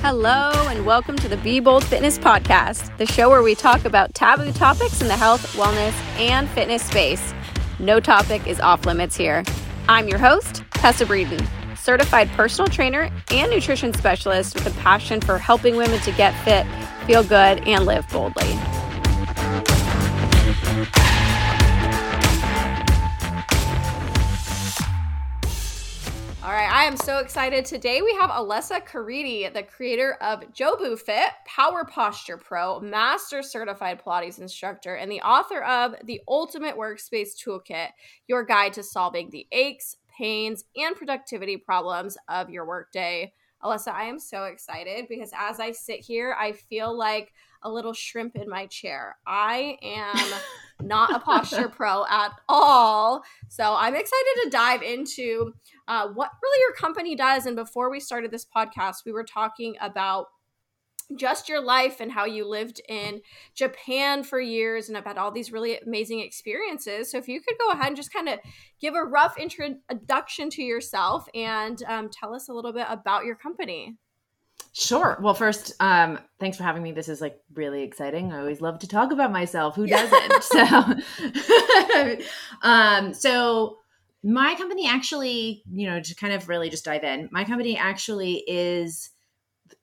Hello, 0.00 0.52
and 0.68 0.86
welcome 0.86 1.16
to 1.16 1.28
the 1.28 1.36
Be 1.42 1.60
Bold 1.60 1.84
Fitness 1.84 2.18
Podcast, 2.18 2.96
the 2.96 3.04
show 3.04 3.28
where 3.28 3.42
we 3.42 3.54
talk 3.54 3.84
about 3.84 4.14
taboo 4.14 4.52
topics 4.52 5.02
in 5.02 5.08
the 5.08 5.16
health, 5.16 5.54
wellness, 5.54 5.92
and 6.18 6.48
fitness 6.48 6.82
space. 6.82 7.34
No 7.78 8.00
topic 8.00 8.46
is 8.46 8.60
off 8.60 8.86
limits 8.86 9.14
here. 9.14 9.44
I'm 9.86 10.08
your 10.08 10.18
host, 10.18 10.64
Tessa 10.70 11.04
Breeden, 11.04 11.46
certified 11.76 12.30
personal 12.30 12.70
trainer 12.70 13.10
and 13.30 13.50
nutrition 13.50 13.92
specialist 13.92 14.54
with 14.54 14.66
a 14.66 14.80
passion 14.80 15.20
for 15.20 15.36
helping 15.36 15.76
women 15.76 16.00
to 16.00 16.12
get 16.12 16.32
fit, 16.42 16.66
feel 17.06 17.22
good, 17.22 17.68
and 17.68 17.84
live 17.84 18.08
boldly. 18.08 18.58
All 26.44 26.50
right, 26.50 26.70
I 26.70 26.84
am 26.84 26.98
so 26.98 27.20
excited. 27.20 27.64
Today 27.64 28.02
we 28.02 28.12
have 28.20 28.28
Alessa 28.28 28.86
Caridi, 28.86 29.50
the 29.50 29.62
creator 29.62 30.18
of 30.20 30.40
JōbuFIT, 30.52 31.28
Power 31.46 31.86
Posture 31.86 32.36
Pro, 32.36 32.80
Master 32.80 33.42
Certified 33.42 34.02
Pilates 34.04 34.38
Instructor, 34.38 34.96
and 34.96 35.10
the 35.10 35.22
author 35.22 35.62
of 35.62 35.94
The 36.04 36.20
Ultimate 36.28 36.76
Workspace 36.76 37.30
Toolkit, 37.42 37.88
your 38.28 38.44
guide 38.44 38.74
to 38.74 38.82
solving 38.82 39.30
the 39.30 39.46
aches, 39.52 39.96
pains, 40.18 40.64
and 40.76 40.94
productivity 40.94 41.56
problems 41.56 42.18
of 42.28 42.50
your 42.50 42.66
workday. 42.66 43.32
Alessa, 43.64 43.94
I 43.94 44.04
am 44.04 44.18
so 44.18 44.44
excited 44.44 45.06
because 45.08 45.32
as 45.34 45.58
I 45.58 45.72
sit 45.72 46.00
here, 46.00 46.36
I 46.38 46.52
feel 46.52 46.94
like 46.94 47.32
a 47.62 47.70
little 47.70 47.94
shrimp 47.94 48.36
in 48.36 48.48
my 48.48 48.66
chair. 48.66 49.16
I 49.26 49.78
am 49.82 50.14
not 50.84 51.14
a 51.14 51.18
posture 51.18 51.68
pro 51.68 52.04
at 52.10 52.32
all. 52.48 53.22
So 53.48 53.74
I'm 53.74 53.94
excited 53.94 54.42
to 54.44 54.50
dive 54.50 54.82
into 54.82 55.54
uh, 55.88 56.08
what 56.08 56.30
really 56.42 56.60
your 56.60 56.72
company 56.74 57.16
does. 57.16 57.46
And 57.46 57.56
before 57.56 57.90
we 57.90 58.00
started 58.00 58.30
this 58.30 58.46
podcast, 58.46 59.04
we 59.04 59.12
were 59.12 59.24
talking 59.24 59.76
about 59.80 60.26
just 61.16 61.48
your 61.48 61.60
life 61.60 62.00
and 62.00 62.10
how 62.10 62.24
you 62.24 62.48
lived 62.48 62.80
in 62.88 63.20
Japan 63.54 64.24
for 64.24 64.40
years 64.40 64.88
and 64.88 64.96
had 64.96 65.18
all 65.18 65.30
these 65.30 65.52
really 65.52 65.78
amazing 65.78 66.20
experiences. 66.20 67.10
So, 67.10 67.18
if 67.18 67.28
you 67.28 67.40
could 67.40 67.56
go 67.58 67.70
ahead 67.70 67.88
and 67.88 67.96
just 67.96 68.12
kind 68.12 68.28
of 68.28 68.38
give 68.80 68.94
a 68.94 69.04
rough 69.04 69.36
introduction 69.38 70.50
to 70.50 70.62
yourself 70.62 71.28
and 71.34 71.82
um, 71.86 72.08
tell 72.08 72.34
us 72.34 72.48
a 72.48 72.52
little 72.52 72.72
bit 72.72 72.86
about 72.88 73.24
your 73.24 73.36
company. 73.36 73.96
Sure. 74.72 75.18
Well, 75.20 75.34
first, 75.34 75.74
um, 75.80 76.18
thanks 76.40 76.56
for 76.56 76.64
having 76.64 76.82
me. 76.82 76.92
This 76.92 77.08
is 77.08 77.20
like 77.20 77.38
really 77.54 77.82
exciting. 77.82 78.32
I 78.32 78.40
always 78.40 78.60
love 78.60 78.80
to 78.80 78.88
talk 78.88 79.12
about 79.12 79.32
myself. 79.32 79.76
Who 79.76 79.86
doesn't? 79.86 80.42
so, 80.42 82.16
um, 82.62 83.14
so 83.14 83.78
my 84.24 84.54
company 84.56 84.88
actually, 84.88 85.62
you 85.70 85.86
know, 85.86 86.00
to 86.00 86.14
kind 86.14 86.32
of 86.32 86.48
really 86.48 86.70
just 86.70 86.84
dive 86.84 87.04
in, 87.04 87.28
my 87.30 87.44
company 87.44 87.76
actually 87.76 88.42
is 88.48 89.10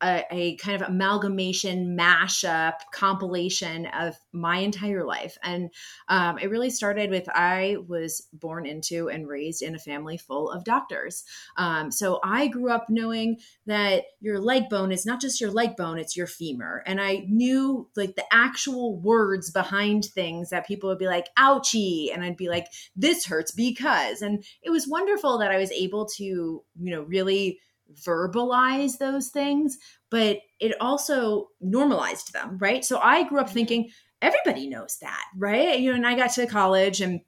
a, 0.02 0.26
a, 0.32 0.56
kind 0.58 0.82
of 0.82 0.88
amalgamation, 0.88 1.96
mashup, 1.98 2.74
compilation 2.94 3.86
of 3.88 4.16
my 4.32 4.58
entire 4.58 5.04
life. 5.04 5.38
And 5.44 5.70
um, 6.08 6.38
it 6.40 6.50
really 6.50 6.70
started 6.70 7.10
with 7.10 7.30
I 7.30 7.78
was 7.88 8.28
born 8.34 8.66
into 8.66 9.10
and 9.10 9.28
raised 9.28 9.62
in 9.62 9.76
a 9.76 9.80
family 9.80 10.18
full 10.18 10.50
of 10.50 10.64
doctors. 10.64 11.24
Um, 11.58 11.92
so 11.92 12.20
I 12.24 12.48
grew 12.48 12.72
up 12.72 12.88
knowing 12.90 13.38
that 13.66 14.06
your 14.20 14.40
leg 14.40 14.70
bone 14.70 14.92
is 14.92 15.06
not 15.06 15.22
just 15.22 15.40
your 15.40 15.52
leg 15.52 15.76
bone, 15.76 15.98
it's 15.98 16.18
your 16.18 16.28
femur. 16.28 16.84
And 16.86 17.00
I 17.00 17.26
knew 17.28 17.90
like 17.96 18.16
the 18.16 18.26
actual 18.32 19.00
words 19.00 19.52
behind 19.52 20.06
things 20.06 20.50
that 20.50 20.68
people 20.68 20.90
would 20.90 21.00
be 21.00 21.08
like, 21.08 21.28
ouchie. 21.38 22.14
And 22.14 22.24
I'd 22.24 22.38
be 22.38 22.50
like, 22.50 22.68
this 22.96 23.26
hurts 23.26 23.52
because. 23.52 24.22
And 24.22 24.44
it 24.62 24.70
was 24.70 24.88
wonderful 24.88 25.38
that 25.40 25.52
I 25.52 25.58
was 25.58 25.72
able 25.72 26.06
to, 26.18 26.24
you 26.24 26.64
know, 26.76 27.04
really 27.04 27.60
verbalize 28.06 28.97
those 28.97 29.29
things, 29.29 29.78
but 30.09 30.38
it 30.59 30.75
also 30.81 31.47
normalized 31.59 32.34
them, 32.34 32.57
right? 32.59 32.84
So 32.84 33.00
I 33.00 33.28
grew 33.28 33.40
up 33.40 33.47
mm-hmm. 33.47 33.53
thinking 33.53 33.90
everybody 34.22 34.68
knows 34.68 34.97
that, 35.02 35.24
right? 35.38 35.79
You 35.79 35.91
know, 35.91 35.96
and 35.96 36.07
I 36.07 36.16
got 36.16 36.31
to 36.34 36.46
college 36.47 37.01
and 37.01 37.22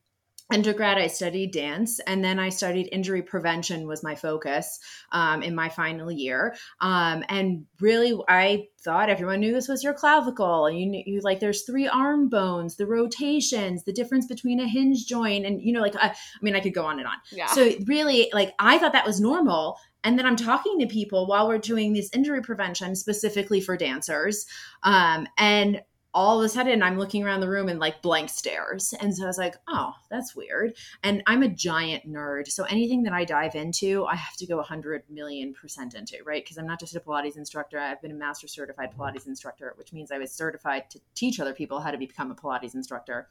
undergrad 0.51 0.97
i 0.97 1.07
studied 1.07 1.51
dance 1.51 1.99
and 2.01 2.23
then 2.23 2.37
i 2.37 2.49
studied 2.49 2.89
injury 2.91 3.21
prevention 3.21 3.87
was 3.87 4.03
my 4.03 4.13
focus 4.13 4.77
um, 5.11 5.41
in 5.41 5.55
my 5.55 5.69
final 5.69 6.11
year 6.11 6.53
um, 6.81 7.23
and 7.29 7.65
really 7.79 8.13
i 8.27 8.65
thought 8.83 9.09
everyone 9.09 9.39
knew 9.39 9.53
this 9.53 9.69
was 9.69 9.83
your 9.83 9.93
clavicle 9.93 10.69
you 10.69 10.85
knew 10.85 11.01
you 11.05 11.21
like 11.21 11.39
there's 11.39 11.63
three 11.63 11.87
arm 11.87 12.27
bones 12.27 12.75
the 12.75 12.85
rotations 12.85 13.83
the 13.85 13.93
difference 13.93 14.27
between 14.27 14.59
a 14.59 14.67
hinge 14.67 15.05
joint 15.05 15.45
and 15.45 15.61
you 15.61 15.71
know 15.71 15.81
like 15.81 15.95
I, 15.95 16.09
I 16.09 16.15
mean 16.41 16.55
i 16.55 16.59
could 16.59 16.73
go 16.73 16.85
on 16.85 16.99
and 16.99 17.07
on 17.07 17.15
yeah. 17.31 17.47
so 17.47 17.71
really 17.85 18.29
like 18.33 18.53
i 18.59 18.77
thought 18.77 18.93
that 18.93 19.07
was 19.07 19.21
normal 19.21 19.77
and 20.03 20.17
then 20.17 20.25
I'm 20.25 20.35
talking 20.35 20.79
to 20.79 20.87
people 20.87 21.27
while 21.27 21.47
we're 21.47 21.57
doing 21.57 21.93
this 21.93 22.09
injury 22.13 22.41
prevention 22.41 22.95
specifically 22.95 23.61
for 23.61 23.77
dancers. 23.77 24.45
Um, 24.83 25.27
and 25.37 25.81
all 26.13 26.39
of 26.39 26.45
a 26.45 26.49
sudden 26.49 26.83
I'm 26.83 26.99
looking 26.99 27.23
around 27.23 27.41
the 27.41 27.49
room 27.49 27.69
and 27.69 27.79
like 27.79 28.01
blank 28.01 28.29
stares. 28.29 28.93
And 28.99 29.15
so 29.15 29.23
I 29.23 29.27
was 29.27 29.37
like, 29.37 29.55
oh, 29.67 29.93
that's 30.11 30.35
weird. 30.35 30.75
And 31.03 31.23
I'm 31.25 31.41
a 31.41 31.47
giant 31.47 32.07
nerd. 32.07 32.47
So 32.47 32.65
anything 32.65 33.03
that 33.03 33.13
I 33.13 33.25
dive 33.25 33.55
into, 33.55 34.05
I 34.05 34.15
have 34.15 34.35
to 34.37 34.45
go 34.45 34.57
100 34.57 35.03
million 35.09 35.53
percent 35.53 35.95
into, 35.95 36.17
right? 36.23 36.43
Because 36.43 36.57
I'm 36.57 36.67
not 36.67 36.79
just 36.79 36.95
a 36.95 36.99
Pilates 36.99 37.35
instructor. 37.35 37.79
I've 37.79 38.01
been 38.01 38.11
a 38.11 38.15
master 38.15 38.47
certified 38.47 38.95
Pilates 38.95 39.25
instructor, 39.25 39.73
which 39.77 39.91
means 39.91 40.11
I 40.11 40.19
was 40.19 40.31
certified 40.31 40.89
to 40.91 40.99
teach 41.15 41.39
other 41.39 41.53
people 41.53 41.79
how 41.79 41.89
to 41.89 41.97
become 41.97 42.29
a 42.29 42.35
Pilates 42.35 42.75
instructor. 42.75 43.27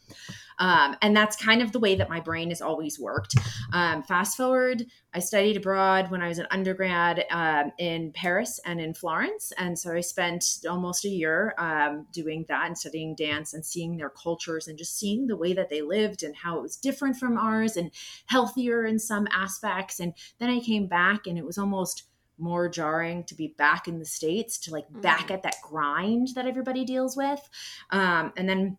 Um, 0.59 0.97
and 1.03 1.17
that's 1.17 1.37
kind 1.37 1.63
of 1.63 1.73
the 1.73 1.79
way 1.79 1.95
that 1.95 2.11
my 2.11 2.21
brain 2.21 2.49
has 2.49 2.61
always 2.61 2.99
worked. 2.99 3.37
Um, 3.73 4.03
fast 4.03 4.37
forward, 4.37 4.87
I 5.15 5.21
studied 5.21 5.57
abroad 5.57 6.11
when 6.11 6.23
I 6.23 6.29
was 6.29 6.39
an 6.39 6.47
undergrad 6.51 7.25
um, 7.31 7.71
in 7.79 8.13
Paris 8.13 8.59
and 8.65 8.81
in 8.81 8.95
Florence. 8.95 9.53
And 9.57 9.79
so 9.79 9.93
I 9.93 10.01
spent 10.01 10.45
almost 10.69 11.05
a 11.05 11.09
year 11.09 11.55
um, 11.59 12.07
doing 12.13 12.45
that 12.49 12.72
and 12.73 12.79
studying 12.79 13.15
dance 13.15 13.53
and 13.53 13.65
seeing 13.65 13.97
their 13.97 14.09
cultures 14.11 14.67
and 14.67 14.79
just 14.79 14.99
seeing 14.99 15.27
the 15.27 15.37
way 15.37 15.53
that 15.53 15.69
they 15.69 15.83
lived 15.83 16.23
and 16.23 16.35
how 16.35 16.57
it 16.57 16.63
was 16.63 16.77
different 16.77 17.17
from 17.17 17.37
ours 17.37 17.77
and 17.77 17.91
healthier 18.27 18.87
in 18.87 18.99
some 18.99 19.29
aspects. 19.31 20.01
And 20.01 20.15
then 20.39 20.49
I 20.49 20.61
came 20.61 20.87
back 20.87 21.27
and 21.27 21.37
it 21.37 21.45
was 21.45 21.59
almost 21.59 22.05
more 22.39 22.69
jarring 22.69 23.25
to 23.25 23.35
be 23.35 23.55
back 23.59 23.87
in 23.87 23.99
the 23.99 24.07
States, 24.07 24.57
to 24.59 24.73
like 24.73 24.89
mm-hmm. 24.89 25.03
back 25.03 25.31
at 25.31 25.43
that 25.43 25.57
grind 25.63 26.29
that 26.35 26.47
everybody 26.47 26.85
deals 26.85 27.15
with. 27.15 27.47
Um, 27.91 28.33
and 28.37 28.49
then 28.49 28.79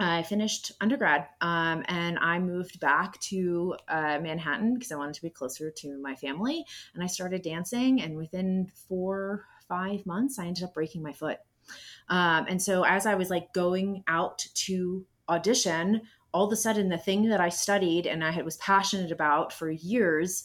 I 0.00 0.22
finished 0.22 0.72
undergrad 0.80 1.26
um, 1.40 1.84
and 1.88 2.18
I 2.20 2.38
moved 2.38 2.78
back 2.78 3.18
to 3.20 3.76
uh, 3.88 4.18
Manhattan 4.22 4.74
because 4.74 4.92
I 4.92 4.96
wanted 4.96 5.16
to 5.16 5.22
be 5.22 5.30
closer 5.30 5.70
to 5.70 6.00
my 6.00 6.14
family. 6.14 6.64
And 6.94 7.02
I 7.02 7.08
started 7.08 7.42
dancing, 7.42 8.00
and 8.00 8.16
within 8.16 8.70
four, 8.88 9.44
five 9.68 10.06
months, 10.06 10.38
I 10.38 10.46
ended 10.46 10.64
up 10.64 10.74
breaking 10.74 11.02
my 11.02 11.12
foot. 11.12 11.38
Um, 12.08 12.46
and 12.48 12.60
so 12.60 12.84
as 12.84 13.06
I 13.06 13.14
was 13.14 13.30
like 13.30 13.52
going 13.52 14.02
out 14.08 14.46
to 14.54 15.04
audition, 15.28 16.02
all 16.32 16.46
of 16.46 16.52
a 16.52 16.56
sudden 16.56 16.88
the 16.88 16.98
thing 16.98 17.28
that 17.28 17.40
I 17.40 17.48
studied 17.48 18.06
and 18.06 18.24
I 18.24 18.30
had, 18.30 18.44
was 18.44 18.56
passionate 18.58 19.12
about 19.12 19.52
for 19.52 19.70
years, 19.70 20.44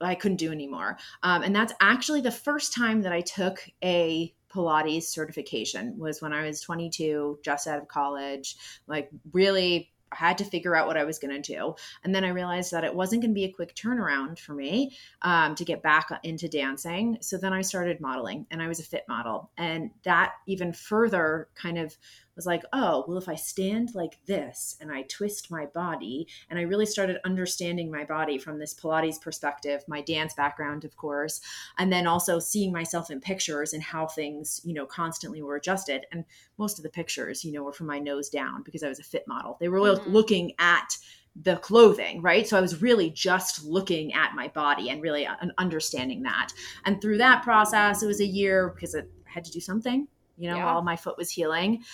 I 0.00 0.14
couldn't 0.14 0.38
do 0.38 0.50
anymore. 0.50 0.98
Um, 1.22 1.42
and 1.42 1.54
that's 1.54 1.72
actually 1.80 2.20
the 2.20 2.30
first 2.30 2.74
time 2.74 3.02
that 3.02 3.12
I 3.12 3.20
took 3.20 3.68
a 3.84 4.34
Pilates 4.52 5.04
certification 5.04 5.96
was 5.98 6.20
when 6.20 6.32
I 6.32 6.46
was 6.46 6.60
22, 6.60 7.38
just 7.42 7.66
out 7.66 7.80
of 7.80 7.88
college, 7.88 8.56
like 8.86 9.10
really 9.32 9.91
had 10.14 10.38
to 10.38 10.44
figure 10.44 10.76
out 10.76 10.86
what 10.86 10.96
I 10.96 11.04
was 11.04 11.18
going 11.18 11.42
to 11.42 11.54
do. 11.54 11.74
And 12.04 12.14
then 12.14 12.24
I 12.24 12.28
realized 12.28 12.72
that 12.72 12.84
it 12.84 12.94
wasn't 12.94 13.22
going 13.22 13.32
to 13.32 13.34
be 13.34 13.44
a 13.44 13.52
quick 13.52 13.74
turnaround 13.74 14.38
for 14.38 14.54
me 14.54 14.96
um, 15.22 15.54
to 15.54 15.64
get 15.64 15.82
back 15.82 16.08
into 16.22 16.48
dancing. 16.48 17.18
So 17.20 17.36
then 17.36 17.52
I 17.52 17.62
started 17.62 18.00
modeling 18.00 18.46
and 18.50 18.62
I 18.62 18.68
was 18.68 18.80
a 18.80 18.84
fit 18.84 19.04
model. 19.08 19.50
And 19.56 19.90
that 20.04 20.34
even 20.46 20.72
further 20.72 21.48
kind 21.54 21.78
of 21.78 21.96
was 22.36 22.46
like, 22.46 22.62
oh, 22.72 23.04
well, 23.06 23.18
if 23.18 23.28
I 23.28 23.34
stand 23.34 23.94
like 23.94 24.18
this 24.26 24.76
and 24.80 24.90
I 24.90 25.02
twist 25.02 25.50
my 25.50 25.66
body, 25.66 26.26
and 26.48 26.58
I 26.58 26.62
really 26.62 26.86
started 26.86 27.18
understanding 27.24 27.90
my 27.90 28.04
body 28.04 28.38
from 28.38 28.58
this 28.58 28.74
Pilates 28.74 29.20
perspective, 29.20 29.84
my 29.86 30.00
dance 30.00 30.34
background, 30.34 30.84
of 30.84 30.96
course, 30.96 31.40
and 31.78 31.92
then 31.92 32.06
also 32.06 32.38
seeing 32.38 32.72
myself 32.72 33.10
in 33.10 33.20
pictures 33.20 33.72
and 33.72 33.82
how 33.82 34.06
things, 34.06 34.60
you 34.64 34.72
know, 34.72 34.86
constantly 34.86 35.42
were 35.42 35.56
adjusted. 35.56 36.06
And 36.10 36.24
most 36.58 36.78
of 36.78 36.82
the 36.82 36.90
pictures, 36.90 37.44
you 37.44 37.52
know, 37.52 37.62
were 37.62 37.72
from 37.72 37.86
my 37.86 37.98
nose 37.98 38.28
down 38.28 38.62
because 38.62 38.82
I 38.82 38.88
was 38.88 39.00
a 39.00 39.04
fit 39.04 39.28
model. 39.28 39.56
They 39.60 39.68
were 39.68 39.80
mm-hmm. 39.80 40.10
looking 40.10 40.52
at 40.58 40.96
the 41.34 41.56
clothing, 41.56 42.20
right? 42.20 42.46
So 42.46 42.58
I 42.58 42.60
was 42.60 42.82
really 42.82 43.10
just 43.10 43.64
looking 43.64 44.12
at 44.12 44.34
my 44.34 44.48
body 44.48 44.90
and 44.90 45.02
really 45.02 45.26
uh, 45.26 45.34
understanding 45.56 46.22
that. 46.24 46.52
And 46.84 47.00
through 47.00 47.18
that 47.18 47.42
process, 47.42 48.02
it 48.02 48.06
was 48.06 48.20
a 48.20 48.26
year 48.26 48.70
because 48.74 48.94
I 48.94 49.02
had 49.24 49.44
to 49.44 49.50
do 49.50 49.60
something, 49.60 50.06
you 50.36 50.50
know, 50.50 50.56
yeah. 50.56 50.64
while 50.66 50.82
my 50.82 50.96
foot 50.96 51.16
was 51.16 51.30
healing 51.30 51.84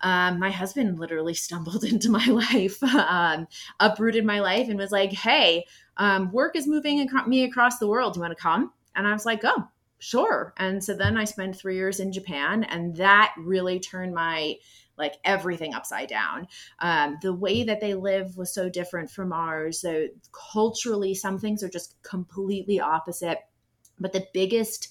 um, 0.00 0.38
my 0.38 0.50
husband 0.50 0.98
literally 0.98 1.34
stumbled 1.46 1.84
into 1.84 2.10
my 2.10 2.26
life, 2.26 2.82
um, 2.82 3.46
uprooted 3.80 4.24
my 4.24 4.40
life, 4.40 4.68
and 4.68 4.78
was 4.78 4.92
like, 4.92 5.12
"Hey, 5.12 5.66
um, 5.96 6.32
work 6.32 6.56
is 6.56 6.66
moving 6.66 7.00
ac- 7.00 7.26
me 7.28 7.44
across 7.44 7.78
the 7.78 7.88
world. 7.88 8.14
Do 8.14 8.18
you 8.18 8.22
want 8.22 8.36
to 8.36 8.42
come?" 8.42 8.72
And 8.94 9.06
I 9.06 9.12
was 9.12 9.26
like, 9.26 9.40
"Oh, 9.44 9.68
sure." 9.98 10.54
And 10.56 10.82
so 10.82 10.94
then 10.94 11.16
I 11.16 11.24
spent 11.24 11.56
three 11.56 11.76
years 11.76 12.00
in 12.00 12.12
Japan, 12.12 12.64
and 12.64 12.96
that 12.96 13.34
really 13.38 13.80
turned 13.80 14.14
my 14.14 14.56
like 14.96 15.14
everything 15.24 15.74
upside 15.74 16.08
down. 16.08 16.46
Um, 16.78 17.18
the 17.20 17.32
way 17.32 17.64
that 17.64 17.80
they 17.80 17.94
live 17.94 18.36
was 18.36 18.52
so 18.54 18.68
different 18.68 19.10
from 19.10 19.32
ours. 19.32 19.80
So 19.80 20.06
culturally, 20.52 21.14
some 21.14 21.38
things 21.38 21.62
are 21.62 21.68
just 21.68 22.00
completely 22.02 22.80
opposite. 22.80 23.38
But 23.98 24.12
the 24.12 24.26
biggest 24.32 24.88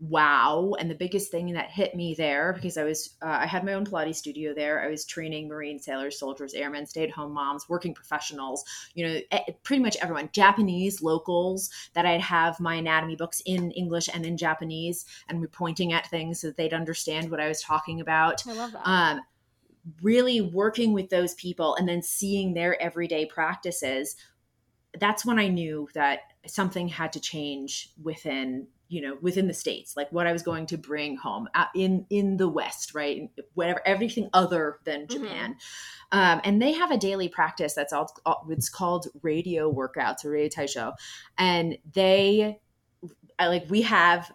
wow. 0.00 0.74
And 0.78 0.90
the 0.90 0.94
biggest 0.94 1.30
thing 1.30 1.52
that 1.52 1.70
hit 1.70 1.94
me 1.94 2.14
there 2.14 2.54
because 2.54 2.78
i 2.78 2.84
was 2.84 3.16
uh, 3.22 3.38
i 3.40 3.46
had 3.46 3.64
my 3.64 3.74
own 3.74 3.84
pilates 3.84 4.16
studio 4.16 4.54
there. 4.54 4.82
I 4.82 4.88
was 4.88 5.04
training 5.04 5.48
marine 5.48 5.78
sailors 5.78 6.18
soldiers 6.18 6.54
airmen 6.54 6.86
stay-at-home 6.86 7.32
moms 7.32 7.68
working 7.68 7.94
professionals 7.94 8.64
you 8.94 9.06
know 9.06 9.20
pretty 9.62 9.82
much 9.82 9.96
everyone. 10.00 10.30
Japanese 10.32 11.02
locals 11.02 11.70
that 11.94 12.06
i'd 12.06 12.20
have 12.20 12.58
my 12.60 12.76
anatomy 12.76 13.16
books 13.16 13.42
in 13.44 13.70
english 13.72 14.08
and 14.12 14.24
in 14.24 14.36
japanese 14.36 15.04
and 15.28 15.40
we're 15.40 15.48
pointing 15.48 15.92
at 15.92 16.06
things 16.08 16.40
so 16.40 16.46
that 16.46 16.56
they'd 16.56 16.72
understand 16.72 17.30
what 17.30 17.40
i 17.40 17.48
was 17.48 17.60
talking 17.62 18.00
about. 18.00 18.46
I 18.46 18.52
love 18.52 18.72
that. 18.72 18.88
Um, 18.88 19.20
really 20.02 20.40
working 20.40 20.92
with 20.92 21.10
those 21.10 21.34
people 21.34 21.74
and 21.76 21.88
then 21.88 22.02
seeing 22.02 22.54
their 22.54 22.80
everyday 22.80 23.26
practices 23.26 24.16
that's 24.98 25.24
when 25.24 25.38
i 25.38 25.48
knew 25.48 25.88
that 25.94 26.20
something 26.46 26.88
had 26.88 27.12
to 27.12 27.20
change 27.20 27.90
within 28.02 28.66
you 28.88 29.00
know 29.00 29.16
within 29.22 29.46
the 29.46 29.54
states 29.54 29.96
like 29.96 30.10
what 30.10 30.26
i 30.26 30.32
was 30.32 30.42
going 30.42 30.66
to 30.66 30.76
bring 30.76 31.16
home 31.16 31.48
uh, 31.54 31.66
in 31.74 32.04
in 32.10 32.36
the 32.36 32.48
west 32.48 32.94
right? 32.94 33.30
Whatever 33.54 33.80
everything 33.86 34.28
other 34.32 34.78
than 34.84 35.06
mm-hmm. 35.06 35.22
japan. 35.22 35.54
Mm-hmm. 36.12 36.18
um, 36.18 36.40
and 36.44 36.60
they 36.60 36.72
have 36.72 36.90
a 36.90 36.98
daily 36.98 37.28
practice 37.28 37.74
that's 37.74 37.92
all 37.92 38.12
it's 38.48 38.68
called 38.68 39.06
radio 39.22 39.72
workouts 39.72 40.24
or 40.24 40.30
radio 40.30 40.48
taiso 40.48 40.92
and 41.38 41.78
they 41.94 42.58
I, 43.40 43.46
like 43.46 43.64
we 43.70 43.80
have 43.82 44.30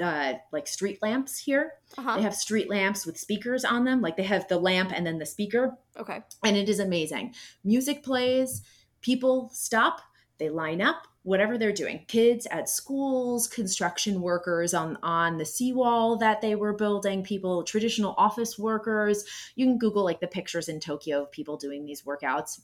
uh, 0.00 0.34
like 0.52 0.68
street 0.68 1.00
lamps 1.02 1.38
here. 1.38 1.72
Uh-huh. 1.98 2.16
they 2.16 2.22
have 2.22 2.36
street 2.36 2.70
lamps 2.70 3.04
with 3.04 3.18
speakers 3.18 3.64
on 3.64 3.84
them. 3.84 4.00
Like 4.00 4.16
they 4.16 4.22
have 4.22 4.46
the 4.46 4.58
lamp 4.58 4.92
and 4.94 5.04
then 5.04 5.18
the 5.18 5.26
speaker. 5.26 5.76
Okay. 5.98 6.22
And 6.44 6.56
it 6.56 6.68
is 6.68 6.78
amazing. 6.78 7.34
Music 7.64 8.04
plays 8.04 8.62
people 9.04 9.50
stop 9.52 10.00
they 10.38 10.48
line 10.48 10.80
up 10.80 11.06
whatever 11.22 11.56
they're 11.56 11.72
doing. 11.72 12.04
Kids 12.06 12.46
at 12.50 12.68
schools 12.68 13.46
construction 13.46 14.20
workers 14.20 14.74
on 14.74 14.98
on 15.02 15.38
the 15.38 15.44
seawall 15.44 16.16
that 16.18 16.40
they 16.40 16.54
were 16.54 16.74
building 16.74 17.22
people 17.22 17.62
traditional 17.62 18.14
office 18.18 18.58
workers. 18.58 19.24
You 19.54 19.66
can 19.66 19.78
google 19.78 20.04
like 20.04 20.20
the 20.20 20.26
pictures 20.26 20.68
in 20.68 20.80
tokyo 20.80 21.22
of 21.22 21.32
people 21.32 21.56
doing 21.56 21.84
these 21.84 22.02
workouts. 22.02 22.60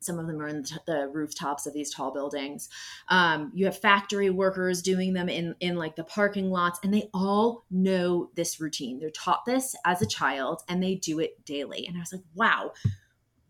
Some 0.00 0.18
of 0.18 0.26
them 0.26 0.40
are 0.40 0.48
in 0.48 0.64
the 0.86 1.08
rooftops 1.12 1.66
of 1.66 1.74
these 1.74 1.92
tall 1.92 2.12
buildings. 2.12 2.68
Um, 3.08 3.52
you 3.54 3.66
have 3.66 3.78
factory 3.78 4.30
workers 4.30 4.82
doing 4.82 5.12
them 5.12 5.28
in 5.28 5.54
in 5.60 5.76
like 5.76 5.96
the 5.96 6.04
parking 6.04 6.50
lots 6.50 6.78
and 6.82 6.94
they 6.94 7.10
all 7.12 7.64
know 7.70 8.30
this 8.36 8.60
routine. 8.60 9.00
They're 9.00 9.10
taught 9.10 9.44
this 9.44 9.74
as 9.84 10.02
a 10.02 10.06
child 10.06 10.62
and 10.68 10.82
they 10.82 10.94
do 10.94 11.18
it 11.18 11.44
daily. 11.44 11.86
And 11.86 11.96
i 11.96 12.00
was 12.00 12.12
like 12.12 12.22
wow 12.34 12.72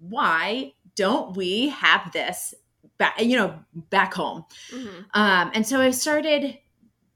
why 0.02 0.72
don't 0.96 1.36
we 1.36 1.68
have 1.70 2.12
this 2.12 2.54
back, 2.98 3.20
you 3.20 3.36
know, 3.36 3.58
back 3.74 4.14
home. 4.14 4.44
Mm-hmm. 4.70 5.02
Um, 5.14 5.50
and 5.54 5.66
so 5.66 5.80
I 5.80 5.90
started 5.90 6.58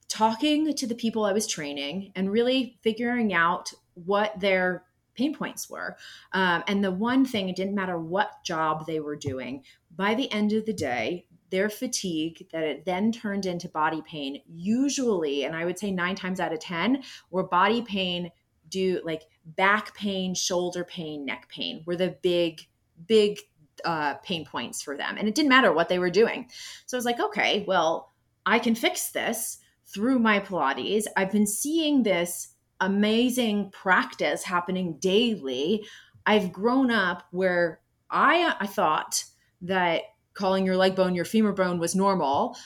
talking 0.09 0.75
to 0.75 0.87
the 0.87 0.95
people 0.95 1.25
I 1.25 1.33
was 1.33 1.47
training 1.47 2.13
and 2.15 2.31
really 2.31 2.79
figuring 2.83 3.35
out 3.35 3.73
what 3.95 4.39
their 4.39 4.85
pain 5.15 5.35
points 5.35 5.69
were. 5.69 5.97
Um, 6.33 6.63
and 6.69 6.85
the 6.85 6.91
one 6.91 7.25
thing, 7.25 7.49
it 7.49 7.57
didn't 7.57 7.75
matter 7.75 7.99
what 7.99 8.45
job 8.45 8.87
they 8.87 9.01
were 9.01 9.17
doing, 9.17 9.65
by 9.95 10.15
the 10.15 10.31
end 10.31 10.53
of 10.53 10.67
the 10.67 10.75
day, 10.75 11.27
their 11.51 11.71
fatigue 11.71 12.47
that 12.53 12.63
it 12.63 12.85
then 12.85 13.13
turned 13.13 13.47
into 13.47 13.69
body 13.69 14.03
pain, 14.03 14.43
usually, 14.47 15.45
and 15.45 15.55
I 15.55 15.65
would 15.65 15.79
say 15.79 15.91
nine 15.91 16.17
times 16.17 16.41
out 16.41 16.53
of 16.53 16.61
10, 16.61 17.03
were 17.31 17.45
body 17.45 17.83
pain 17.83 18.31
do 18.69 19.01
like 19.05 19.23
back 19.45 19.95
pain, 19.95 20.35
shoulder 20.35 20.85
pain, 20.85 21.25
neck 21.25 21.49
pain 21.49 21.83
were 21.87 21.97
the 21.97 22.17
big, 22.21 22.61
big 23.07 23.39
uh, 23.85 24.15
pain 24.15 24.45
points 24.45 24.83
for 24.83 24.97
them. 24.97 25.17
And 25.19 25.29
it 25.29 25.35
didn't 25.35 25.49
matter 25.49 25.73
what 25.73 25.89
they 25.89 25.99
were 25.99 26.11
doing. 26.11 26.49
So 26.87 26.97
I 26.97 26.99
was 26.99 27.05
like, 27.05 27.21
okay, 27.21 27.65
well, 27.67 28.13
I 28.45 28.59
can 28.59 28.75
fix 28.75 29.11
this 29.11 29.59
through 29.87 30.19
my 30.19 30.41
Pilates. 30.41 31.05
I've 31.17 31.33
been 31.33 31.47
seeing 31.47 32.03
this 32.03 32.49
amazing 32.81 33.71
practice 33.71 34.43
happening 34.43 34.99
daily. 34.99 35.85
I've 36.27 36.53
grown 36.53 36.91
up 36.91 37.25
where 37.31 37.81
I, 38.11 38.55
I 38.61 38.67
thought 38.67 39.25
that 39.63 40.03
calling 40.35 40.67
your 40.67 40.77
leg 40.77 40.95
bone 40.95 41.15
your 41.15 41.25
femur 41.25 41.53
bone 41.53 41.79
was 41.79 41.95
normal. 41.95 42.57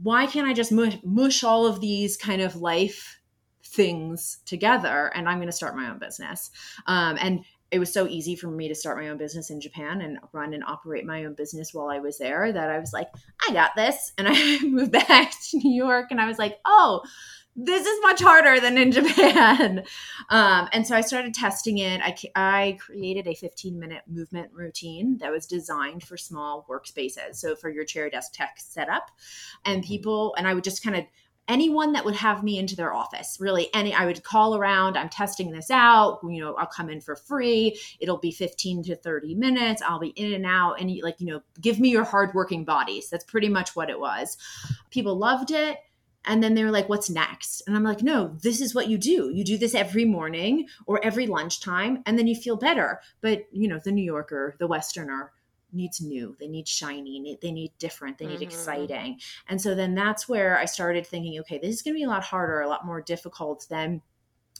Why 0.00 0.26
can't 0.26 0.46
I 0.46 0.52
just 0.52 0.70
mush, 0.70 0.96
mush 1.04 1.42
all 1.42 1.66
of 1.66 1.80
these 1.80 2.16
kind 2.16 2.40
of 2.40 2.56
life 2.56 3.18
things 3.64 4.38
together 4.46 5.12
and 5.14 5.28
I'm 5.28 5.38
going 5.38 5.48
to 5.48 5.52
start 5.52 5.76
my 5.76 5.90
own 5.90 5.98
business. 5.98 6.50
Um, 6.86 7.18
and 7.20 7.44
it 7.70 7.78
was 7.78 7.92
so 7.92 8.06
easy 8.06 8.34
for 8.34 8.48
me 8.48 8.68
to 8.68 8.74
start 8.74 8.98
my 8.98 9.08
own 9.08 9.18
business 9.18 9.50
in 9.50 9.60
Japan 9.60 10.00
and 10.00 10.18
run 10.32 10.54
and 10.54 10.64
operate 10.64 11.04
my 11.04 11.24
own 11.24 11.34
business 11.34 11.74
while 11.74 11.88
I 11.88 11.98
was 11.98 12.18
there 12.18 12.50
that 12.50 12.70
I 12.70 12.78
was 12.78 12.92
like, 12.92 13.08
I 13.46 13.52
got 13.52 13.76
this. 13.76 14.12
And 14.16 14.26
I 14.30 14.60
moved 14.60 14.92
back 14.92 15.32
to 15.50 15.58
New 15.58 15.74
York 15.74 16.06
and 16.10 16.20
I 16.20 16.26
was 16.26 16.38
like, 16.38 16.58
oh, 16.64 17.02
this 17.60 17.84
is 17.84 17.98
much 18.02 18.22
harder 18.22 18.60
than 18.60 18.78
in 18.78 18.92
Japan. 18.92 19.82
Um, 20.30 20.68
and 20.72 20.86
so 20.86 20.94
I 20.94 21.00
started 21.00 21.34
testing 21.34 21.78
it. 21.78 22.00
I, 22.00 22.16
I 22.34 22.78
created 22.80 23.26
a 23.26 23.34
15 23.34 23.78
minute 23.78 24.02
movement 24.06 24.50
routine 24.52 25.18
that 25.18 25.32
was 25.32 25.44
designed 25.44 26.04
for 26.04 26.16
small 26.16 26.66
workspaces. 26.70 27.34
So 27.34 27.56
for 27.56 27.68
your 27.68 27.84
chair 27.84 28.08
desk 28.08 28.32
tech 28.32 28.56
setup. 28.58 29.10
And 29.64 29.82
people, 29.82 30.34
and 30.38 30.46
I 30.46 30.54
would 30.54 30.64
just 30.64 30.84
kind 30.84 30.96
of, 30.96 31.04
anyone 31.48 31.92
that 31.92 32.04
would 32.04 32.16
have 32.16 32.44
me 32.44 32.58
into 32.58 32.76
their 32.76 32.92
office 32.92 33.38
really 33.40 33.68
any 33.74 33.92
i 33.94 34.04
would 34.04 34.22
call 34.22 34.56
around 34.56 34.96
i'm 34.96 35.08
testing 35.08 35.50
this 35.50 35.70
out 35.70 36.20
you 36.22 36.40
know 36.40 36.54
i'll 36.54 36.66
come 36.66 36.90
in 36.90 37.00
for 37.00 37.16
free 37.16 37.78
it'll 38.00 38.18
be 38.18 38.30
15 38.30 38.84
to 38.84 38.96
30 38.96 39.34
minutes 39.34 39.82
i'll 39.82 39.98
be 39.98 40.08
in 40.08 40.34
and 40.34 40.46
out 40.46 40.80
and 40.80 40.90
like 41.02 41.20
you 41.20 41.26
know 41.26 41.40
give 41.60 41.78
me 41.78 41.90
your 41.90 42.04
hardworking 42.04 42.64
bodies. 42.64 43.08
That's 43.10 43.24
pretty 43.24 43.48
much 43.48 43.76
what 43.76 43.90
it 43.90 43.98
was. 43.98 44.36
People 44.90 45.16
loved 45.16 45.50
it 45.50 45.78
and 46.24 46.42
then 46.42 46.54
they 46.54 46.64
were 46.64 46.70
like 46.70 46.88
what's 46.88 47.10
next? 47.10 47.62
And 47.66 47.76
i'm 47.76 47.84
like 47.84 48.02
no 48.02 48.36
this 48.42 48.60
is 48.60 48.74
what 48.74 48.88
you 48.88 48.98
do. 48.98 49.30
You 49.32 49.44
do 49.44 49.58
this 49.58 49.74
every 49.74 50.04
morning 50.04 50.68
or 50.86 51.04
every 51.04 51.26
lunchtime 51.26 52.02
and 52.06 52.18
then 52.18 52.26
you 52.26 52.34
feel 52.34 52.56
better. 52.56 53.00
But 53.20 53.46
you 53.52 53.68
know 53.68 53.80
the 53.82 53.92
new 53.92 54.04
yorker 54.04 54.56
the 54.58 54.66
westerner 54.66 55.32
needs 55.72 56.00
new 56.00 56.36
they 56.40 56.48
need 56.48 56.66
shiny 56.66 57.38
they 57.42 57.52
need 57.52 57.72
different 57.78 58.18
they 58.18 58.26
need 58.26 58.34
mm-hmm. 58.34 58.44
exciting 58.44 59.18
and 59.48 59.60
so 59.60 59.74
then 59.74 59.94
that's 59.94 60.28
where 60.28 60.58
i 60.58 60.64
started 60.64 61.06
thinking 61.06 61.38
okay 61.38 61.58
this 61.58 61.74
is 61.74 61.82
going 61.82 61.94
to 61.94 61.98
be 61.98 62.04
a 62.04 62.08
lot 62.08 62.24
harder 62.24 62.60
a 62.60 62.68
lot 62.68 62.86
more 62.86 63.00
difficult 63.00 63.66
than 63.68 64.00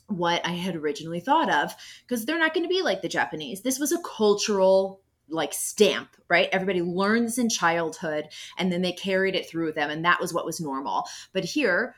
what 0.07 0.45
i 0.47 0.51
had 0.51 0.77
originally 0.77 1.21
thought 1.21 1.51
of 1.51 1.75
because 2.07 2.25
they're 2.25 2.39
not 2.39 2.55
going 2.55 2.65
to 2.65 2.69
be 2.69 2.83
like 2.83 3.03
the 3.03 3.09
japanese 3.09 3.63
this 3.63 3.79
was 3.79 3.93
a 3.93 4.03
cultural 4.03 5.01
like 5.31 5.53
stamp 5.53 6.09
right 6.29 6.49
everybody 6.53 6.83
learns 6.83 7.39
in 7.39 7.49
childhood 7.49 8.29
and 8.57 8.73
then 8.73 8.83
they 8.83 8.93
carried 8.93 9.35
it 9.35 9.49
through 9.49 9.73
them 9.73 9.91
and 9.91 10.05
that 10.05 10.21
was 10.21 10.33
what 10.33 10.47
was 10.47 10.61
normal 10.61 11.07
but 11.33 11.45
here 11.45 11.95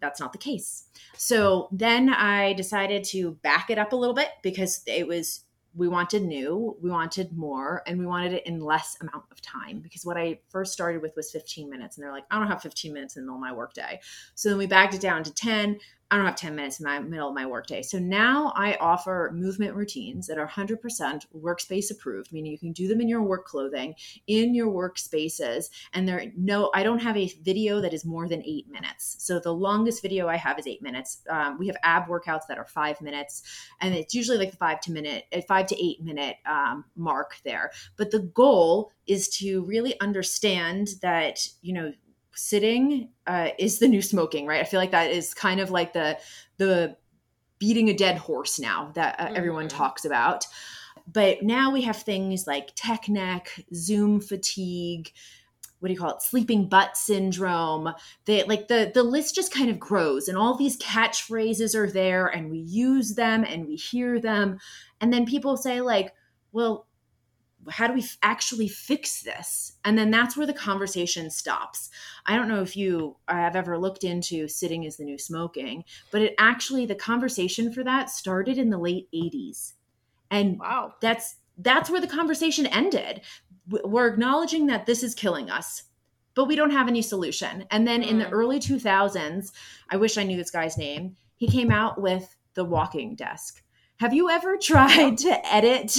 that's 0.00 0.20
not 0.20 0.32
the 0.32 0.38
case. 0.38 0.84
So 1.16 1.68
then 1.72 2.10
I 2.10 2.52
decided 2.54 3.04
to 3.04 3.32
back 3.42 3.70
it 3.70 3.78
up 3.78 3.92
a 3.92 3.96
little 3.96 4.14
bit 4.14 4.28
because 4.42 4.82
it 4.86 5.06
was 5.06 5.44
we 5.76 5.88
wanted 5.88 6.22
new, 6.22 6.76
we 6.80 6.90
wanted 6.90 7.36
more, 7.36 7.82
and 7.86 7.98
we 7.98 8.06
wanted 8.06 8.32
it 8.32 8.46
in 8.46 8.60
less 8.60 8.96
amount 9.00 9.24
of 9.30 9.40
time. 9.42 9.80
Because 9.80 10.04
what 10.04 10.16
I 10.16 10.40
first 10.48 10.72
started 10.72 11.02
with 11.02 11.14
was 11.16 11.30
15 11.30 11.68
minutes, 11.68 11.96
and 11.96 12.04
they're 12.04 12.12
like, 12.12 12.24
I 12.30 12.38
don't 12.38 12.48
have 12.48 12.62
15 12.62 12.92
minutes 12.92 13.16
in 13.16 13.22
the 13.22 13.26
middle 13.26 13.36
of 13.36 13.42
my 13.42 13.52
workday. 13.52 14.00
So 14.34 14.48
then 14.48 14.58
we 14.58 14.66
backed 14.66 14.94
it 14.94 15.00
down 15.00 15.22
to 15.24 15.34
10. 15.34 15.78
I 16.10 16.16
don't 16.16 16.26
have 16.26 16.36
10 16.36 16.54
minutes 16.54 16.78
in 16.78 16.84
the 16.84 17.00
middle 17.00 17.28
of 17.28 17.34
my 17.34 17.46
workday. 17.46 17.82
So 17.82 17.98
now 17.98 18.52
I 18.54 18.76
offer 18.76 19.32
movement 19.34 19.74
routines 19.74 20.28
that 20.28 20.38
are 20.38 20.46
100% 20.46 20.78
workspace 21.36 21.90
approved, 21.90 22.32
meaning 22.32 22.52
you 22.52 22.58
can 22.58 22.72
do 22.72 22.86
them 22.86 23.00
in 23.00 23.08
your 23.08 23.22
work 23.22 23.44
clothing, 23.44 23.96
in 24.28 24.54
your 24.54 24.68
workspaces. 24.68 25.68
And 25.92 26.08
there, 26.08 26.32
no, 26.36 26.70
I 26.74 26.84
don't 26.84 27.00
have 27.00 27.16
a 27.16 27.26
video 27.42 27.80
that 27.80 27.92
is 27.92 28.04
more 28.04 28.28
than 28.28 28.44
eight 28.46 28.70
minutes. 28.70 29.16
So 29.18 29.40
the 29.40 29.52
longest 29.52 30.00
video 30.00 30.28
I 30.28 30.36
have 30.36 30.60
is 30.60 30.68
eight 30.68 30.80
minutes. 30.80 31.22
Um, 31.28 31.58
we 31.58 31.66
have 31.66 31.76
ab 31.82 32.06
workouts 32.06 32.46
that 32.48 32.58
are 32.58 32.66
five 32.66 33.00
minutes, 33.00 33.42
and 33.80 33.92
it's 33.92 34.14
usually 34.14 34.38
like 34.38 34.52
the 34.52 34.56
five 34.58 34.80
to 34.82 34.92
minute, 34.92 35.24
uh, 35.32 35.40
five 35.48 35.66
to 35.66 35.84
eight 35.84 36.04
minute 36.04 36.36
um, 36.46 36.84
mark 36.94 37.38
there. 37.44 37.72
But 37.96 38.12
the 38.12 38.20
goal 38.20 38.92
is 39.08 39.28
to 39.38 39.64
really 39.64 39.98
understand 40.00 40.90
that, 41.02 41.48
you 41.62 41.72
know, 41.72 41.92
sitting 42.36 43.08
uh, 43.26 43.50
is 43.58 43.78
the 43.78 43.88
new 43.88 44.02
smoking, 44.02 44.46
right? 44.46 44.60
I 44.60 44.64
feel 44.64 44.80
like 44.80 44.92
that 44.92 45.10
is 45.10 45.34
kind 45.34 45.60
of 45.60 45.70
like 45.70 45.92
the 45.92 46.18
the 46.58 46.96
beating 47.58 47.88
a 47.88 47.94
dead 47.94 48.18
horse 48.18 48.58
now 48.58 48.90
that 48.94 49.18
uh, 49.18 49.26
mm-hmm. 49.26 49.36
everyone 49.36 49.68
talks 49.68 50.04
about. 50.04 50.46
But 51.10 51.42
now 51.42 51.72
we 51.72 51.82
have 51.82 51.96
things 51.96 52.46
like 52.46 52.72
tech 52.74 53.08
neck, 53.08 53.64
Zoom 53.72 54.20
fatigue, 54.20 55.12
what 55.78 55.88
do 55.88 55.92
you 55.94 56.00
call 56.00 56.16
it 56.16 56.22
sleeping 56.22 56.68
butt 56.68 56.96
syndrome 56.96 57.92
they 58.24 58.42
like 58.44 58.68
the 58.68 58.90
the 58.94 59.02
list 59.02 59.34
just 59.34 59.52
kind 59.52 59.70
of 59.70 59.78
grows 59.78 60.28
and 60.28 60.36
all 60.36 60.56
these 60.56 60.78
catchphrases 60.78 61.74
are 61.74 61.90
there 61.90 62.26
and 62.26 62.50
we 62.50 62.58
use 62.58 63.14
them 63.14 63.44
and 63.44 63.66
we 63.66 63.76
hear 63.76 64.18
them 64.20 64.58
and 65.00 65.12
then 65.12 65.26
people 65.26 65.56
say 65.56 65.80
like 65.80 66.14
well 66.52 66.85
how 67.70 67.86
do 67.86 67.94
we 67.94 68.04
actually 68.22 68.68
fix 68.68 69.22
this 69.22 69.72
and 69.84 69.98
then 69.98 70.10
that's 70.10 70.36
where 70.36 70.46
the 70.46 70.52
conversation 70.52 71.30
stops 71.30 71.90
i 72.26 72.36
don't 72.36 72.48
know 72.48 72.62
if 72.62 72.76
you 72.76 73.16
have 73.28 73.56
ever 73.56 73.78
looked 73.78 74.04
into 74.04 74.48
sitting 74.48 74.84
is 74.84 74.96
the 74.96 75.04
new 75.04 75.18
smoking 75.18 75.84
but 76.10 76.22
it 76.22 76.34
actually 76.38 76.86
the 76.86 76.94
conversation 76.94 77.72
for 77.72 77.82
that 77.82 78.10
started 78.10 78.58
in 78.58 78.70
the 78.70 78.78
late 78.78 79.08
80s 79.14 79.72
And 80.30 80.58
wow. 80.58 80.94
that's 81.00 81.36
that's 81.58 81.90
where 81.90 82.00
the 82.00 82.06
conversation 82.06 82.66
ended. 82.66 83.22
We're 83.68 84.08
acknowledging 84.08 84.66
that 84.66 84.86
this 84.86 85.02
is 85.02 85.14
killing 85.14 85.50
us, 85.50 85.84
but 86.34 86.44
we 86.46 86.56
don't 86.56 86.70
have 86.70 86.88
any 86.88 87.02
solution. 87.02 87.64
And 87.70 87.86
then 87.86 88.02
in 88.02 88.18
the 88.18 88.26
mm. 88.26 88.32
early 88.32 88.60
2000s, 88.60 89.52
I 89.90 89.96
wish 89.96 90.18
I 90.18 90.22
knew 90.22 90.36
this 90.36 90.50
guy's 90.50 90.76
name. 90.76 91.16
He 91.36 91.48
came 91.48 91.70
out 91.70 92.00
with 92.00 92.36
the 92.54 92.64
walking 92.64 93.14
desk. 93.14 93.62
Have 93.98 94.12
you 94.12 94.28
ever 94.28 94.58
tried 94.58 95.16
to 95.18 95.54
edit 95.54 95.98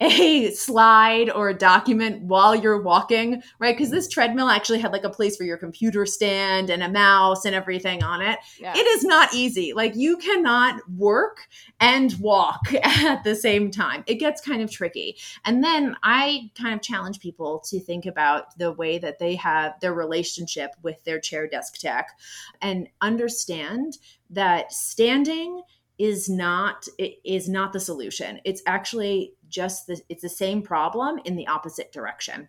a 0.00 0.50
slide 0.50 1.30
or 1.30 1.50
a 1.50 1.54
document 1.54 2.22
while 2.22 2.54
you're 2.54 2.82
walking? 2.82 3.42
Right? 3.60 3.76
Because 3.76 3.90
this 3.90 4.08
treadmill 4.08 4.48
actually 4.48 4.80
had 4.80 4.90
like 4.90 5.04
a 5.04 5.10
place 5.10 5.36
for 5.36 5.44
your 5.44 5.56
computer 5.56 6.04
stand 6.04 6.68
and 6.68 6.82
a 6.82 6.88
mouse 6.88 7.44
and 7.44 7.54
everything 7.54 8.02
on 8.02 8.22
it. 8.22 8.40
Yeah. 8.58 8.72
It 8.76 8.86
is 8.86 9.04
not 9.04 9.32
easy. 9.32 9.72
Like 9.72 9.94
you 9.94 10.16
cannot 10.16 10.80
work 10.90 11.46
and 11.78 12.12
walk 12.18 12.74
at 12.82 13.22
the 13.22 13.36
same 13.36 13.70
time. 13.70 14.02
It 14.08 14.16
gets 14.16 14.40
kind 14.40 14.60
of 14.60 14.70
tricky. 14.70 15.16
And 15.44 15.62
then 15.62 15.96
I 16.02 16.50
kind 16.60 16.74
of 16.74 16.82
challenge 16.82 17.20
people 17.20 17.60
to 17.66 17.78
think 17.78 18.06
about 18.06 18.58
the 18.58 18.72
way 18.72 18.98
that 18.98 19.20
they 19.20 19.36
have 19.36 19.78
their 19.80 19.94
relationship 19.94 20.70
with 20.82 21.04
their 21.04 21.20
chair 21.20 21.46
desk 21.46 21.78
tech 21.78 22.18
and 22.60 22.88
understand 23.00 23.98
that 24.30 24.72
standing 24.72 25.62
is 25.98 26.28
not 26.28 26.86
is 27.24 27.48
not 27.48 27.72
the 27.72 27.80
solution. 27.80 28.40
It's 28.44 28.62
actually 28.66 29.34
just 29.48 29.86
the 29.86 30.00
it's 30.08 30.22
the 30.22 30.28
same 30.28 30.62
problem 30.62 31.18
in 31.24 31.36
the 31.36 31.46
opposite 31.46 31.92
direction. 31.92 32.48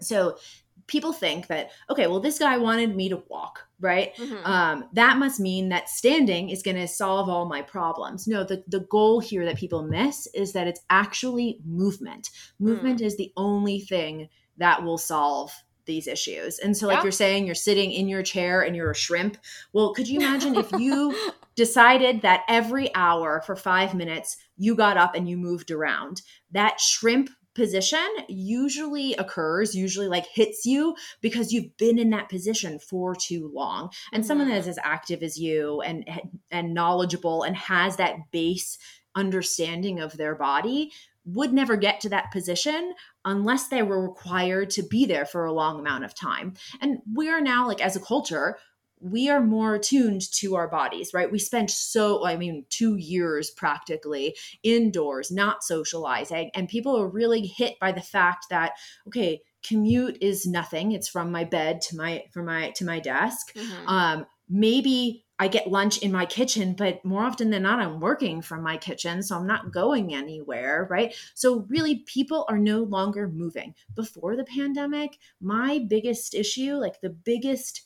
So 0.00 0.38
people 0.86 1.12
think 1.12 1.48
that 1.48 1.70
okay 1.90 2.06
well 2.06 2.20
this 2.20 2.38
guy 2.38 2.56
wanted 2.56 2.96
me 2.96 3.08
to 3.10 3.22
walk 3.28 3.68
right? 3.80 4.14
Mm-hmm. 4.16 4.44
um, 4.44 4.84
that 4.94 5.18
must 5.18 5.38
mean 5.38 5.68
that 5.68 5.88
standing 5.88 6.50
is 6.50 6.62
going 6.62 6.76
to 6.76 6.88
solve 6.88 7.28
all 7.28 7.46
my 7.46 7.62
problems. 7.62 8.26
No 8.26 8.42
the, 8.42 8.64
the 8.66 8.80
goal 8.80 9.20
here 9.20 9.44
that 9.44 9.56
people 9.56 9.82
miss 9.82 10.26
is 10.34 10.52
that 10.52 10.66
it's 10.66 10.80
actually 10.90 11.60
movement. 11.64 12.30
Movement 12.58 13.00
mm. 13.00 13.04
is 13.04 13.16
the 13.16 13.32
only 13.36 13.80
thing 13.80 14.28
that 14.56 14.82
will 14.82 14.98
solve 14.98 15.52
these 15.88 16.06
issues. 16.06 16.60
And 16.60 16.76
so, 16.76 16.86
like 16.86 16.98
yeah. 16.98 17.02
you're 17.02 17.10
saying, 17.10 17.46
you're 17.46 17.56
sitting 17.56 17.90
in 17.90 18.08
your 18.08 18.22
chair 18.22 18.62
and 18.62 18.76
you're 18.76 18.92
a 18.92 18.94
shrimp. 18.94 19.36
Well, 19.72 19.92
could 19.92 20.06
you 20.06 20.20
imagine 20.20 20.54
if 20.54 20.70
you 20.70 21.12
decided 21.56 22.22
that 22.22 22.44
every 22.48 22.94
hour 22.94 23.42
for 23.44 23.56
five 23.56 23.94
minutes 23.94 24.36
you 24.56 24.76
got 24.76 24.96
up 24.96 25.16
and 25.16 25.28
you 25.28 25.36
moved 25.36 25.72
around? 25.72 26.22
That 26.52 26.80
shrimp 26.80 27.30
position 27.58 28.06
usually 28.28 29.14
occurs 29.14 29.74
usually 29.74 30.06
like 30.06 30.24
hits 30.32 30.64
you 30.64 30.94
because 31.20 31.52
you've 31.52 31.76
been 31.76 31.98
in 31.98 32.10
that 32.10 32.28
position 32.28 32.78
for 32.78 33.16
too 33.16 33.50
long 33.52 33.90
and 34.12 34.22
mm-hmm. 34.22 34.28
someone 34.28 34.48
that's 34.48 34.68
as 34.68 34.78
active 34.84 35.24
as 35.24 35.36
you 35.36 35.80
and 35.80 36.08
and 36.52 36.72
knowledgeable 36.72 37.42
and 37.42 37.56
has 37.56 37.96
that 37.96 38.14
base 38.30 38.78
understanding 39.16 39.98
of 39.98 40.16
their 40.16 40.36
body 40.36 40.92
would 41.24 41.52
never 41.52 41.76
get 41.76 42.00
to 42.00 42.08
that 42.08 42.30
position 42.30 42.94
unless 43.28 43.68
they 43.68 43.82
were 43.82 44.02
required 44.02 44.70
to 44.70 44.82
be 44.82 45.06
there 45.06 45.24
for 45.26 45.44
a 45.44 45.52
long 45.52 45.78
amount 45.78 46.04
of 46.04 46.14
time. 46.14 46.54
And 46.80 46.98
we 47.14 47.28
are 47.28 47.40
now, 47.40 47.66
like, 47.66 47.80
as 47.80 47.96
a 47.96 48.00
culture, 48.00 48.58
we 49.00 49.28
are 49.28 49.40
more 49.40 49.76
attuned 49.76 50.22
to 50.32 50.56
our 50.56 50.66
bodies, 50.66 51.14
right? 51.14 51.30
We 51.30 51.38
spent 51.38 51.70
so, 51.70 52.26
I 52.26 52.36
mean, 52.36 52.64
two 52.68 52.96
years 52.96 53.50
practically 53.50 54.36
indoors, 54.64 55.30
not 55.30 55.62
socializing. 55.62 56.50
And 56.54 56.68
people 56.68 56.96
are 56.96 57.08
really 57.08 57.46
hit 57.46 57.78
by 57.78 57.92
the 57.92 58.00
fact 58.00 58.46
that, 58.50 58.72
okay, 59.06 59.42
commute 59.64 60.18
is 60.20 60.46
nothing. 60.46 60.92
It's 60.92 61.08
from 61.08 61.30
my 61.30 61.44
bed 61.44 61.80
to 61.82 61.96
my, 61.96 62.24
from 62.32 62.46
my, 62.46 62.70
to 62.70 62.84
my 62.84 62.98
desk. 62.98 63.54
Mm-hmm. 63.54 63.88
Um, 63.88 64.26
maybe 64.48 65.24
I 65.38 65.48
get 65.48 65.70
lunch 65.70 65.98
in 65.98 66.10
my 66.10 66.26
kitchen, 66.26 66.74
but 66.74 67.04
more 67.04 67.22
often 67.22 67.50
than 67.50 67.62
not, 67.62 67.78
I'm 67.78 68.00
working 68.00 68.42
from 68.42 68.62
my 68.62 68.76
kitchen. 68.76 69.22
So 69.22 69.36
I'm 69.36 69.46
not 69.46 69.72
going 69.72 70.14
anywhere, 70.14 70.86
right? 70.90 71.14
So 71.34 71.64
really, 71.68 72.00
people 72.06 72.44
are 72.48 72.58
no 72.58 72.82
longer 72.82 73.28
moving. 73.28 73.74
Before 73.94 74.36
the 74.36 74.44
pandemic, 74.44 75.18
my 75.40 75.78
biggest 75.88 76.34
issue, 76.34 76.74
like 76.74 77.00
the 77.00 77.10
biggest 77.10 77.82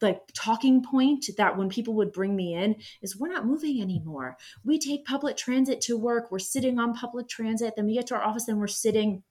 like 0.00 0.20
talking 0.34 0.82
point 0.82 1.28
that 1.36 1.56
when 1.56 1.68
people 1.68 1.94
would 1.94 2.12
bring 2.12 2.34
me 2.34 2.54
in 2.54 2.76
is 3.02 3.16
we're 3.16 3.28
not 3.28 3.46
moving 3.46 3.80
anymore. 3.80 4.36
We 4.64 4.78
take 4.78 5.04
public 5.04 5.36
transit 5.36 5.80
to 5.82 5.98
work. 5.98 6.30
We're 6.30 6.38
sitting 6.38 6.78
on 6.78 6.94
public 6.94 7.28
transit. 7.28 7.74
Then 7.76 7.86
we 7.86 7.94
get 7.94 8.06
to 8.08 8.14
our 8.14 8.22
office 8.22 8.48
and 8.48 8.58
we're 8.58 8.68
sitting. 8.68 9.22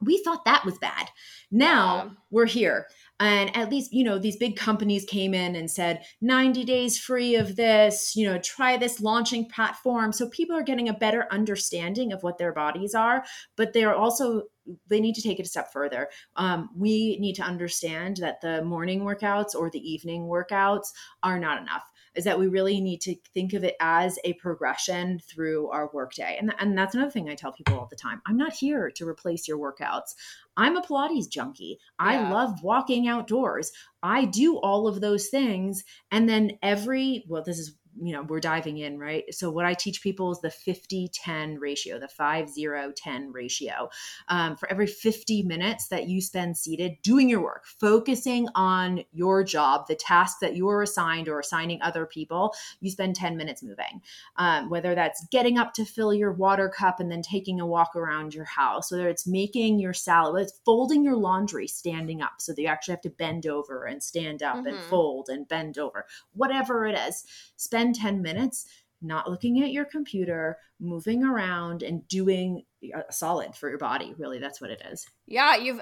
We 0.00 0.22
thought 0.22 0.44
that 0.44 0.64
was 0.64 0.78
bad. 0.78 1.08
Now 1.50 2.04
yeah. 2.04 2.10
we're 2.30 2.46
here 2.46 2.86
and 3.20 3.54
at 3.56 3.70
least 3.70 3.92
you 3.92 4.02
know 4.02 4.18
these 4.18 4.36
big 4.36 4.56
companies 4.56 5.04
came 5.04 5.34
in 5.34 5.54
and 5.54 5.70
said 5.70 6.02
90 6.20 6.64
days 6.64 6.98
free 6.98 7.36
of 7.36 7.54
this 7.56 8.16
you 8.16 8.26
know 8.26 8.38
try 8.38 8.76
this 8.76 9.00
launching 9.00 9.48
platform. 9.48 10.12
So 10.12 10.28
people 10.30 10.56
are 10.56 10.62
getting 10.62 10.88
a 10.88 10.94
better 10.94 11.26
understanding 11.30 12.12
of 12.12 12.22
what 12.22 12.38
their 12.38 12.52
bodies 12.52 12.94
are 12.94 13.24
but 13.56 13.72
they're 13.72 13.94
also 13.94 14.44
they 14.88 15.00
need 15.00 15.14
to 15.14 15.22
take 15.22 15.40
it 15.40 15.46
a 15.46 15.48
step 15.48 15.72
further. 15.72 16.08
Um, 16.36 16.70
we 16.76 17.18
need 17.18 17.34
to 17.34 17.42
understand 17.42 18.18
that 18.18 18.40
the 18.40 18.62
morning 18.62 19.00
workouts 19.00 19.54
or 19.54 19.70
the 19.70 19.80
evening 19.80 20.24
workouts 20.24 20.88
are 21.22 21.38
not 21.38 21.60
enough 21.60 21.89
is 22.14 22.24
that 22.24 22.38
we 22.38 22.48
really 22.48 22.80
need 22.80 23.00
to 23.02 23.14
think 23.34 23.52
of 23.52 23.64
it 23.64 23.76
as 23.80 24.18
a 24.24 24.32
progression 24.34 25.20
through 25.20 25.68
our 25.70 25.90
workday. 25.92 26.36
And, 26.38 26.54
and 26.58 26.76
that's 26.76 26.94
another 26.94 27.10
thing 27.10 27.28
I 27.28 27.34
tell 27.34 27.52
people 27.52 27.78
all 27.78 27.88
the 27.88 27.96
time. 27.96 28.20
I'm 28.26 28.36
not 28.36 28.52
here 28.52 28.90
to 28.96 29.08
replace 29.08 29.46
your 29.46 29.58
workouts. 29.58 30.14
I'm 30.56 30.76
a 30.76 30.82
Pilates 30.82 31.30
junkie. 31.30 31.78
Yeah. 32.00 32.06
I 32.06 32.30
love 32.30 32.62
walking 32.62 33.08
outdoors. 33.08 33.72
I 34.02 34.24
do 34.24 34.58
all 34.58 34.88
of 34.88 35.00
those 35.00 35.28
things. 35.28 35.84
And 36.10 36.28
then 36.28 36.58
every, 36.62 37.24
well, 37.28 37.42
this 37.44 37.58
is 37.58 37.76
you 38.00 38.12
know 38.12 38.22
we're 38.22 38.40
diving 38.40 38.78
in 38.78 38.98
right? 38.98 39.24
So 39.34 39.50
what 39.50 39.64
i 39.64 39.74
teach 39.74 40.02
people 40.02 40.32
is 40.32 40.40
the 40.40 40.50
50 40.50 41.10
10 41.12 41.58
ratio 41.58 41.98
the 41.98 42.08
5 42.08 42.48
0 42.48 42.92
10 42.96 43.32
ratio. 43.32 43.88
Um, 44.28 44.56
for 44.56 44.70
every 44.70 44.86
50 44.86 45.42
minutes 45.42 45.88
that 45.88 46.08
you 46.08 46.20
spend 46.20 46.56
seated 46.56 46.96
doing 47.02 47.28
your 47.28 47.42
work 47.42 47.66
focusing 47.66 48.48
on 48.54 49.04
your 49.12 49.44
job 49.44 49.86
the 49.88 49.94
task 49.94 50.38
that 50.40 50.56
you're 50.56 50.82
assigned 50.82 51.28
or 51.28 51.40
assigning 51.40 51.80
other 51.82 52.06
people 52.06 52.54
you 52.80 52.90
spend 52.90 53.16
10 53.16 53.36
minutes 53.36 53.62
moving. 53.62 54.02
Um, 54.36 54.70
whether 54.70 54.94
that's 54.94 55.26
getting 55.30 55.58
up 55.58 55.74
to 55.74 55.84
fill 55.84 56.14
your 56.14 56.32
water 56.32 56.68
cup 56.68 57.00
and 57.00 57.10
then 57.10 57.22
taking 57.22 57.60
a 57.60 57.66
walk 57.66 57.96
around 57.96 58.34
your 58.34 58.44
house 58.44 58.90
whether 58.90 59.08
it's 59.08 59.26
making 59.26 59.78
your 59.78 59.94
salad 59.94 60.32
whether 60.32 60.44
it's 60.44 60.60
folding 60.64 61.04
your 61.04 61.16
laundry 61.16 61.66
standing 61.66 62.22
up 62.22 62.32
so 62.38 62.52
that 62.52 62.62
you 62.62 62.68
actually 62.68 62.92
have 62.92 63.00
to 63.00 63.10
bend 63.10 63.46
over 63.46 63.84
and 63.84 64.02
stand 64.02 64.42
up 64.42 64.56
mm-hmm. 64.56 64.68
and 64.68 64.78
fold 64.78 65.28
and 65.28 65.48
bend 65.48 65.78
over 65.78 66.06
whatever 66.34 66.86
it 66.86 66.98
is. 66.98 67.24
Spend 67.56 67.89
spend 67.94 68.16
10 68.16 68.22
minutes 68.22 68.66
not 69.02 69.30
looking 69.30 69.62
at 69.62 69.72
your 69.72 69.84
computer, 69.84 70.58
moving 70.78 71.24
around 71.24 71.82
and 71.82 72.06
doing 72.08 72.62
a 72.94 73.12
solid 73.12 73.54
for 73.54 73.68
your 73.68 73.78
body. 73.78 74.14
Really, 74.18 74.38
that's 74.38 74.60
what 74.60 74.70
it 74.70 74.82
is. 74.90 75.06
Yeah, 75.26 75.56
you've 75.56 75.80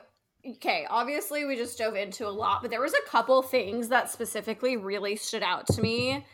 okay, 0.56 0.86
obviously 0.88 1.44
we 1.44 1.56
just 1.56 1.76
dove 1.78 1.96
into 1.96 2.26
a 2.26 2.30
lot, 2.30 2.62
but 2.62 2.70
there 2.70 2.80
was 2.80 2.94
a 2.94 3.10
couple 3.10 3.42
things 3.42 3.88
that 3.88 4.08
specifically 4.08 4.76
really 4.76 5.16
stood 5.16 5.42
out 5.42 5.66
to 5.66 5.82
me 5.82 6.24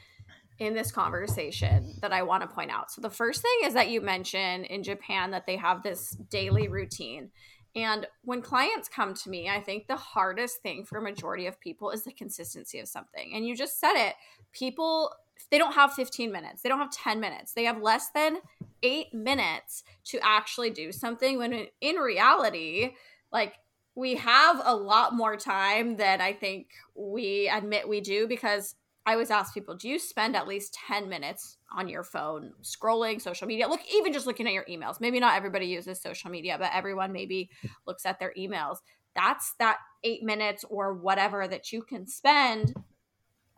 in 0.58 0.74
this 0.74 0.92
conversation 0.92 1.94
that 2.02 2.12
I 2.12 2.22
want 2.22 2.42
to 2.42 2.54
point 2.54 2.70
out. 2.70 2.90
So 2.90 3.00
the 3.00 3.10
first 3.10 3.40
thing 3.40 3.60
is 3.64 3.74
that 3.74 3.88
you 3.88 4.02
mentioned 4.02 4.66
in 4.66 4.82
Japan 4.82 5.30
that 5.30 5.46
they 5.46 5.56
have 5.56 5.82
this 5.82 6.10
daily 6.30 6.68
routine. 6.68 7.30
And 7.74 8.06
when 8.22 8.40
clients 8.42 8.88
come 8.88 9.14
to 9.14 9.30
me, 9.30 9.48
I 9.48 9.60
think 9.60 9.88
the 9.88 9.96
hardest 9.96 10.58
thing 10.62 10.84
for 10.84 10.98
a 10.98 11.02
majority 11.02 11.46
of 11.46 11.58
people 11.58 11.90
is 11.90 12.04
the 12.04 12.12
consistency 12.12 12.78
of 12.78 12.86
something. 12.86 13.32
And 13.34 13.46
you 13.46 13.56
just 13.56 13.80
said 13.80 13.94
it. 13.94 14.14
People 14.52 15.10
they 15.50 15.58
don't 15.58 15.74
have 15.74 15.92
15 15.92 16.32
minutes. 16.32 16.62
They 16.62 16.68
don't 16.68 16.78
have 16.78 16.90
10 16.90 17.20
minutes. 17.20 17.52
They 17.52 17.64
have 17.64 17.80
less 17.80 18.10
than 18.14 18.38
8 18.82 19.12
minutes 19.14 19.84
to 20.06 20.18
actually 20.22 20.70
do 20.70 20.92
something 20.92 21.38
when 21.38 21.66
in 21.80 21.96
reality, 21.96 22.94
like 23.32 23.54
we 23.94 24.16
have 24.16 24.60
a 24.64 24.74
lot 24.74 25.14
more 25.14 25.36
time 25.36 25.96
than 25.96 26.20
I 26.20 26.32
think 26.32 26.68
we 26.94 27.48
admit 27.48 27.88
we 27.88 28.00
do 28.00 28.26
because 28.26 28.74
I 29.06 29.12
always 29.12 29.30
ask 29.30 29.52
people, 29.52 29.76
do 29.76 29.88
you 29.88 29.98
spend 29.98 30.34
at 30.34 30.48
least 30.48 30.78
10 30.88 31.08
minutes 31.08 31.58
on 31.76 31.88
your 31.88 32.02
phone 32.02 32.52
scrolling 32.62 33.20
social 33.20 33.46
media? 33.46 33.68
Look, 33.68 33.82
even 33.94 34.12
just 34.12 34.26
looking 34.26 34.46
at 34.46 34.54
your 34.54 34.64
emails. 34.64 35.00
Maybe 35.00 35.20
not 35.20 35.36
everybody 35.36 35.66
uses 35.66 36.00
social 36.00 36.30
media, 36.30 36.56
but 36.58 36.70
everyone 36.72 37.12
maybe 37.12 37.50
looks 37.86 38.06
at 38.06 38.18
their 38.18 38.32
emails. 38.38 38.78
That's 39.14 39.54
that 39.58 39.76
eight 40.02 40.22
minutes 40.22 40.64
or 40.68 40.94
whatever 40.94 41.46
that 41.46 41.70
you 41.70 41.82
can 41.82 42.06
spend 42.06 42.74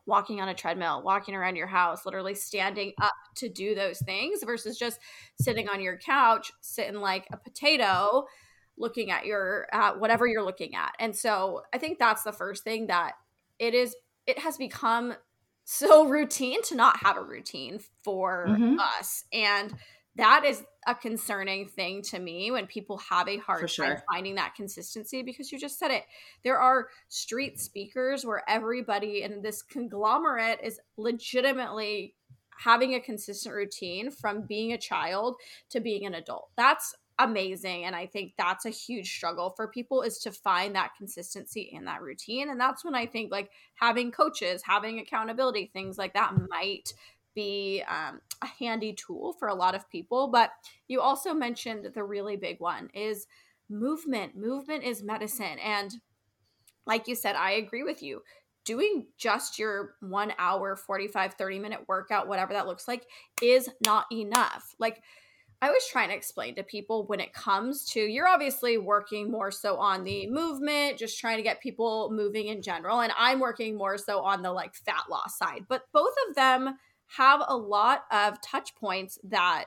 walking 0.07 0.41
on 0.41 0.49
a 0.49 0.55
treadmill, 0.55 1.03
walking 1.03 1.35
around 1.35 1.57
your 1.57 1.67
house, 1.67 2.07
literally 2.07 2.35
standing 2.35 2.93
up 3.01 3.15
to 3.35 3.49
do 3.49 3.75
those 3.75 3.99
things 4.01 4.43
versus 4.45 4.79
just 4.79 5.01
sitting 5.41 5.69
on 5.69 5.81
your 5.81 5.99
couch, 5.99 6.53
sitting 6.61 7.01
like 7.01 7.27
a 7.33 7.37
potato, 7.37 8.25
looking 8.79 9.11
at 9.11 9.27
your 9.27 9.67
at 9.73 9.99
whatever 9.99 10.27
you're 10.27 10.45
looking 10.45 10.75
at. 10.75 10.93
And 10.99 11.15
so 11.15 11.63
I 11.75 11.79
think 11.79 11.99
that's 11.99 12.23
the 12.23 12.33
first 12.33 12.63
thing 12.63 12.87
that 12.87 13.13
it 13.59 13.75
is 13.75 13.97
it 14.27 14.39
has 14.39 14.57
become 14.57 15.15
so 15.65 16.07
routine 16.07 16.63
to 16.63 16.77
not 16.77 16.99
have 16.99 17.17
a 17.17 17.23
routine 17.23 17.81
for 18.05 18.47
mm-hmm. 18.49 18.79
us. 18.79 19.25
And 19.33 19.75
that 20.17 20.45
is 20.45 20.65
a 20.87 20.95
concerning 20.95 21.69
thing 21.69 22.01
to 22.01 22.19
me 22.19 22.51
when 22.51 22.67
people 22.67 22.99
have 22.99 23.29
a 23.29 23.39
hard 23.39 23.69
sure. 23.71 23.87
time 23.87 24.03
finding 24.11 24.37
that 24.37 24.55
consistency 24.55 25.23
because 25.23 25.51
you 25.53 25.59
just 25.59 25.79
said 25.79 25.91
it. 25.91 26.05
There 26.43 26.59
are 26.59 26.89
street 27.09 27.61
speakers 27.61 28.25
where 28.25 28.43
everybody 28.49 29.23
in 29.23 29.43
this 29.43 29.63
conglomerate 29.63 30.61
is 30.63 30.81
legitimately 30.97 32.15
having 32.59 32.95
a 32.95 33.01
consistent 33.01 33.55
routine 33.55 34.11
from 34.11 34.43
being 34.43 34.73
a 34.73 34.79
child 34.79 35.37
to 35.71 35.81
being 35.81 36.07
an 36.07 36.15
adult. 36.15 36.51
That's 36.57 36.95
amazing 37.19 37.85
and 37.85 37.97
i 37.97 38.05
think 38.05 38.35
that's 38.37 38.67
a 38.67 38.71
huge 38.71 39.11
struggle 39.11 39.55
for 39.57 39.69
people 39.69 40.03
is 40.03 40.19
to 40.19 40.31
find 40.31 40.75
that 40.75 40.91
consistency 40.99 41.63
in 41.73 41.87
that 41.87 42.03
routine 42.03 42.51
and 42.51 42.61
that's 42.61 42.85
when 42.85 42.95
i 42.95 43.07
think 43.07 43.33
like 43.33 43.51
having 43.75 44.11
coaches 44.11 44.63
having 44.67 44.99
accountability 44.99 45.71
things 45.73 45.97
like 45.97 46.13
that 46.13 46.35
might 46.51 46.93
be 47.37 47.85
um, 47.87 48.21
a 48.43 48.47
handy 48.47 48.93
tool 48.93 49.33
for 49.39 49.47
a 49.47 49.55
lot 49.55 49.77
of 49.77 49.89
people 49.89 50.27
but 50.29 50.51
you 50.89 51.01
also 51.01 51.33
mentioned 51.33 51.89
the 51.95 52.03
really 52.03 52.37
big 52.37 52.59
one 52.59 52.91
is 52.93 53.29
movement 53.69 54.37
movement 54.37 54.83
is 54.83 55.03
medicine 55.03 55.59
and 55.63 55.93
like 56.87 57.07
you 57.07 57.15
said 57.15 57.37
i 57.37 57.53
agree 57.53 57.85
with 57.85 58.03
you 58.03 58.23
doing 58.65 59.07
just 59.17 59.59
your 59.59 59.95
one 60.01 60.33
hour 60.39 60.75
45 60.75 61.35
30 61.35 61.59
minute 61.61 61.81
workout 61.87 62.27
whatever 62.27 62.53
that 62.53 62.67
looks 62.67 62.89
like 62.89 63.07
is 63.41 63.69
not 63.85 64.07
enough 64.11 64.75
like 64.81 65.03
I 65.63 65.71
was 65.71 65.87
trying 65.91 66.11
to 66.11 66.15
explain 66.15 66.55
to 66.57 66.63
people 66.63 67.07
when 67.07 67.19
it 67.19 67.33
comes 67.33 67.87
to 67.93 68.01
you're 68.01 68.29
obviously 68.29 68.77
working 68.77 69.31
more 69.31 69.51
so 69.51 69.79
on 69.79 70.05
the 70.05 70.29
movement, 70.29 70.99
just 70.99 71.19
trying 71.19 71.39
to 71.39 71.43
get 71.43 71.63
people 71.63 72.11
moving 72.13 72.49
in 72.49 72.61
general. 72.61 73.01
And 73.01 73.13
I'm 73.17 73.41
working 73.41 73.77
more 73.77 73.97
so 73.97 74.21
on 74.21 74.43
the 74.43 74.53
like 74.53 74.75
fat 74.75 75.05
loss 75.11 75.39
side. 75.39 75.65
But 75.67 75.85
both 75.93 76.13
of 76.29 76.35
them 76.35 76.77
have 77.07 77.43
a 77.47 77.57
lot 77.57 78.03
of 78.11 78.41
touch 78.41 78.75
points 78.75 79.19
that 79.25 79.67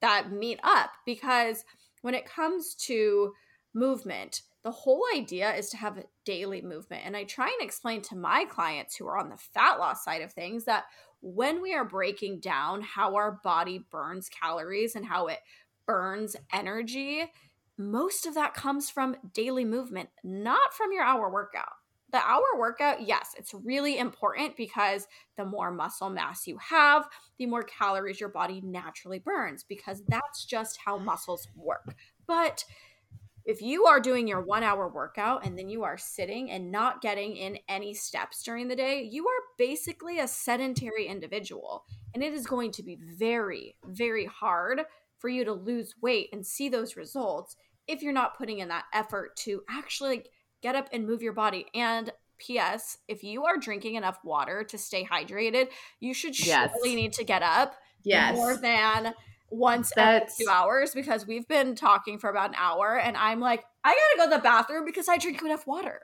that 0.00 0.30
meet 0.30 0.60
up 0.62 0.90
because 1.04 1.64
when 2.02 2.14
it 2.14 2.24
comes 2.24 2.74
to 2.74 3.32
movement, 3.74 4.42
the 4.62 4.70
whole 4.70 5.04
idea 5.14 5.54
is 5.54 5.70
to 5.70 5.76
have 5.76 6.04
daily 6.24 6.62
movement. 6.62 7.02
And 7.04 7.16
I 7.16 7.24
try 7.24 7.46
and 7.46 7.66
explain 7.66 8.02
to 8.02 8.16
my 8.16 8.44
clients 8.44 8.96
who 8.96 9.06
are 9.06 9.18
on 9.18 9.30
the 9.30 9.36
fat 9.36 9.78
loss 9.78 10.04
side 10.04 10.22
of 10.22 10.32
things 10.32 10.64
that 10.64 10.84
when 11.20 11.60
we 11.60 11.74
are 11.74 11.84
breaking 11.84 12.40
down 12.40 12.80
how 12.80 13.16
our 13.16 13.40
body 13.42 13.84
burns 13.90 14.28
calories 14.28 14.94
and 14.94 15.04
how 15.04 15.26
it 15.26 15.38
burns 15.86 16.36
energy, 16.52 17.24
most 17.76 18.26
of 18.26 18.34
that 18.34 18.54
comes 18.54 18.90
from 18.90 19.16
daily 19.32 19.64
movement, 19.64 20.10
not 20.22 20.74
from 20.74 20.92
your 20.92 21.02
hour 21.02 21.30
workout. 21.30 21.72
The 22.10 22.18
hour 22.18 22.42
workout, 22.56 23.06
yes, 23.06 23.34
it's 23.36 23.52
really 23.52 23.98
important 23.98 24.56
because 24.56 25.06
the 25.36 25.44
more 25.44 25.70
muscle 25.70 26.08
mass 26.08 26.46
you 26.46 26.56
have, 26.56 27.06
the 27.38 27.46
more 27.46 27.62
calories 27.62 28.18
your 28.18 28.30
body 28.30 28.62
naturally 28.64 29.18
burns 29.18 29.62
because 29.62 30.02
that's 30.08 30.46
just 30.46 30.78
how 30.84 30.96
muscles 30.96 31.46
work. 31.54 31.94
But 32.26 32.64
if 33.48 33.62
you 33.62 33.86
are 33.86 33.98
doing 33.98 34.28
your 34.28 34.42
one 34.42 34.62
hour 34.62 34.88
workout 34.88 35.44
and 35.46 35.58
then 35.58 35.70
you 35.70 35.82
are 35.82 35.96
sitting 35.96 36.50
and 36.50 36.70
not 36.70 37.00
getting 37.00 37.36
in 37.36 37.58
any 37.66 37.94
steps 37.94 38.42
during 38.42 38.68
the 38.68 38.76
day, 38.76 39.02
you 39.02 39.26
are 39.26 39.42
basically 39.56 40.18
a 40.18 40.28
sedentary 40.28 41.06
individual. 41.06 41.84
And 42.14 42.22
it 42.22 42.34
is 42.34 42.46
going 42.46 42.72
to 42.72 42.82
be 42.82 42.98
very, 43.00 43.76
very 43.84 44.26
hard 44.26 44.82
for 45.18 45.28
you 45.28 45.44
to 45.44 45.52
lose 45.52 45.94
weight 46.02 46.28
and 46.32 46.46
see 46.46 46.68
those 46.68 46.96
results 46.96 47.56
if 47.86 48.02
you're 48.02 48.12
not 48.12 48.36
putting 48.36 48.58
in 48.58 48.68
that 48.68 48.84
effort 48.92 49.34
to 49.36 49.62
actually 49.70 50.24
get 50.62 50.74
up 50.74 50.88
and 50.92 51.06
move 51.06 51.22
your 51.22 51.32
body. 51.32 51.66
And 51.74 52.12
P.S. 52.38 52.98
If 53.08 53.24
you 53.24 53.44
are 53.44 53.56
drinking 53.56 53.96
enough 53.96 54.18
water 54.24 54.64
to 54.64 54.78
stay 54.78 55.04
hydrated, 55.04 55.68
you 56.00 56.14
should 56.14 56.38
yes. 56.38 56.70
surely 56.72 56.94
need 56.94 57.12
to 57.14 57.24
get 57.24 57.42
up 57.42 57.74
yes. 58.04 58.36
more 58.36 58.56
than 58.56 59.14
once 59.50 59.92
That's... 59.94 60.34
every 60.34 60.44
two 60.44 60.50
hours 60.50 60.94
because 60.94 61.26
we've 61.26 61.48
been 61.48 61.74
talking 61.74 62.18
for 62.18 62.30
about 62.30 62.50
an 62.50 62.56
hour 62.58 62.98
and 62.98 63.16
I'm 63.16 63.40
like, 63.40 63.64
I 63.84 63.90
gotta 63.90 64.28
go 64.28 64.30
to 64.30 64.36
the 64.36 64.42
bathroom 64.42 64.84
because 64.84 65.08
I 65.08 65.18
drink 65.18 65.42
enough 65.42 65.66
water. 65.66 66.02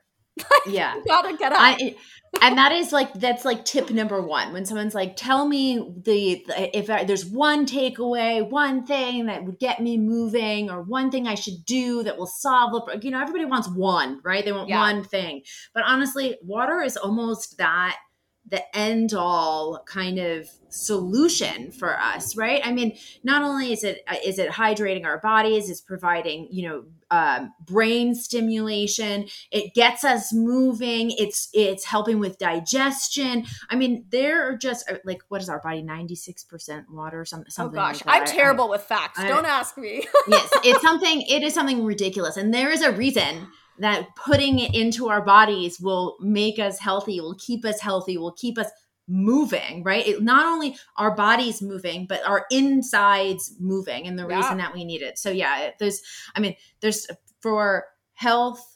Yeah. 0.67 0.95
gotta 1.07 1.37
get 1.37 1.53
up. 1.53 1.59
I, 1.61 1.97
and 2.43 2.59
that 2.59 2.73
is 2.73 2.93
like, 2.93 3.13
that's 3.15 3.45
like 3.45 3.65
tip 3.65 3.91
number 3.91 4.21
one. 4.21 4.53
When 4.53 4.67
someone's 4.67 4.95
like, 4.95 5.15
tell 5.17 5.47
me 5.47 5.79
the, 6.03 6.45
if 6.75 6.91
I, 6.91 7.05
there's 7.05 7.25
one 7.25 7.65
takeaway, 7.65 8.49
one 8.49 8.85
thing 8.85 9.27
that 9.27 9.45
would 9.45 9.61
get 9.61 9.81
me 9.81 9.97
moving 9.99 10.71
or 10.71 10.83
one 10.83 11.11
thing 11.11 11.29
I 11.29 11.37
should 11.37 11.65
do 11.65 12.03
that 12.03 12.19
will 12.19 12.27
solve 12.27 12.73
the, 12.73 12.99
you 13.03 13.13
know, 13.13 13.21
everybody 13.21 13.45
wants 13.45 13.69
one, 13.69 14.21
right? 14.25 14.45
They 14.45 14.53
want 14.53 14.69
yeah. 14.69 14.81
one 14.81 15.05
thing. 15.05 15.43
But 15.75 15.85
honestly, 15.87 16.37
water 16.43 16.83
is 16.83 16.97
almost 16.97 17.59
that 17.59 17.97
the 18.47 18.77
end 18.77 19.15
all 19.15 19.83
kind 19.87 20.19
of 20.19 20.49
solution 20.69 21.71
for 21.71 21.99
us 21.99 22.37
right? 22.37 22.61
I 22.65 22.73
mean 22.73 22.97
not 23.23 23.43
only 23.43 23.73
is 23.73 23.85
it 23.85 24.03
uh, 24.09 24.17
it 24.23 24.51
hydrating 24.51 25.05
our 25.05 25.19
bodies 25.19 25.71
it's 25.71 25.81
providing 25.81 26.49
you 26.51 26.69
know 26.69 26.85
um, 27.11 27.53
brain 27.61 28.15
stimulation 28.15 29.29
it 29.53 29.73
gets 29.75 30.03
us 30.03 30.33
moving 30.33 31.13
it's 31.13 31.49
it's 31.53 31.85
helping 31.85 32.19
with 32.19 32.39
digestion. 32.39 33.45
I 33.71 33.77
mean 33.77 34.05
there 34.11 34.49
are 34.49 34.57
just 34.57 34.91
uh, 34.91 34.97
like 35.05 35.23
what 35.29 35.41
is 35.41 35.49
our 35.49 35.61
body 35.61 35.83
96% 35.83 36.85
water 36.91 37.21
or 37.21 37.25
something 37.25 37.53
oh 37.59 37.69
gosh 37.69 38.05
like 38.05 38.23
i'm 38.23 38.27
terrible 38.27 38.65
I, 38.65 38.71
with 38.71 38.83
facts. 38.83 39.21
I, 39.21 39.29
don't 39.29 39.47
ask 39.47 39.79
me. 39.79 40.07
Yes 40.27 40.51
it's 40.65 40.83
something 40.89 41.23
it 41.23 41.43
is 41.43 41.55
something 41.55 41.85
ridiculous 41.85 42.37
and 42.37 42.53
there 42.53 42.71
is 42.71 42.83
a 42.83 42.93
reason 42.93 43.47
that 43.79 44.15
putting 44.17 44.59
it 44.59 44.75
into 44.75 45.09
our 45.09 45.23
bodies 45.23 45.81
will 45.81 46.17
make 46.21 46.59
us 46.59 46.79
healthy, 46.79 47.21
will 47.21 47.37
keep 47.37 47.65
us 47.65 47.81
healthy, 47.81 48.17
will 48.19 48.33
keep 48.33 48.59
us 48.59 48.71
moving, 49.07 49.83
right? 49.83 50.07
It, 50.07 50.23
not 50.23 50.47
only 50.47 50.77
our 50.97 51.15
bodies 51.15 51.61
moving, 51.61 52.07
but 52.07 52.27
our 52.27 52.47
insides 52.51 53.55
moving 53.59 54.07
and 54.07 54.19
the 54.19 54.27
yeah. 54.29 54.37
reason 54.37 54.59
that 54.59 54.75
we 54.75 54.85
need 54.85 55.03
it. 55.03 55.19
So 55.19 55.31
yeah, 55.31 55.71
there's 55.79 56.01
I 56.35 56.41
mean, 56.41 56.57
there's 56.81 57.07
uh, 57.11 57.15
for 57.41 57.87
health 58.15 58.74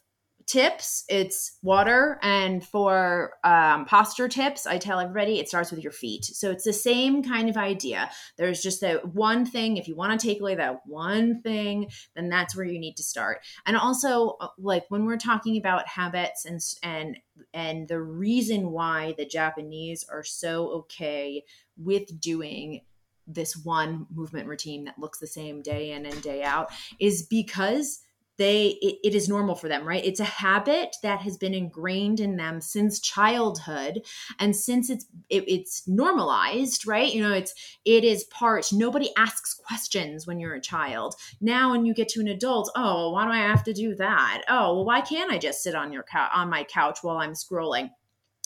tips, 0.48 1.04
it's 1.08 1.58
water. 1.62 2.18
And 2.22 2.66
for 2.66 3.34
um, 3.44 3.84
posture 3.84 4.28
tips, 4.28 4.66
I 4.66 4.78
tell 4.78 4.98
everybody 4.98 5.38
it 5.38 5.48
starts 5.48 5.70
with 5.70 5.82
your 5.82 5.92
feet. 5.92 6.24
So 6.24 6.50
it's 6.50 6.64
the 6.64 6.72
same 6.72 7.22
kind 7.22 7.48
of 7.48 7.56
idea. 7.56 8.10
There's 8.36 8.62
just 8.62 8.80
that 8.80 9.14
one 9.14 9.44
thing. 9.44 9.76
If 9.76 9.86
you 9.86 9.94
want 9.94 10.18
to 10.18 10.26
take 10.26 10.40
away 10.40 10.54
that 10.54 10.80
one 10.86 11.42
thing, 11.42 11.90
then 12.16 12.28
that's 12.28 12.56
where 12.56 12.66
you 12.66 12.80
need 12.80 12.96
to 12.96 13.02
start. 13.02 13.40
And 13.66 13.76
also, 13.76 14.36
uh, 14.40 14.48
like 14.58 14.84
when 14.88 15.04
we're 15.04 15.18
talking 15.18 15.56
about 15.56 15.86
habits 15.86 16.44
and 16.44 16.60
and 16.82 17.18
and 17.52 17.86
the 17.86 18.00
reason 18.00 18.70
why 18.70 19.14
the 19.16 19.26
Japanese 19.26 20.04
are 20.10 20.24
so 20.24 20.68
okay 20.70 21.44
with 21.76 22.20
doing 22.20 22.80
this 23.26 23.54
one 23.54 24.06
movement 24.12 24.48
routine 24.48 24.86
that 24.86 24.98
looks 24.98 25.18
the 25.18 25.26
same 25.26 25.60
day 25.60 25.92
in 25.92 26.06
and 26.06 26.22
day 26.22 26.42
out 26.42 26.70
is 26.98 27.22
because 27.22 28.00
they 28.38 28.78
it, 28.80 28.98
it 29.04 29.14
is 29.14 29.28
normal 29.28 29.54
for 29.54 29.68
them 29.68 29.86
right? 29.86 30.04
It's 30.04 30.20
a 30.20 30.24
habit 30.24 30.96
that 31.02 31.20
has 31.20 31.36
been 31.36 31.54
ingrained 31.54 32.20
in 32.20 32.36
them 32.36 32.60
since 32.60 33.00
childhood. 33.00 34.02
And 34.38 34.54
since 34.56 34.88
it's 34.90 35.06
it, 35.28 35.44
it's 35.46 35.86
normalized 35.86 36.86
right? 36.86 37.12
You 37.12 37.22
know 37.22 37.32
it's 37.32 37.54
it 37.84 38.04
is 38.04 38.24
part 38.24 38.66
nobody 38.72 39.10
asks 39.16 39.54
questions 39.54 40.26
when 40.26 40.40
you're 40.40 40.54
a 40.54 40.60
child. 40.60 41.14
Now 41.40 41.72
when 41.72 41.84
you 41.84 41.94
get 41.94 42.08
to 42.10 42.20
an 42.20 42.28
adult 42.28 42.70
oh 42.76 43.12
why 43.12 43.24
do 43.24 43.30
i 43.30 43.38
have 43.38 43.64
to 43.64 43.72
do 43.72 43.94
that? 43.96 44.42
Oh 44.48 44.74
well 44.74 44.84
why 44.84 45.00
can't 45.00 45.32
i 45.32 45.38
just 45.38 45.62
sit 45.62 45.74
on 45.74 45.92
your 45.92 46.04
couch 46.04 46.30
on 46.34 46.48
my 46.48 46.64
couch 46.64 46.98
while 47.02 47.18
i'm 47.18 47.32
scrolling? 47.32 47.90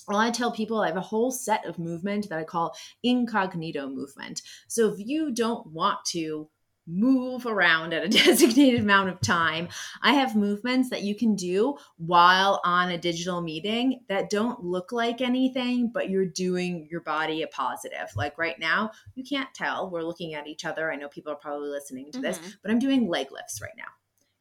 Well, 0.08 0.18
I 0.18 0.30
tell 0.30 0.50
people 0.50 0.80
I 0.80 0.88
have 0.88 0.96
a 0.96 1.00
whole 1.00 1.30
set 1.30 1.64
of 1.64 1.78
movement 1.78 2.28
that 2.28 2.38
I 2.38 2.44
call 2.44 2.74
incognito 3.04 3.88
movement. 3.88 4.42
So 4.66 4.92
if 4.92 4.98
you 4.98 5.32
don't 5.32 5.66
want 5.68 6.04
to 6.06 6.48
move 6.86 7.46
around 7.46 7.92
at 7.92 8.04
a 8.04 8.08
designated 8.24 8.80
amount 8.80 9.08
of 9.08 9.20
time. 9.20 9.68
I 10.02 10.14
have 10.14 10.36
movements 10.36 10.90
that 10.90 11.02
you 11.02 11.14
can 11.14 11.34
do 11.34 11.76
while 11.96 12.60
on 12.64 12.90
a 12.90 12.98
digital 12.98 13.40
meeting 13.40 14.00
that 14.08 14.30
don't 14.30 14.62
look 14.62 14.92
like 14.92 15.20
anything, 15.20 15.90
but 15.92 16.10
you're 16.10 16.26
doing 16.26 16.88
your 16.90 17.00
body 17.00 17.42
a 17.42 17.46
positive. 17.46 18.10
Like 18.16 18.38
right 18.38 18.58
now, 18.58 18.90
you 19.14 19.24
can't 19.24 19.52
tell. 19.54 19.90
We're 19.90 20.02
looking 20.02 20.34
at 20.34 20.46
each 20.46 20.64
other. 20.64 20.90
I 20.90 20.96
know 20.96 21.08
people 21.08 21.32
are 21.32 21.36
probably 21.36 21.68
listening 21.68 22.10
to 22.12 22.18
mm-hmm. 22.18 22.22
this, 22.22 22.40
but 22.62 22.70
I'm 22.70 22.78
doing 22.78 23.08
leg 23.08 23.28
lifts 23.30 23.60
right 23.60 23.72
now. 23.76 23.84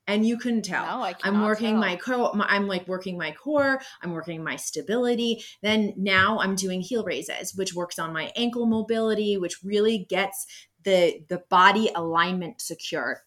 And 0.07 0.25
you 0.27 0.37
can 0.37 0.61
tell. 0.61 0.83
No, 0.83 1.03
I 1.03 1.13
I'm 1.23 1.41
working 1.41 1.73
tell. 1.73 1.79
my 1.79 1.95
core. 1.95 2.31
I'm 2.43 2.67
like 2.67 2.87
working 2.87 3.17
my 3.17 3.31
core. 3.31 3.79
I'm 4.01 4.11
working 4.11 4.43
my 4.43 4.55
stability. 4.55 5.43
Then 5.61 5.93
now 5.95 6.39
I'm 6.39 6.55
doing 6.55 6.81
heel 6.81 7.03
raises, 7.03 7.55
which 7.55 7.75
works 7.75 7.99
on 7.99 8.11
my 8.11 8.31
ankle 8.35 8.65
mobility, 8.65 9.37
which 9.37 9.63
really 9.63 9.99
gets 10.09 10.47
the 10.83 11.23
the 11.29 11.43
body 11.49 11.89
alignment 11.95 12.61
secure 12.61 13.23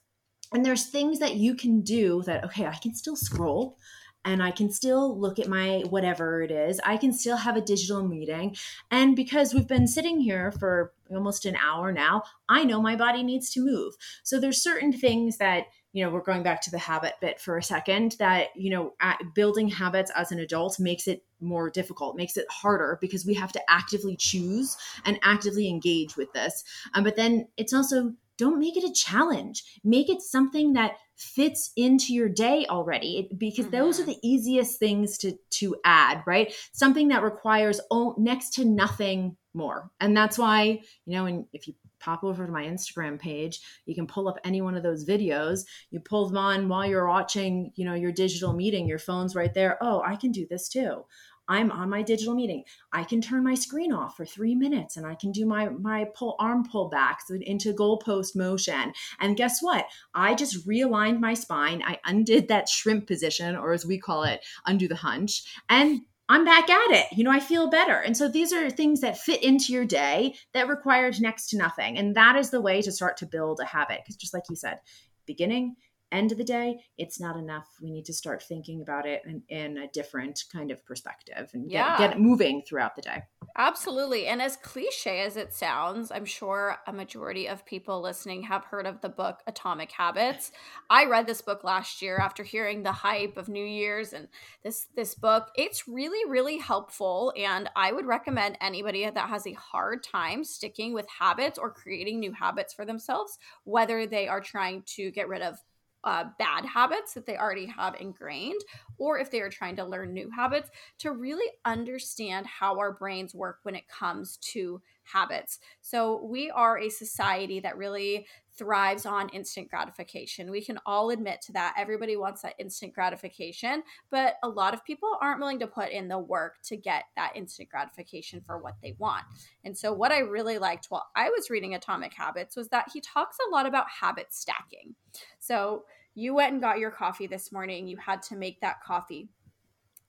and 0.53 0.65
there's 0.65 0.87
things 0.87 1.19
that 1.19 1.37
you 1.37 1.55
can 1.55 1.81
do 1.81 2.23
that 2.23 2.45
okay 2.45 2.67
i 2.67 2.75
can 2.75 2.95
still 2.95 3.17
scroll 3.17 3.79
and 4.25 4.43
I 4.43 4.51
can 4.51 4.71
still 4.71 5.19
look 5.19 5.39
at 5.39 5.49
my 5.49 5.83
whatever 5.91 6.43
it 6.43 6.51
is. 6.51 6.81
I 6.85 6.97
can 6.97 7.13
still 7.13 7.37
have 7.37 7.57
a 7.57 7.61
digital 7.61 8.07
meeting. 8.07 8.57
And 8.91 9.15
because 9.15 9.53
we've 9.53 9.69
been 9.69 9.87
sitting 9.87 10.21
here 10.21 10.51
for 10.53 10.93
almost 11.11 11.45
an 11.45 11.57
hour 11.57 11.93
now, 11.93 12.23
I 12.49 12.65
know 12.65 12.81
my 12.81 12.97
body 12.97 13.23
needs 13.23 13.51
to 13.51 13.65
move. 13.65 13.95
So 14.23 14.41
there's 14.41 14.63
certain 14.63 14.93
things 14.93 15.37
that, 15.39 15.67
you 15.95 16.05
know, 16.05 16.11
we're 16.11 16.21
going 16.21 16.43
back 16.43 16.61
to 16.61 16.73
the 16.73 16.79
habit 16.79 17.15
bit 17.21 17.41
for 17.41 17.57
a 17.57 17.63
second 17.63 18.17
that, 18.19 18.49
you 18.57 18.69
know, 18.69 18.95
building 19.33 19.69
habits 19.69 20.11
as 20.17 20.33
an 20.33 20.41
adult 20.41 20.81
makes 20.81 21.07
it 21.07 21.25
more 21.41 21.71
difficult, 21.71 22.17
makes 22.17 22.37
it 22.37 22.47
harder 22.51 22.99
because 23.01 23.25
we 23.25 23.35
have 23.35 23.53
to 23.53 23.63
actively 23.69 24.17
choose 24.17 24.77
and 25.05 25.21
actively 25.23 25.69
engage 25.69 26.17
with 26.17 26.33
this. 26.33 26.65
Um, 26.95 27.05
but 27.05 27.15
then 27.15 27.47
it's 27.57 27.73
also 27.73 28.13
don't 28.39 28.59
make 28.59 28.77
it 28.77 28.83
a 28.83 28.93
challenge. 28.93 29.63
Make 29.85 30.11
it 30.11 30.21
something 30.21 30.73
that 30.73 30.97
fits 31.15 31.71
into 31.77 32.13
your 32.13 32.29
day 32.29 32.67
already 32.69 33.19
it, 33.19 33.39
because 33.39 33.67
mm-hmm. 33.67 33.77
those 33.77 34.01
are 34.01 34.03
mm-hmm. 34.03 34.11
the 34.21 34.29
easiest 34.29 34.81
things 34.81 35.17
to 35.19 35.39
to 35.51 35.77
add, 35.85 36.25
right? 36.27 36.53
Something 36.73 37.07
that 37.09 37.23
requires 37.23 37.81
oh, 37.93 38.17
next 38.19 38.55
to 38.55 38.65
nothing 38.65 39.37
more. 39.55 39.93
And 40.01 40.17
that's 40.17 40.37
why, 40.37 40.81
you 41.07 41.17
know, 41.17 41.27
and 41.27 41.45
if 41.53 41.69
you 41.69 41.75
pop 42.05 42.23
over 42.25 42.47
to 42.47 42.53
my 42.53 42.65
Instagram 42.65 43.19
page, 43.19 43.61
you 43.87 43.95
can 43.95 44.07
pull 44.07 44.29
up 44.29 44.39
any 44.45 44.61
one 44.61 44.77
of 44.77 44.83
those 44.83 45.07
videos. 45.07 45.65
You 45.91 46.01
pull 46.01 46.29
them 46.29 46.37
on 46.37 46.69
while 46.69 46.87
you're 46.87 47.09
watching, 47.09 47.73
you 47.77 47.85
know, 47.85 47.95
your 47.95 48.13
digital 48.13 48.53
meeting, 48.53 48.87
your 48.87 48.99
phone's 48.99 49.35
right 49.35 49.55
there. 49.55 49.79
Oh, 49.81 50.03
I 50.05 50.17
can 50.17 50.33
do 50.33 50.47
this 50.49 50.69
too. 50.69 51.05
I'm 51.49 51.71
on 51.71 51.91
my 51.91 52.03
digital 52.03 52.35
meeting. 52.35 52.65
I 52.93 53.05
can 53.05 53.21
turn 53.21 53.45
my 53.45 53.55
screen 53.55 53.93
off 53.93 54.17
for 54.17 54.25
three 54.25 54.55
minutes 54.55 54.97
and 54.97 55.07
I 55.07 55.15
can 55.15 55.31
do 55.31 55.45
my 55.45 55.69
my 55.69 56.07
pull 56.15 56.37
arm 56.39 56.65
pull 56.65 56.89
backs 56.89 57.31
into 57.31 57.75
goalpost 57.75 58.35
motion. 58.35 58.93
And 59.21 59.37
guess 59.37 59.61
what? 59.61 59.87
I 60.15 60.35
just 60.35 60.67
realigned 60.67 61.21
my 61.21 61.35
spine. 61.35 61.83
I 61.85 61.99
undid 62.05 62.49
that 62.49 62.69
shrimp 62.69 63.07
position, 63.07 63.57
or 63.57 63.73
as 63.73 63.85
we 63.85 63.99
call 63.99 64.25
it, 64.25 64.45
undo 64.67 64.89
the 64.89 64.97
hunch. 64.97 65.43
And 65.69 66.03
I'm 66.29 66.45
back 66.45 66.71
at 66.71 66.91
it. 66.91 67.07
You 67.13 67.25
know, 67.25 67.31
I 67.31 67.41
feel 67.41 67.69
better. 67.69 67.99
And 67.99 68.17
so 68.17 68.29
these 68.29 68.53
are 68.53 68.71
things 68.71 69.01
that 69.03 69.19
fit 69.19 69.43
into 69.43 69.73
your 69.73 69.85
day 69.85 70.35
that 70.55 70.69
required 70.69 71.21
next 71.21 71.49
to 71.51 71.59
nothing. 71.59 71.99
And 71.99 72.15
that 72.17 72.37
is 72.37 72.51
the 72.51 72.63
way 72.63 72.81
to 72.83 72.93
start 72.93 73.19
to 73.19 73.27
build 73.27 73.61
a 73.61 73.67
habit. 73.67 74.01
Because 74.03 74.17
just 74.17 74.33
like 74.33 74.45
you 74.49 74.57
said, 74.57 74.79
beginning, 75.27 75.77
end 76.11 76.33
of 76.33 76.39
the 76.39 76.45
day, 76.45 76.79
it's 76.97 77.21
not 77.21 77.37
enough. 77.37 77.69
We 77.83 77.91
need 77.91 78.07
to 78.07 78.15
start 78.15 78.43
thinking 78.43 78.81
about 78.81 79.07
it 79.07 79.23
in, 79.27 79.43
in 79.49 79.79
a 79.79 79.89
different 79.89 80.45
kind 80.53 80.71
of 80.71 80.85
perspective 80.87 81.51
and 81.53 81.69
get, 81.69 81.99
get 81.99 82.13
it 82.13 82.21
moving 82.21 82.63
throughout 82.67 82.97
the 82.97 83.03
day. 83.03 83.23
Absolutely. 83.57 84.27
And 84.27 84.43
as 84.43 84.57
cliche 84.57 85.21
as 85.21 85.37
it 85.37 85.53
sounds, 85.55 86.11
I'm 86.11 86.25
sure 86.25 86.77
a 86.89 86.93
majority 86.93 87.47
of 87.47 87.65
people 87.65 88.01
listening 88.01 88.43
have 88.43 88.65
heard 88.65 88.85
of 88.85 89.01
the 89.01 89.09
book 89.09 89.43
Atomic 89.47 89.93
Habits. 89.93 90.51
I 90.91 91.05
read 91.05 91.29
this 91.29 91.41
book 91.41 91.63
last 91.63 92.03
year 92.03 92.19
after 92.19 92.43
hearing 92.43 92.83
the 92.83 92.91
hype 92.91 93.37
of 93.37 93.49
New 93.49 93.65
Year's 93.65 94.13
and 94.13 94.27
this 94.65 94.89
this 94.97 95.15
book. 95.15 95.51
It's 95.55 95.87
really 95.87 96.29
really 96.29 96.59
helpful 96.59 97.33
and 97.37 97.69
I 97.77 97.93
would 97.93 98.07
recommend 98.07 98.59
anybody 98.61 99.09
that 99.09 99.29
has 99.29 99.47
a 99.47 99.53
hard 99.53 100.03
time 100.03 100.43
sticking 100.43 100.93
with 100.93 101.07
habits 101.09 101.57
or 101.57 101.71
creating 101.71 102.19
new 102.19 102.33
habits 102.33 102.75
for 102.75 102.85
themselves, 102.85 103.39
whether 103.63 104.05
they 104.05 104.27
are 104.27 104.41
trying 104.41 104.83
to 104.97 105.13
get 105.13 105.29
rid 105.29 105.43
of 105.43 105.59
uh, 106.05 106.25
bad 106.39 106.65
habits 106.65 107.15
that 107.15 107.27
they 107.27 107.37
already 107.37 107.67
have 107.67 107.97
ingrained, 108.01 108.61
or 108.99 109.19
if 109.19 109.31
they 109.31 109.41
are 109.41 109.51
trying 109.51 109.77
to 109.77 109.85
learn 109.85 110.13
new 110.13 110.31
habits, 110.31 110.71
to 110.99 111.13
really 111.13 111.51
understand 111.65 112.47
how 112.47 112.79
our 112.79 112.93
brains 112.93 113.35
work 113.35 113.59
when 113.63 113.75
it 113.75 113.89
comes 113.89 114.37
to 114.39 114.81
habits. 115.03 115.59
So, 115.81 116.23
we 116.25 116.51
are 116.51 116.79
a 116.79 116.89
society 116.89 117.61
that 117.61 117.77
really 117.77 118.27
thrives 118.57 119.05
on 119.05 119.29
instant 119.31 119.69
gratification. 119.69 120.51
We 120.51 120.65
can 120.65 120.79
all 120.87 121.11
admit 121.11 121.41
to 121.43 121.53
that. 121.53 121.75
Everybody 121.77 122.17
wants 122.17 122.43
that 122.43 122.55
instant 122.59 122.95
gratification, 122.95 123.83
but 124.11 124.37
a 124.43 124.49
lot 124.49 124.75
of 124.75 124.85
people 124.85 125.11
aren't 125.21 125.41
willing 125.41 125.59
to 125.59 125.67
put 125.67 125.91
in 125.91 126.09
the 126.09 126.19
work 126.19 126.63
to 126.65 126.77
get 126.77 127.05
that 127.17 127.33
instant 127.35 127.69
gratification 127.69 128.41
for 128.47 128.59
what 128.59 128.75
they 128.83 128.95
want. 128.99 129.25
And 129.65 129.77
so, 129.77 129.93
what 129.93 130.13
I 130.13 130.21
really 130.21 130.59
liked 130.59 130.87
while 130.87 131.07
I 131.17 131.31
was 131.31 131.51
reading 131.51 131.75
Atomic 131.75 132.15
Habits 132.15 132.57
was 132.57 132.69
that 132.69 132.91
he 132.93 133.01
talks 133.01 133.37
a 133.47 133.51
lot 133.51 133.67
about 133.67 133.87
habit 133.89 134.33
stacking. 134.33 134.95
So, 135.39 135.85
you 136.15 136.35
went 136.35 136.53
and 136.53 136.61
got 136.61 136.79
your 136.79 136.91
coffee 136.91 137.27
this 137.27 137.53
morning, 137.53 137.87
you 137.87 137.97
had 137.97 138.23
to 138.23 138.37
make 138.37 138.61
that 138.61 138.83
coffee. 138.83 139.29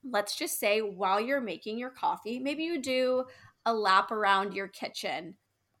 Let's 0.08 0.36
just 0.36 0.60
say 0.60 0.80
while 0.80 1.20
you're 1.20 1.40
making 1.40 1.78
your 1.78 1.90
coffee, 1.90 2.38
maybe 2.38 2.62
you 2.62 2.80
do 2.80 3.24
a 3.64 3.74
lap 3.74 4.12
around 4.12 4.54
your 4.54 4.68
kitchen 4.68 5.34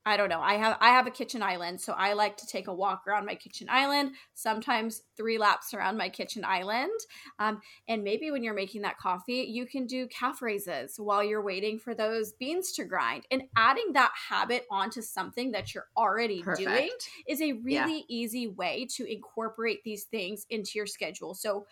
I 0.06 0.16
don't 0.16 0.28
know. 0.28 0.40
I 0.40 0.54
have 0.54 0.78
I 0.80 0.90
have 0.90 1.08
a 1.08 1.10
kitchen 1.10 1.42
island, 1.42 1.80
so 1.80 1.92
I 1.92 2.12
like 2.12 2.36
to 2.36 2.46
take 2.46 2.68
a 2.68 2.72
walk 2.72 3.08
around 3.08 3.26
my 3.26 3.34
kitchen 3.34 3.66
island. 3.68 4.12
Sometimes 4.34 5.02
three 5.16 5.36
laps 5.36 5.74
around 5.74 5.96
my 5.96 6.08
kitchen 6.08 6.44
island. 6.44 6.92
Um, 7.40 7.60
and 7.88 8.04
maybe 8.04 8.30
when 8.30 8.44
you're 8.44 8.54
making 8.54 8.82
that 8.82 8.98
coffee, 8.98 9.48
you 9.50 9.66
can 9.66 9.84
do 9.84 10.06
calf 10.06 10.40
raises 10.40 10.94
while 10.96 11.24
you're 11.24 11.42
waiting 11.42 11.80
for 11.80 11.92
those 11.92 12.32
beans 12.34 12.70
to 12.74 12.84
grind. 12.84 13.24
And 13.32 13.42
adding 13.56 13.94
that 13.94 14.12
habit 14.28 14.64
onto 14.70 15.02
something 15.02 15.50
that 15.50 15.74
you're 15.74 15.88
already 15.96 16.40
Perfect. 16.40 16.68
doing 16.68 16.90
is 17.26 17.42
a 17.42 17.54
really 17.54 17.96
yeah. 17.98 18.02
easy 18.08 18.46
way 18.46 18.86
to 18.94 19.12
incorporate 19.12 19.82
these 19.82 20.04
things 20.04 20.46
into 20.50 20.72
your 20.76 20.86
schedule. 20.86 21.34
So 21.34 21.66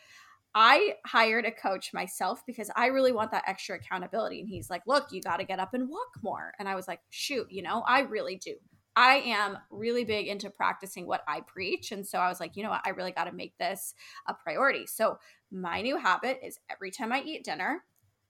I 0.55 0.95
hired 1.05 1.45
a 1.45 1.51
coach 1.51 1.93
myself 1.93 2.45
because 2.47 2.71
I 2.77 2.87
really 2.87 3.13
want 3.13 3.33
that 3.33 3.45
extra 3.47 3.77
accountability. 3.77 4.41
And 4.41 4.49
he's 4.49 4.71
like, 4.71 4.83
look, 4.87 5.11
you 5.11 5.21
got 5.21 5.39
to 5.39 5.45
get 5.45 5.59
up 5.59 5.75
and 5.75 5.89
walk 5.89 6.23
more. 6.23 6.53
And 6.59 6.69
I 6.69 6.77
was 6.77 6.87
like, 6.87 7.01
shoot, 7.11 7.51
you 7.51 7.63
know, 7.63 7.83
I 7.87 8.01
really 8.01 8.37
do. 8.37 8.55
I 8.97 9.17
am 9.27 9.59
really 9.71 10.05
big 10.05 10.29
into 10.29 10.51
practicing 10.51 11.07
what 11.07 11.23
I 11.27 11.41
preach. 11.41 11.91
And 11.91 12.07
so 12.07 12.19
I 12.19 12.29
was 12.29 12.39
like, 12.39 12.57
you 12.57 12.63
know 12.63 12.71
what? 12.71 12.83
I 12.87 12.91
really 12.91 13.11
got 13.11 13.25
to 13.25 13.33
make 13.33 13.59
this 13.59 13.95
a 14.29 14.35
priority. 14.35 14.87
So 14.87 15.19
my 15.51 15.83
new 15.83 15.99
habit 15.99 16.39
is 16.45 16.61
every 16.71 16.93
time 16.93 17.13
I 17.13 17.23
eat 17.23 17.45
dinner, 17.45 17.83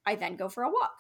I 0.07 0.15
then 0.15 0.37
go 0.37 0.49
for 0.49 0.63
a 0.63 0.71
walk. 0.71 0.97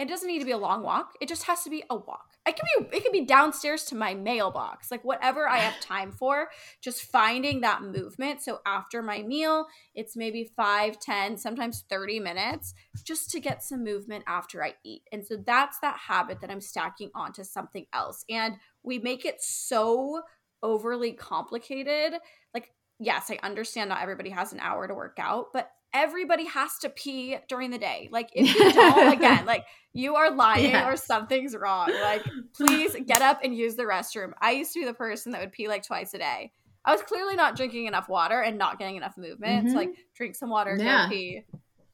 It 0.00 0.08
doesn't 0.08 0.26
need 0.26 0.40
to 0.40 0.44
be 0.44 0.50
a 0.50 0.58
long 0.58 0.82
walk. 0.82 1.12
It 1.20 1.28
just 1.28 1.44
has 1.44 1.62
to 1.62 1.70
be 1.70 1.84
a 1.88 1.94
walk. 1.94 2.31
It 2.46 2.56
can 2.56 2.64
be 2.90 2.96
it 2.96 3.02
can 3.04 3.12
be 3.12 3.24
downstairs 3.24 3.84
to 3.84 3.94
my 3.94 4.14
mailbox. 4.14 4.90
Like 4.90 5.04
whatever 5.04 5.48
I 5.48 5.58
have 5.58 5.78
time 5.80 6.10
for, 6.18 6.48
just 6.80 7.02
finding 7.02 7.60
that 7.60 7.82
movement. 7.82 8.42
So 8.42 8.60
after 8.66 9.02
my 9.02 9.22
meal, 9.22 9.66
it's 9.94 10.16
maybe 10.16 10.50
5, 10.56 10.98
10, 10.98 11.38
sometimes 11.38 11.84
30 11.88 12.20
minutes 12.20 12.74
just 13.04 13.30
to 13.30 13.40
get 13.40 13.62
some 13.62 13.84
movement 13.84 14.24
after 14.26 14.64
I 14.64 14.74
eat. 14.84 15.02
And 15.12 15.24
so 15.24 15.36
that's 15.36 15.78
that 15.80 15.98
habit 16.08 16.40
that 16.40 16.50
I'm 16.50 16.60
stacking 16.60 17.10
onto 17.14 17.44
something 17.44 17.86
else. 17.92 18.24
And 18.28 18.54
we 18.82 18.98
make 18.98 19.24
it 19.24 19.40
so 19.40 20.22
overly 20.62 21.12
complicated. 21.12 22.14
Like 22.54 22.72
yes, 22.98 23.30
I 23.30 23.38
understand 23.42 23.88
not 23.88 24.02
everybody 24.02 24.30
has 24.30 24.52
an 24.52 24.60
hour 24.60 24.88
to 24.88 24.94
work 24.94 25.18
out, 25.20 25.46
but 25.52 25.70
everybody 25.94 26.46
has 26.46 26.78
to 26.78 26.88
pee 26.88 27.36
during 27.48 27.70
the 27.70 27.78
day. 27.78 28.08
Like 28.10 28.30
if 28.34 28.54
you 28.54 28.72
don't, 28.72 29.12
again, 29.12 29.44
like 29.44 29.64
you 29.92 30.16
are 30.16 30.30
lying 30.30 30.74
or 30.76 30.96
something's 30.96 31.54
wrong. 31.56 31.88
Like 31.88 32.24
please 32.54 32.96
get 33.06 33.22
up 33.22 33.40
and 33.42 33.56
use 33.56 33.76
the 33.76 33.84
restroom. 33.84 34.32
I 34.40 34.52
used 34.52 34.72
to 34.74 34.80
be 34.80 34.86
the 34.86 34.94
person 34.94 35.32
that 35.32 35.40
would 35.40 35.52
pee 35.52 35.68
like 35.68 35.86
twice 35.86 36.14
a 36.14 36.18
day. 36.18 36.52
I 36.84 36.92
was 36.92 37.02
clearly 37.02 37.36
not 37.36 37.56
drinking 37.56 37.86
enough 37.86 38.08
water 38.08 38.40
and 38.40 38.58
not 38.58 38.78
getting 38.78 38.96
enough 38.96 39.16
movement. 39.16 39.66
Mm-hmm. 39.66 39.70
So 39.70 39.76
like 39.76 39.90
drink 40.16 40.34
some 40.34 40.50
water, 40.50 40.76
yeah. 40.78 41.06
go 41.06 41.10
pee. 41.10 41.44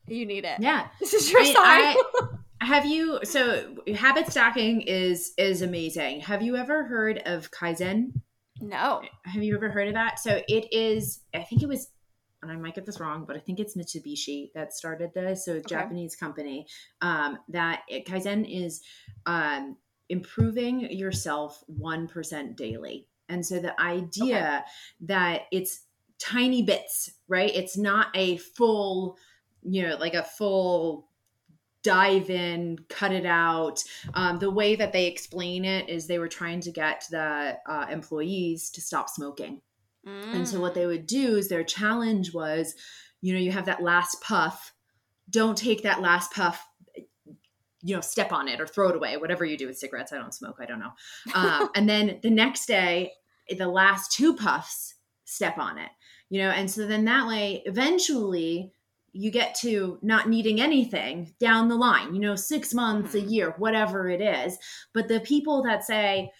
You 0.07 0.27
need 0.27 0.45
it. 0.45 0.61
Yeah. 0.61 0.89
This 1.01 1.15
is 1.15 1.31
your 1.31 1.43
I, 1.43 1.45
sign. 1.45 1.57
I, 1.61 1.97
have 2.65 2.87
you 2.87 3.21
so 3.25 3.77
habit 3.95 4.31
stacking 4.31 4.83
is 4.83 5.33
is 5.37 5.63
amazing. 5.63 6.21
Have 6.21 6.43
you 6.43 6.57
ever 6.57 6.85
heard 6.85 7.23
of 7.27 7.51
Kaizen? 7.51 8.13
No. 8.61 9.03
Have 9.25 9.43
you 9.43 9.55
ever 9.55 9.71
heard 9.71 9.89
of 9.89 9.95
that? 9.95 10.19
So 10.19 10.41
it 10.49 10.73
is 10.73 11.21
I 11.35 11.43
think 11.43 11.63
it 11.63 11.69
was 11.69 11.91
and 12.42 12.53
I 12.53 12.57
might 12.57 12.74
get 12.74 12.87
this 12.87 13.01
wrong, 13.01 13.24
but 13.27 13.37
I 13.37 13.40
think 13.40 13.59
it's 13.59 13.77
Mitsubishi 13.77 14.53
that 14.55 14.72
started 14.72 15.12
this. 15.14 15.44
So, 15.44 15.53
a 15.53 15.57
okay. 15.57 15.64
Japanese 15.68 16.14
company 16.14 16.66
um, 17.01 17.38
that 17.48 17.83
it, 17.88 18.07
Kaizen 18.07 18.46
is 18.48 18.83
um, 19.27 19.77
improving 20.09 20.81
yourself 20.90 21.62
1% 21.81 22.57
daily. 22.57 23.07
And 23.29 23.44
so, 23.44 23.59
the 23.59 23.79
idea 23.81 24.64
okay. 24.64 25.07
that 25.07 25.42
it's 25.51 25.83
tiny 26.18 26.62
bits, 26.62 27.11
right? 27.29 27.51
It's 27.55 27.77
not 27.77 28.09
a 28.14 28.37
full, 28.38 29.16
you 29.62 29.87
know, 29.87 29.96
like 29.96 30.14
a 30.14 30.24
full 30.24 31.09
dive 31.83 32.29
in, 32.31 32.79
cut 32.88 33.12
it 33.12 33.27
out. 33.27 33.83
Um, 34.14 34.38
the 34.38 34.51
way 34.51 34.77
that 34.77 34.92
they 34.92 35.07
explain 35.07 35.64
it 35.64 35.88
is 35.88 36.07
they 36.07 36.18
were 36.18 36.29
trying 36.29 36.61
to 36.62 36.72
get 36.72 37.05
the 37.11 37.57
uh, 37.66 37.87
employees 37.90 38.70
to 38.70 38.81
stop 38.81 39.09
smoking 39.09 39.61
Mm. 40.07 40.35
And 40.35 40.49
so 40.49 40.61
what 40.61 40.75
they 40.75 40.87
would 40.87 41.07
do 41.07 41.37
is 41.37 41.49
their 41.49 41.65
challenge 41.65 42.33
was, 42.33 42.75
you 43.21 43.33
know, 43.33 43.41
you 43.41 43.53
have 43.53 43.67
that 43.67 43.83
last 43.83 44.21
puff. 44.21 44.73
Don't 45.31 45.59
take 45.59 45.83
that 45.83 46.01
last 46.01 46.33
puff 46.33 46.65
you 47.83 47.95
know 47.95 48.01
step 48.01 48.33
on 48.33 48.49
it 48.49 48.61
or 48.61 48.67
throw 48.67 48.89
it 48.89 48.97
away 48.97 49.17
whatever 49.17 49.45
you 49.45 49.57
do 49.57 49.67
with 49.67 49.79
cigarettes 49.79 50.13
i 50.13 50.17
don't 50.17 50.35
smoke 50.35 50.57
i 50.61 50.67
don't 50.67 50.81
know 50.81 50.93
um, 51.35 51.69
and 51.75 51.89
then 51.89 52.19
the 52.23 52.31
next 52.31 52.67
day 52.67 53.13
the 53.57 53.69
last 53.69 54.13
two 54.13 54.35
puffs 54.35 54.95
step 55.25 55.59
on 55.59 55.79
it 55.79 55.91
you 56.29 56.41
know 56.41 56.51
and 56.51 56.71
so 56.71 56.87
then 56.87 57.05
that 57.05 57.27
way 57.27 57.63
eventually 57.67 58.73
you 59.13 59.31
get 59.31 59.55
to 59.55 59.99
not 60.03 60.29
needing 60.29 60.61
anything 60.61 61.33
down 61.39 61.69
the 61.69 61.77
line 61.77 62.15
you 62.15 62.21
know 62.21 62.35
six 62.35 62.75
months 62.75 63.15
a 63.15 63.19
mm-hmm. 63.19 63.29
year 63.29 63.55
whatever 63.59 64.09
it 64.09 64.21
is 64.21 64.59
but 64.93 65.09
the 65.09 65.21
people 65.21 65.63
that 65.63 65.85
say 65.85 66.31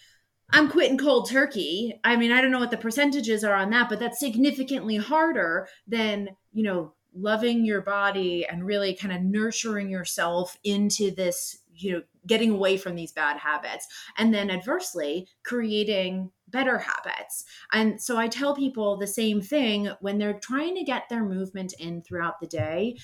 I'm 0.51 0.69
quitting 0.69 0.97
cold 0.97 1.29
turkey. 1.29 1.99
I 2.03 2.15
mean, 2.15 2.31
I 2.31 2.41
don't 2.41 2.51
know 2.51 2.59
what 2.59 2.71
the 2.71 2.77
percentages 2.77 3.43
are 3.43 3.53
on 3.53 3.69
that, 3.71 3.89
but 3.89 3.99
that's 3.99 4.19
significantly 4.19 4.97
harder 4.97 5.67
than, 5.87 6.29
you 6.51 6.63
know, 6.63 6.93
loving 7.13 7.65
your 7.65 7.81
body 7.81 8.45
and 8.45 8.65
really 8.65 8.95
kind 8.95 9.13
of 9.13 9.21
nurturing 9.21 9.89
yourself 9.89 10.57
into 10.63 11.11
this, 11.11 11.59
you 11.75 11.91
know, 11.91 12.01
getting 12.27 12.51
away 12.51 12.77
from 12.77 12.95
these 12.95 13.11
bad 13.11 13.37
habits. 13.37 13.87
And 14.17 14.33
then 14.33 14.49
adversely, 14.49 15.27
creating 15.43 16.31
better 16.47 16.77
habits. 16.77 17.45
And 17.71 18.01
so 18.01 18.17
I 18.17 18.27
tell 18.27 18.55
people 18.55 18.97
the 18.97 19.07
same 19.07 19.41
thing 19.41 19.89
when 20.01 20.17
they're 20.17 20.39
trying 20.39 20.75
to 20.75 20.83
get 20.83 21.09
their 21.09 21.23
movement 21.23 21.73
in 21.79 22.01
throughout 22.01 22.39
the 22.39 22.47
day. 22.47 22.97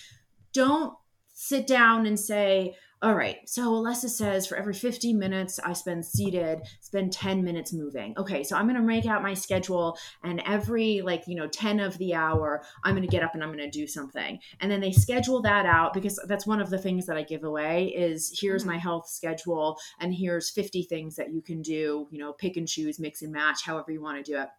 Don't 0.54 0.94
sit 1.34 1.68
down 1.68 2.06
and 2.06 2.20
say, 2.20 2.76
all 3.06 3.14
right, 3.14 3.48
so 3.48 3.72
Alessa 3.74 4.10
says 4.10 4.48
for 4.48 4.58
every 4.58 4.74
50 4.74 5.14
minutes 5.14 5.60
I 5.60 5.74
spend 5.74 6.04
seated, 6.04 6.64
spend 6.82 7.14
10 7.14 7.44
minutes 7.44 7.72
moving. 7.72 8.16
Okay, 8.18 8.44
so 8.44 8.58
I'm 8.58 8.66
going 8.66 8.82
to 8.82 8.82
make 8.82 9.06
out 9.06 9.22
my 9.22 9.36
schedule 9.36 9.96
and 10.24 10.42
every 10.44 11.02
like, 11.02 11.22
you 11.28 11.36
know, 11.36 11.48
10 11.48 11.80
of 11.82 11.96
the 12.00 12.16
hour, 12.16 12.64
I'm 12.84 12.96
going 12.96 13.08
to 13.08 13.12
get 13.12 13.22
up 13.22 13.36
and 13.36 13.44
I'm 13.44 13.52
going 13.56 13.60
to 13.60 13.70
do 13.70 13.86
something. 13.86 14.40
And 14.60 14.72
then 14.72 14.82
they 14.82 14.92
schedule 14.92 15.40
that 15.44 15.68
out 15.68 15.94
because 15.94 16.20
that's 16.28 16.48
one 16.48 16.60
of 16.60 16.72
the 16.72 16.80
things 16.80 17.06
that 17.06 17.16
I 17.16 17.22
give 17.22 17.44
away 17.44 17.90
is 17.96 18.36
here's 18.42 18.64
mm-hmm. 18.64 18.72
my 18.72 18.78
health 18.80 19.08
schedule 19.08 19.78
and 20.00 20.12
here's 20.12 20.50
50 20.50 20.82
things 20.82 21.16
that 21.18 21.32
you 21.32 21.44
can 21.44 21.62
do, 21.62 22.08
you 22.10 22.18
know, 22.18 22.34
pick 22.34 22.58
and 22.58 22.68
choose, 22.68 23.00
mix 23.00 23.22
and 23.22 23.32
match, 23.32 23.64
however 23.64 23.92
you 23.92 24.02
want 24.02 24.26
to 24.26 24.32
do 24.32 24.40
it 24.40 24.50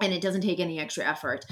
and 0.00 0.12
it 0.12 0.20
doesn't 0.20 0.42
take 0.42 0.60
any 0.60 0.78
extra 0.78 1.04
effort 1.04 1.46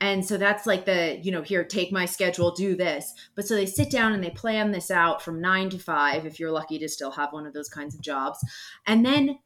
and 0.00 0.24
so 0.24 0.36
that's 0.36 0.66
like 0.66 0.84
the 0.84 1.18
you 1.22 1.32
know 1.32 1.42
here 1.42 1.64
take 1.64 1.92
my 1.92 2.06
schedule 2.06 2.54
do 2.54 2.76
this. 2.76 3.12
But 3.34 3.46
so 3.46 3.54
they 3.54 3.66
sit 3.66 3.90
down 3.90 4.12
and 4.12 4.22
they 4.22 4.30
plan 4.30 4.70
this 4.70 4.90
out 4.90 5.22
from 5.22 5.40
9 5.40 5.70
to 5.70 5.78
5 5.78 6.26
if 6.26 6.38
you're 6.38 6.50
lucky 6.50 6.78
to 6.78 6.88
still 6.88 7.10
have 7.12 7.32
one 7.32 7.46
of 7.46 7.52
those 7.52 7.68
kinds 7.68 7.94
of 7.94 8.00
jobs. 8.00 8.38
And 8.86 9.04
then 9.04 9.38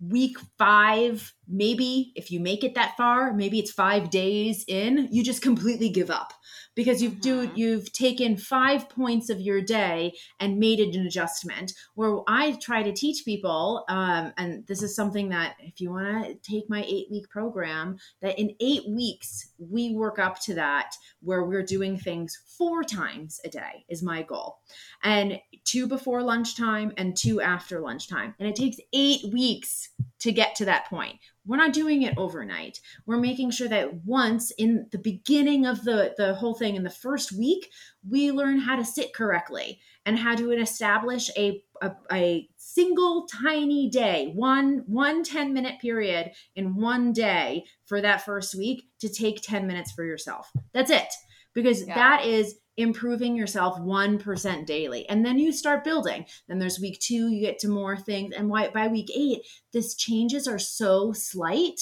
week 0.00 0.38
5 0.58 1.34
maybe 1.50 2.12
if 2.14 2.30
you 2.30 2.40
make 2.40 2.64
it 2.64 2.74
that 2.74 2.96
far 2.96 3.32
maybe 3.32 3.58
it's 3.58 3.72
5 3.72 4.10
days 4.10 4.64
in 4.68 5.08
you 5.10 5.22
just 5.22 5.42
completely 5.42 5.88
give 5.88 6.10
up 6.10 6.32
because 6.74 7.02
you've 7.02 7.14
mm-hmm. 7.14 7.46
do 7.46 7.50
you've 7.54 7.92
taken 7.92 8.36
five 8.36 8.88
points 8.88 9.30
of 9.30 9.40
your 9.40 9.60
day 9.60 10.14
and 10.38 10.58
made 10.58 10.80
it 10.80 10.94
an 10.94 11.06
adjustment. 11.06 11.72
Where 11.94 12.20
I 12.26 12.52
try 12.52 12.82
to 12.82 12.92
teach 12.92 13.24
people, 13.24 13.84
um, 13.88 14.32
and 14.36 14.66
this 14.66 14.82
is 14.82 14.94
something 14.94 15.28
that 15.30 15.56
if 15.60 15.80
you 15.80 15.90
want 15.90 16.26
to 16.26 16.34
take 16.36 16.68
my 16.68 16.84
eight 16.84 17.08
week 17.10 17.28
program, 17.28 17.98
that 18.22 18.38
in 18.38 18.54
eight 18.60 18.88
weeks 18.88 19.50
we 19.58 19.94
work 19.94 20.18
up 20.18 20.40
to 20.42 20.54
that 20.54 20.94
where 21.20 21.44
we're 21.44 21.62
doing 21.62 21.98
things 21.98 22.38
four 22.56 22.82
times 22.82 23.40
a 23.44 23.48
day 23.48 23.84
is 23.88 24.02
my 24.02 24.22
goal, 24.22 24.58
and 25.02 25.38
two 25.64 25.86
before 25.86 26.22
lunchtime 26.22 26.92
and 26.96 27.16
two 27.16 27.40
after 27.40 27.80
lunchtime, 27.80 28.34
and 28.38 28.48
it 28.48 28.56
takes 28.56 28.78
eight 28.92 29.32
weeks 29.32 29.90
to 30.20 30.32
get 30.32 30.54
to 30.54 30.64
that 30.66 30.86
point 30.86 31.16
we're 31.50 31.56
not 31.56 31.72
doing 31.72 32.02
it 32.02 32.14
overnight. 32.16 32.80
We're 33.06 33.18
making 33.18 33.50
sure 33.50 33.66
that 33.66 34.04
once 34.04 34.52
in 34.52 34.86
the 34.92 34.98
beginning 34.98 35.66
of 35.66 35.82
the 35.82 36.14
the 36.16 36.32
whole 36.34 36.54
thing 36.54 36.76
in 36.76 36.84
the 36.84 36.90
first 36.90 37.32
week 37.32 37.68
we 38.08 38.30
learn 38.30 38.60
how 38.60 38.76
to 38.76 38.84
sit 38.84 39.12
correctly 39.12 39.80
and 40.06 40.16
how 40.16 40.36
to 40.36 40.52
establish 40.52 41.28
a 41.36 41.60
a, 41.82 41.90
a 42.12 42.48
single 42.56 43.26
tiny 43.26 43.90
day 43.90 44.30
one 44.32 44.84
one 44.86 45.24
10 45.24 45.52
minute 45.52 45.80
period 45.80 46.30
in 46.54 46.76
one 46.76 47.12
day 47.12 47.64
for 47.84 48.00
that 48.00 48.24
first 48.24 48.54
week 48.54 48.84
to 49.00 49.08
take 49.08 49.42
10 49.42 49.66
minutes 49.66 49.90
for 49.90 50.04
yourself. 50.04 50.52
That's 50.72 50.92
it. 50.92 51.12
Because 51.52 51.84
yeah. 51.84 51.96
that 51.96 52.26
is 52.26 52.54
improving 52.80 53.36
yourself 53.36 53.78
1% 53.78 54.66
daily. 54.66 55.08
And 55.08 55.24
then 55.24 55.38
you 55.38 55.52
start 55.52 55.84
building. 55.84 56.26
Then 56.48 56.58
there's 56.58 56.80
week 56.80 56.98
two, 57.00 57.28
you 57.28 57.40
get 57.40 57.58
to 57.60 57.68
more 57.68 57.96
things. 57.96 58.34
And 58.36 58.48
why, 58.48 58.68
by 58.68 58.88
week 58.88 59.10
eight, 59.14 59.40
this 59.72 59.94
changes 59.94 60.46
are 60.46 60.58
so 60.58 61.12
slight 61.12 61.80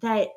that 0.00 0.28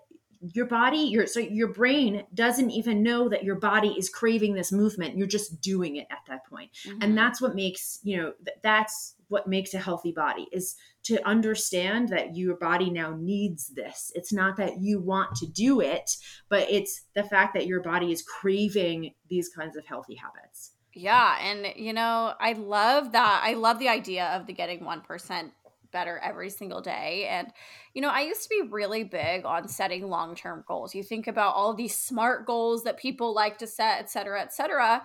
your 0.54 0.66
body 0.66 0.98
your 0.98 1.28
so 1.28 1.40
your 1.40 1.68
brain 1.68 2.24
doesn't 2.34 2.72
even 2.72 3.04
know 3.04 3.30
that 3.30 3.44
your 3.44 3.56
body 3.56 3.90
is 3.90 4.10
craving 4.10 4.56
this 4.56 4.72
movement 4.72 5.16
you're 5.16 5.28
just 5.28 5.62
doing 5.62 5.98
it 5.98 6.08
at 6.10 6.18
that 6.28 6.44
point 6.48 6.72
mm-hmm. 6.84 6.98
and 7.02 7.16
that's 7.16 7.40
what 7.40 7.54
makes 7.54 8.00
you 8.02 8.18
know 8.18 8.34
that's 8.64 9.14
what 9.28 9.48
makes 9.48 9.76
a 9.76 9.80
healthy 9.80 10.12
body 10.12 10.48
is 10.52 10.76
to 11.04 11.28
understand 11.28 12.10
that 12.10 12.36
your 12.36 12.58
body 12.58 12.90
now 12.90 13.16
needs 13.20 13.68
this. 13.70 14.12
It's 14.16 14.32
not 14.32 14.58
that 14.58 14.80
you 14.80 15.00
want 15.00 15.36
to 15.38 15.48
do 15.48 15.80
it, 15.82 16.12
but 16.50 16.70
it's 16.70 17.08
the 17.16 17.24
fact 17.24 17.54
that 17.56 17.68
your 17.68 17.82
body 17.82 18.12
is 18.12 18.22
craving 18.22 19.14
these 19.30 19.50
kinds 19.50 19.76
of 19.76 19.86
healthy 19.86 20.16
habits. 20.16 20.74
Yeah, 20.94 21.38
and 21.42 21.74
you 21.76 21.94
know, 21.94 22.34
I 22.40 22.54
love 22.54 23.14
that. 23.14 23.42
I 23.44 23.54
love 23.54 23.80
the 23.80 23.88
idea 23.88 24.26
of 24.28 24.46
the 24.46 24.54
getting 24.54 24.82
1% 24.82 25.52
better 25.92 26.20
every 26.24 26.50
single 26.50 26.82
day. 26.82 27.28
And, 27.30 27.52
you 27.94 28.02
know, 28.02 28.10
I 28.10 28.22
used 28.22 28.44
to 28.44 28.50
be 28.50 28.70
really 28.70 29.04
big 29.04 29.46
on 29.46 29.68
setting 29.68 30.10
long 30.10 30.36
term 30.36 30.64
goals. 30.68 30.96
You 30.96 31.04
think 31.04 31.28
about 31.28 31.56
all 31.56 31.74
these 31.74 31.98
smart 31.98 32.46
goals 32.46 32.84
that 32.84 32.98
people 32.98 33.34
like 33.34 33.58
to 33.60 33.68
set, 33.68 34.00
et 34.00 34.10
cetera, 34.10 34.42
et 34.42 34.54
cetera. 34.54 35.04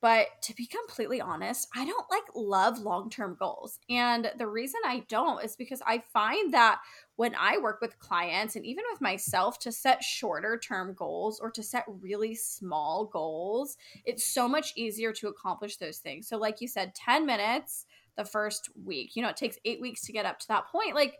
But 0.00 0.28
to 0.42 0.54
be 0.54 0.66
completely 0.66 1.20
honest, 1.20 1.68
I 1.74 1.84
don't 1.84 2.06
like 2.10 2.22
love 2.34 2.78
long 2.78 3.10
term 3.10 3.36
goals. 3.38 3.80
And 3.90 4.30
the 4.38 4.46
reason 4.46 4.80
I 4.84 5.04
don't 5.08 5.44
is 5.44 5.56
because 5.56 5.82
I 5.84 5.98
find 6.12 6.54
that 6.54 6.80
when 7.16 7.34
I 7.36 7.58
work 7.58 7.80
with 7.80 7.98
clients 7.98 8.54
and 8.54 8.64
even 8.64 8.84
with 8.92 9.00
myself 9.00 9.58
to 9.60 9.72
set 9.72 10.04
shorter 10.04 10.56
term 10.56 10.94
goals 10.94 11.40
or 11.40 11.50
to 11.50 11.64
set 11.64 11.84
really 12.00 12.36
small 12.36 13.06
goals, 13.06 13.76
it's 14.04 14.24
so 14.24 14.46
much 14.46 14.72
easier 14.76 15.12
to 15.14 15.28
accomplish 15.28 15.78
those 15.78 15.98
things. 15.98 16.28
So, 16.28 16.36
like 16.36 16.60
you 16.60 16.68
said, 16.68 16.94
10 16.94 17.26
minutes 17.26 17.84
the 18.16 18.24
first 18.24 18.70
week, 18.84 19.16
you 19.16 19.22
know, 19.22 19.30
it 19.30 19.36
takes 19.36 19.58
eight 19.64 19.80
weeks 19.80 20.02
to 20.02 20.12
get 20.12 20.26
up 20.26 20.38
to 20.40 20.48
that 20.48 20.68
point. 20.68 20.94
Like, 20.94 21.18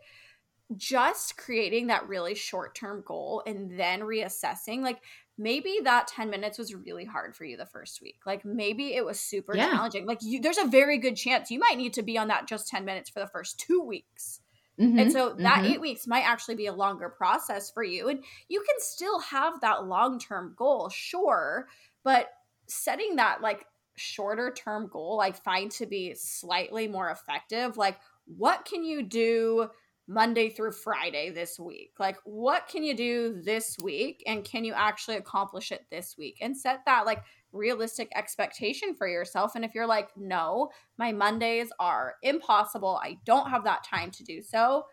just 0.77 1.35
creating 1.35 1.87
that 1.87 2.07
really 2.07 2.35
short 2.35 2.75
term 2.75 3.03
goal 3.05 3.41
and 3.45 3.77
then 3.77 4.01
reassessing, 4.01 4.81
like 4.81 5.01
maybe 5.39 5.79
that 5.85 6.07
10 6.07 6.29
minutes 6.29 6.57
was 6.57 6.75
really 6.75 7.05
hard 7.05 7.35
for 7.35 7.45
you 7.45 7.55
the 7.55 7.65
first 7.65 8.01
week. 8.01 8.19
Like 8.25 8.43
maybe 8.43 8.93
it 8.93 9.05
was 9.05 9.19
super 9.19 9.55
yeah. 9.55 9.71
challenging. 9.71 10.05
Like 10.05 10.19
you, 10.21 10.41
there's 10.41 10.57
a 10.57 10.67
very 10.67 10.97
good 10.97 11.15
chance 11.15 11.49
you 11.49 11.59
might 11.59 11.77
need 11.77 11.93
to 11.93 12.03
be 12.03 12.17
on 12.17 12.27
that 12.27 12.47
just 12.47 12.67
10 12.67 12.83
minutes 12.83 13.09
for 13.09 13.21
the 13.21 13.27
first 13.27 13.57
two 13.57 13.81
weeks. 13.81 14.41
Mm-hmm, 14.79 14.99
and 14.99 15.11
so 15.11 15.33
that 15.39 15.57
mm-hmm. 15.57 15.65
eight 15.65 15.81
weeks 15.81 16.07
might 16.07 16.25
actually 16.25 16.55
be 16.55 16.67
a 16.67 16.73
longer 16.73 17.09
process 17.09 17.71
for 17.71 17.83
you. 17.83 18.09
And 18.09 18.23
you 18.49 18.59
can 18.59 18.75
still 18.79 19.19
have 19.19 19.61
that 19.61 19.85
long 19.87 20.19
term 20.19 20.53
goal, 20.57 20.89
sure. 20.89 21.67
But 22.03 22.27
setting 22.67 23.15
that 23.15 23.41
like 23.41 23.65
shorter 23.95 24.53
term 24.53 24.87
goal, 24.91 25.21
I 25.21 25.31
find 25.31 25.71
to 25.71 25.85
be 25.85 26.15
slightly 26.15 26.87
more 26.87 27.09
effective. 27.09 27.77
Like, 27.77 27.97
what 28.25 28.65
can 28.65 28.83
you 28.83 29.03
do 29.03 29.69
Monday 30.09 30.49
through 30.49 30.71
Friday 30.71 31.29
this 31.29 31.59
week. 31.59 31.91
Like, 31.99 32.17
what 32.23 32.67
can 32.67 32.83
you 32.83 32.95
do 32.95 33.39
this 33.43 33.77
week? 33.83 34.23
And 34.25 34.43
can 34.43 34.65
you 34.65 34.73
actually 34.73 35.17
accomplish 35.17 35.71
it 35.71 35.85
this 35.91 36.15
week? 36.17 36.39
And 36.41 36.57
set 36.57 36.79
that 36.87 37.05
like 37.05 37.21
realistic 37.51 38.09
expectation 38.15 38.95
for 38.95 39.07
yourself. 39.07 39.51
And 39.53 39.63
if 39.63 39.75
you're 39.75 39.85
like, 39.85 40.09
no, 40.17 40.71
my 40.97 41.11
Mondays 41.11 41.71
are 41.79 42.15
impossible, 42.23 42.99
I 43.03 43.19
don't 43.23 43.51
have 43.51 43.63
that 43.65 43.83
time 43.83 44.09
to 44.11 44.23
do 44.23 44.41
so, 44.41 44.85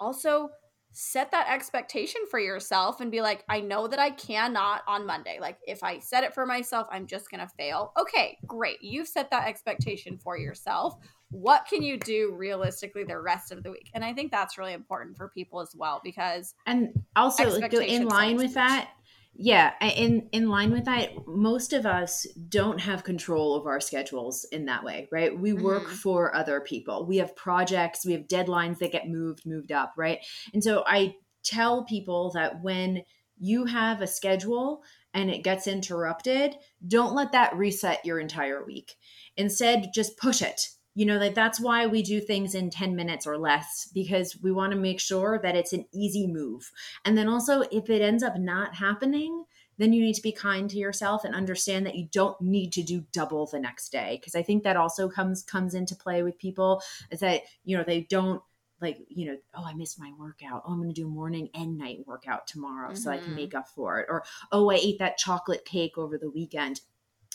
also 0.00 0.50
set 0.94 1.30
that 1.32 1.48
expectation 1.50 2.22
for 2.30 2.38
yourself 2.38 3.00
and 3.00 3.10
be 3.10 3.20
like, 3.20 3.44
I 3.48 3.60
know 3.60 3.88
that 3.88 3.98
I 3.98 4.10
cannot 4.10 4.82
on 4.86 5.04
Monday. 5.04 5.38
Like, 5.40 5.58
if 5.66 5.82
I 5.82 5.98
set 5.98 6.24
it 6.24 6.32
for 6.32 6.46
myself, 6.46 6.86
I'm 6.90 7.06
just 7.06 7.30
going 7.30 7.40
to 7.40 7.48
fail. 7.58 7.92
Okay, 7.98 8.38
great. 8.46 8.80
You've 8.80 9.08
set 9.08 9.30
that 9.30 9.48
expectation 9.48 10.16
for 10.16 10.38
yourself 10.38 10.96
what 11.34 11.66
can 11.68 11.82
you 11.82 11.98
do 11.98 12.32
realistically 12.36 13.02
the 13.02 13.18
rest 13.18 13.50
of 13.50 13.64
the 13.64 13.70
week 13.70 13.90
and 13.92 14.04
i 14.04 14.12
think 14.12 14.30
that's 14.30 14.56
really 14.56 14.72
important 14.72 15.16
for 15.16 15.30
people 15.30 15.60
as 15.60 15.74
well 15.74 16.00
because 16.04 16.54
and 16.66 16.90
also 17.16 17.50
in 17.80 18.06
line 18.06 18.36
with 18.36 18.54
that 18.54 18.90
yeah 19.36 19.72
in 19.96 20.28
in 20.32 20.48
line 20.48 20.70
with 20.70 20.84
that 20.84 21.10
most 21.26 21.72
of 21.72 21.86
us 21.86 22.26
don't 22.48 22.80
have 22.80 23.02
control 23.02 23.54
of 23.56 23.66
our 23.66 23.80
schedules 23.80 24.44
in 24.52 24.66
that 24.66 24.84
way 24.84 25.08
right? 25.10 25.38
We 25.38 25.52
work 25.52 25.84
mm-hmm. 25.84 25.94
for 25.94 26.34
other 26.34 26.60
people. 26.60 27.06
We 27.06 27.16
have 27.18 27.34
projects 27.36 28.06
we 28.06 28.12
have 28.12 28.28
deadlines 28.28 28.78
that 28.78 28.92
get 28.92 29.08
moved 29.08 29.46
moved 29.46 29.72
up 29.72 29.94
right? 29.96 30.18
And 30.52 30.62
so 30.62 30.84
i 30.86 31.14
tell 31.42 31.84
people 31.84 32.30
that 32.32 32.62
when 32.62 33.02
you 33.38 33.66
have 33.66 34.00
a 34.00 34.06
schedule 34.06 34.82
and 35.12 35.30
it 35.30 35.44
gets 35.44 35.66
interrupted 35.66 36.56
don't 36.86 37.14
let 37.14 37.32
that 37.32 37.54
reset 37.56 38.04
your 38.04 38.18
entire 38.18 38.64
week. 38.64 38.94
Instead 39.36 39.90
just 39.94 40.16
push 40.16 40.40
it 40.40 40.68
you 40.94 41.04
know 41.04 41.18
like 41.18 41.34
that's 41.34 41.60
why 41.60 41.86
we 41.86 42.02
do 42.02 42.20
things 42.20 42.54
in 42.54 42.70
10 42.70 42.94
minutes 42.94 43.26
or 43.26 43.36
less 43.36 43.88
because 43.92 44.36
we 44.42 44.52
want 44.52 44.72
to 44.72 44.78
make 44.78 45.00
sure 45.00 45.38
that 45.42 45.56
it's 45.56 45.72
an 45.72 45.84
easy 45.92 46.26
move 46.26 46.70
and 47.04 47.18
then 47.18 47.28
also 47.28 47.62
if 47.72 47.90
it 47.90 48.02
ends 48.02 48.22
up 48.22 48.38
not 48.38 48.76
happening 48.76 49.44
then 49.76 49.92
you 49.92 50.02
need 50.02 50.14
to 50.14 50.22
be 50.22 50.30
kind 50.30 50.70
to 50.70 50.78
yourself 50.78 51.24
and 51.24 51.34
understand 51.34 51.84
that 51.84 51.96
you 51.96 52.06
don't 52.12 52.40
need 52.40 52.72
to 52.72 52.82
do 52.82 53.04
double 53.12 53.46
the 53.46 53.58
next 53.58 53.90
day 53.90 54.18
because 54.20 54.34
i 54.34 54.42
think 54.42 54.62
that 54.62 54.76
also 54.76 55.08
comes 55.08 55.42
comes 55.42 55.74
into 55.74 55.96
play 55.96 56.22
with 56.22 56.38
people 56.38 56.82
is 57.10 57.20
that 57.20 57.42
you 57.64 57.76
know 57.76 57.84
they 57.84 58.02
don't 58.02 58.42
like 58.80 58.98
you 59.08 59.26
know 59.26 59.36
oh 59.54 59.64
i 59.64 59.74
missed 59.74 59.98
my 59.98 60.12
workout 60.18 60.62
oh 60.66 60.72
i'm 60.72 60.78
going 60.78 60.88
to 60.88 60.94
do 60.94 61.08
morning 61.08 61.48
and 61.54 61.78
night 61.78 61.98
workout 62.06 62.46
tomorrow 62.46 62.88
mm-hmm. 62.88 62.96
so 62.96 63.10
i 63.10 63.16
can 63.16 63.26
mm-hmm. 63.26 63.36
make 63.36 63.54
up 63.54 63.68
for 63.68 63.98
it 63.98 64.06
or 64.08 64.24
oh 64.52 64.70
i 64.70 64.74
ate 64.74 64.98
that 64.98 65.16
chocolate 65.16 65.64
cake 65.64 65.96
over 65.96 66.18
the 66.18 66.30
weekend 66.30 66.80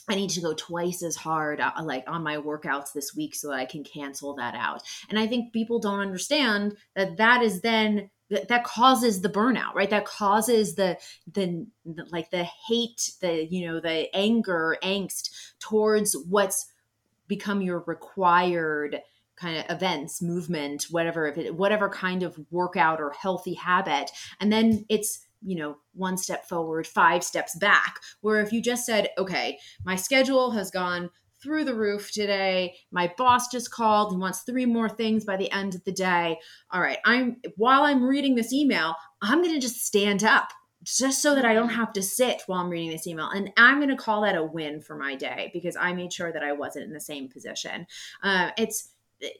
I 0.09 0.15
need 0.15 0.31
to 0.31 0.41
go 0.41 0.53
twice 0.53 1.03
as 1.03 1.15
hard, 1.15 1.59
uh, 1.59 1.71
like 1.83 2.03
on 2.07 2.23
my 2.23 2.37
workouts 2.37 2.93
this 2.93 3.15
week, 3.15 3.35
so 3.35 3.49
that 3.49 3.59
I 3.59 3.65
can 3.65 3.83
cancel 3.83 4.35
that 4.35 4.55
out. 4.55 4.81
And 5.09 5.19
I 5.19 5.27
think 5.27 5.53
people 5.53 5.79
don't 5.79 5.99
understand 5.99 6.75
that 6.95 7.17
that 7.17 7.41
is 7.41 7.61
then 7.61 8.09
that, 8.29 8.47
that 8.47 8.63
causes 8.63 9.21
the 9.21 9.29
burnout, 9.29 9.73
right? 9.73 9.89
That 9.89 10.05
causes 10.05 10.75
the, 10.75 10.97
the 11.31 11.67
the 11.85 12.05
like 12.11 12.31
the 12.31 12.43
hate, 12.67 13.11
the 13.21 13.47
you 13.49 13.67
know 13.67 13.79
the 13.79 14.13
anger, 14.15 14.77
angst 14.83 15.29
towards 15.59 16.15
what's 16.27 16.71
become 17.27 17.61
your 17.61 17.83
required 17.85 19.01
kind 19.35 19.57
of 19.57 19.65
events, 19.69 20.21
movement, 20.21 20.87
whatever, 20.89 21.27
if 21.27 21.37
it, 21.37 21.55
whatever 21.55 21.87
kind 21.89 22.23
of 22.23 22.37
workout 22.51 22.99
or 22.99 23.11
healthy 23.11 23.53
habit, 23.53 24.11
and 24.39 24.51
then 24.51 24.85
it's 24.89 25.25
you 25.41 25.55
know, 25.55 25.77
one 25.93 26.17
step 26.17 26.47
forward, 26.47 26.87
five 26.87 27.23
steps 27.23 27.55
back. 27.57 27.99
Where 28.21 28.41
if 28.41 28.51
you 28.51 28.61
just 28.61 28.85
said, 28.85 29.09
okay, 29.17 29.57
my 29.85 29.95
schedule 29.95 30.51
has 30.51 30.71
gone 30.71 31.09
through 31.41 31.63
the 31.63 31.75
roof 31.75 32.11
today. 32.11 32.75
My 32.91 33.13
boss 33.17 33.47
just 33.47 33.71
called. 33.71 34.11
He 34.11 34.17
wants 34.17 34.41
three 34.41 34.65
more 34.65 34.89
things 34.89 35.23
by 35.23 35.37
the 35.37 35.51
end 35.51 35.75
of 35.75 35.83
the 35.85 35.91
day. 35.91 36.37
All 36.71 36.81
right, 36.81 36.99
I'm 37.05 37.37
while 37.55 37.83
I'm 37.83 38.03
reading 38.03 38.35
this 38.35 38.53
email, 38.53 38.95
I'm 39.21 39.41
going 39.41 39.53
to 39.53 39.61
just 39.61 39.85
stand 39.85 40.23
up 40.23 40.49
just 40.83 41.21
so 41.21 41.35
that 41.35 41.45
I 41.45 41.53
don't 41.53 41.69
have 41.69 41.91
to 41.93 42.01
sit 42.01 42.41
while 42.47 42.61
I'm 42.61 42.69
reading 42.69 42.91
this 42.91 43.07
email. 43.07 43.29
And 43.29 43.51
I'm 43.57 43.79
going 43.79 43.89
to 43.89 43.95
call 43.95 44.21
that 44.21 44.37
a 44.37 44.43
win 44.43 44.81
for 44.81 44.95
my 44.95 45.15
day 45.15 45.49
because 45.53 45.75
I 45.75 45.93
made 45.93 46.13
sure 46.13 46.31
that 46.31 46.43
I 46.43 46.53
wasn't 46.53 46.85
in 46.85 46.93
the 46.93 47.01
same 47.01 47.27
position. 47.27 47.85
Uh, 48.23 48.51
it's 48.57 48.93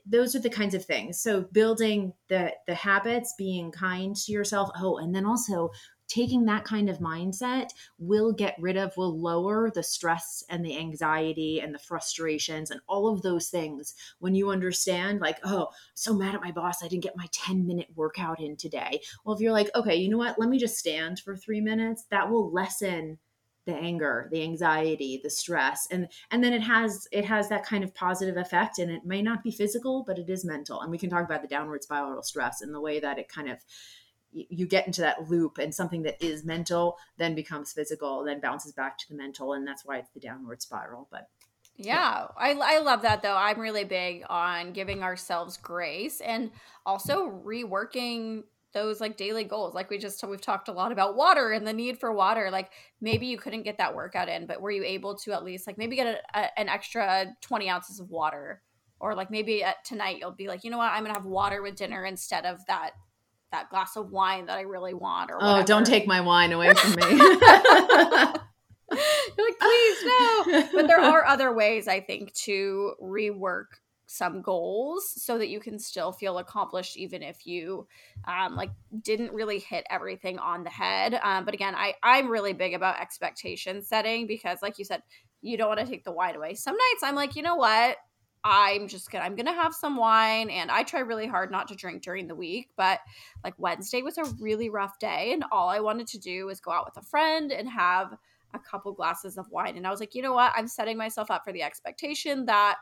those 0.06 0.36
are 0.36 0.40
the 0.40 0.50
kinds 0.50 0.74
of 0.74 0.86
things. 0.86 1.22
So 1.22 1.42
building 1.52 2.14
the 2.28 2.54
the 2.68 2.76
habits, 2.76 3.34
being 3.38 3.72
kind 3.72 4.16
to 4.16 4.32
yourself. 4.32 4.70
Oh, 4.78 4.98
and 4.98 5.14
then 5.16 5.26
also 5.26 5.72
taking 6.10 6.46
that 6.46 6.66
kind 6.66 6.90
of 6.90 6.98
mindset 6.98 7.70
will 8.00 8.34
get 8.34 8.56
rid 8.60 8.76
of, 8.76 8.98
will 8.98 9.18
lower 9.18 9.70
the 9.70 9.84
stress 9.84 10.44
and 10.50 10.66
the 10.66 10.76
anxiety 10.78 11.62
and 11.62 11.74
the 11.74 11.80
frustrations 11.80 12.72
and 12.72 12.82
all 12.88 13.08
of 13.08 13.22
those 13.22 13.50
things 13.50 13.94
when 14.18 14.34
you 14.36 14.50
understand, 14.50 15.22
like, 15.22 15.38
oh, 15.44 15.68
so 15.94 16.14
mad 16.14 16.36
at 16.36 16.42
my 16.42 16.52
boss, 16.52 16.84
I 16.84 16.88
didn't 16.88 17.04
get 17.04 17.16
my 17.16 17.28
10 17.32 17.66
minute 17.66 17.88
workout 17.96 18.42
in 18.42 18.58
today. 18.58 19.02
Well, 19.24 19.36
if 19.36 19.42
you're 19.42 19.54
like, 19.54 19.70
okay, 19.76 19.96
you 19.96 20.10
know 20.10 20.18
what, 20.18 20.40
let 20.40 20.50
me 20.50 20.58
just 20.58 20.78
stand 20.78 21.20
for 21.20 21.38
three 21.38 21.62
minutes, 21.62 22.06
that 22.10 22.30
will 22.30 22.52
lessen 22.52 23.20
the 23.70 23.76
anger 23.76 24.28
the 24.32 24.44
anxiety 24.44 25.20
the 25.22 25.30
stress 25.30 25.88
and 25.92 26.08
and 26.32 26.44
then 26.44 26.54
it 26.54 26.62
has 26.62 27.08
it 27.12 27.26
has 27.26 27.50
that 27.50 27.66
kind 27.66 27.84
of 27.84 27.94
positive 27.94 28.38
effect 28.38 28.80
and 28.80 28.92
it 28.92 29.06
may 29.06 29.22
not 29.22 29.44
be 29.44 29.52
physical 29.52 30.04
but 30.06 30.18
it 30.18 30.30
is 30.30 30.44
mental 30.44 30.82
and 30.82 30.92
we 30.92 30.98
can 30.98 31.10
talk 31.10 31.24
about 31.24 31.42
the 31.42 31.48
downward 31.48 31.84
spiral 31.84 32.24
stress 32.24 32.62
and 32.62 32.74
the 32.74 32.82
way 32.82 33.00
that 33.00 33.20
it 33.20 33.30
kind 33.30 33.50
of 33.50 33.60
you 34.32 34.68
get 34.68 34.86
into 34.86 35.02
that 35.02 35.28
loop 35.30 35.58
and 35.58 35.74
something 35.74 36.04
that 36.04 36.22
is 36.24 36.46
mental 36.46 36.98
then 37.18 37.34
becomes 37.36 37.74
physical 37.74 38.24
then 38.24 38.40
bounces 38.40 38.74
back 38.74 38.98
to 38.98 39.08
the 39.10 39.16
mental 39.16 39.54
and 39.54 39.68
that's 39.68 39.86
why 39.86 39.98
it's 39.98 40.12
the 40.12 40.20
downward 40.20 40.62
spiral 40.62 41.08
but 41.12 41.28
yeah, 41.82 42.28
I, 42.36 42.52
I 42.62 42.80
love 42.80 43.04
that 43.04 43.22
though. 43.22 43.38
I'm 43.38 43.58
really 43.58 43.86
big 43.86 44.26
on 44.30 44.74
giving 44.74 45.02
ourselves 45.02 45.56
grace 45.56 46.20
and 46.20 46.52
also 46.86 47.30
reworking 47.30 48.44
those 48.74 49.02
like 49.02 49.18
daily 49.18 49.44
goals. 49.44 49.74
Like 49.74 49.90
we 49.90 49.98
just 49.98 50.24
we've 50.28 50.42
talked 50.42 50.68
a 50.68 50.74
lot 50.74 50.92
about 50.92 51.16
water 51.16 51.52
and 51.52 51.66
the 51.66 51.74
need 51.74 52.00
for 52.00 52.12
water. 52.14 52.50
Like 52.52 52.72
maybe 53.02 53.28
you 53.28 53.38
couldn't 53.38 53.64
get 53.64 53.78
that 53.78 53.96
workout 53.96 54.30
in, 54.30 54.46
but 54.46 54.62
were 54.62 54.72
you 54.72 54.84
able 54.84 55.16
to 55.18 55.34
at 55.34 55.44
least 55.44 55.68
like 55.68 55.78
maybe 55.78 55.96
get 55.96 56.08
a, 56.08 56.40
a, 56.40 56.60
an 56.60 56.70
extra 56.70 57.28
20 57.42 57.70
ounces 57.70 58.00
of 58.00 58.10
water? 58.10 58.62
Or 59.00 59.16
like 59.16 59.32
maybe 59.32 59.64
at 59.64 59.84
tonight 59.86 60.18
you'll 60.20 60.32
be 60.32 60.48
like, 60.48 60.64
you 60.64 60.72
know 60.72 60.78
what, 60.78 60.92
I'm 60.92 61.04
gonna 61.04 61.14
have 61.14 61.26
water 61.26 61.62
with 61.62 61.76
dinner 61.76 62.06
instead 62.06 62.46
of 62.46 62.66
that 62.68 62.92
that 63.52 63.70
glass 63.70 63.96
of 63.96 64.12
wine 64.12 64.46
that 64.46 64.58
I 64.58 64.62
really 64.62 64.94
want. 64.94 65.32
Or 65.32 65.38
oh, 65.42 65.64
don't 65.64 65.86
take 65.86 66.06
my 66.06 66.22
wine 66.22 66.52
away 66.52 66.74
from 66.74 66.92
me. 66.92 67.18
You're 69.38 69.48
like, 69.48 69.60
please 69.60 69.98
no. 70.04 70.68
But 70.74 70.88
there 70.88 71.00
are 71.04 71.26
other 71.26 71.54
ways 71.54 71.88
I 71.88 72.00
think 72.00 72.34
to 72.46 72.94
rework 73.02 73.66
some 74.12 74.42
goals 74.42 75.08
so 75.08 75.38
that 75.38 75.50
you 75.50 75.60
can 75.60 75.78
still 75.78 76.12
feel 76.12 76.40
accomplished 76.40 76.98
even 76.98 77.22
if 77.22 77.46
you 77.46 77.86
um, 78.26 78.56
like 78.56 78.72
didn't 79.04 79.32
really 79.32 79.60
hit 79.60 79.86
everything 79.92 80.40
on 80.40 80.64
the 80.64 80.70
head 80.70 81.20
um, 81.22 81.46
but 81.46 81.54
again 81.54 81.76
i 81.76 81.94
i'm 82.02 82.28
really 82.28 82.52
big 82.52 82.74
about 82.74 83.00
expectation 83.00 83.84
setting 83.84 84.26
because 84.26 84.64
like 84.64 84.80
you 84.80 84.84
said 84.84 85.04
you 85.44 85.56
don't 85.58 85.68
want 85.68 85.80
to 85.80 85.86
take 85.86 86.04
the 86.04 86.12
wine 86.12 86.36
away 86.36 86.56
some 86.56 86.74
nights 86.74 87.04
i'm 87.04 87.14
like 87.14 87.36
you 87.36 87.44
know 87.44 87.56
what 87.56 87.98
I'm 88.42 88.88
just 88.88 89.12
gonna 89.12 89.26
I'm 89.26 89.36
gonna 89.36 89.52
have 89.52 89.76
some 89.76 89.98
wine 89.98 90.50
and 90.50 90.72
I 90.72 90.84
try 90.84 91.02
really 91.02 91.28
hard 91.28 91.52
not 91.52 91.68
to 91.68 91.76
drink 91.76 92.02
during 92.02 92.26
the 92.26 92.36
week, 92.36 92.70
but 92.78 93.00
like 93.44 93.54
Wednesday 93.58 94.02
was 94.02 94.18
a 94.18 94.24
really 94.40 94.70
rough 94.70 94.98
day 94.98 95.32
and 95.34 95.44
all 95.52 95.68
I 95.68 95.82
wanted 95.82 96.08
to 96.08 96.20
do 96.20 96.46
was 96.46 96.62
go 96.62 96.72
out 96.72 96.86
with 96.86 96.96
a 97.04 97.06
friend 97.06 97.52
and 97.52 97.68
have 97.68 98.16
a 98.54 98.60
couple 98.60 98.94
glasses 98.94 99.38
of 99.38 99.52
wine. 99.52 99.76
And 99.76 99.86
I 99.86 99.92
was 99.92 100.00
like, 100.00 100.16
you 100.16 100.22
know 100.22 100.32
what? 100.34 100.54
I'm 100.56 100.70
setting 100.70 100.98
myself 100.98 101.30
up 101.30 101.44
for 101.44 101.52
the 101.52 101.64
expectation 101.64 102.46
that 102.46 102.78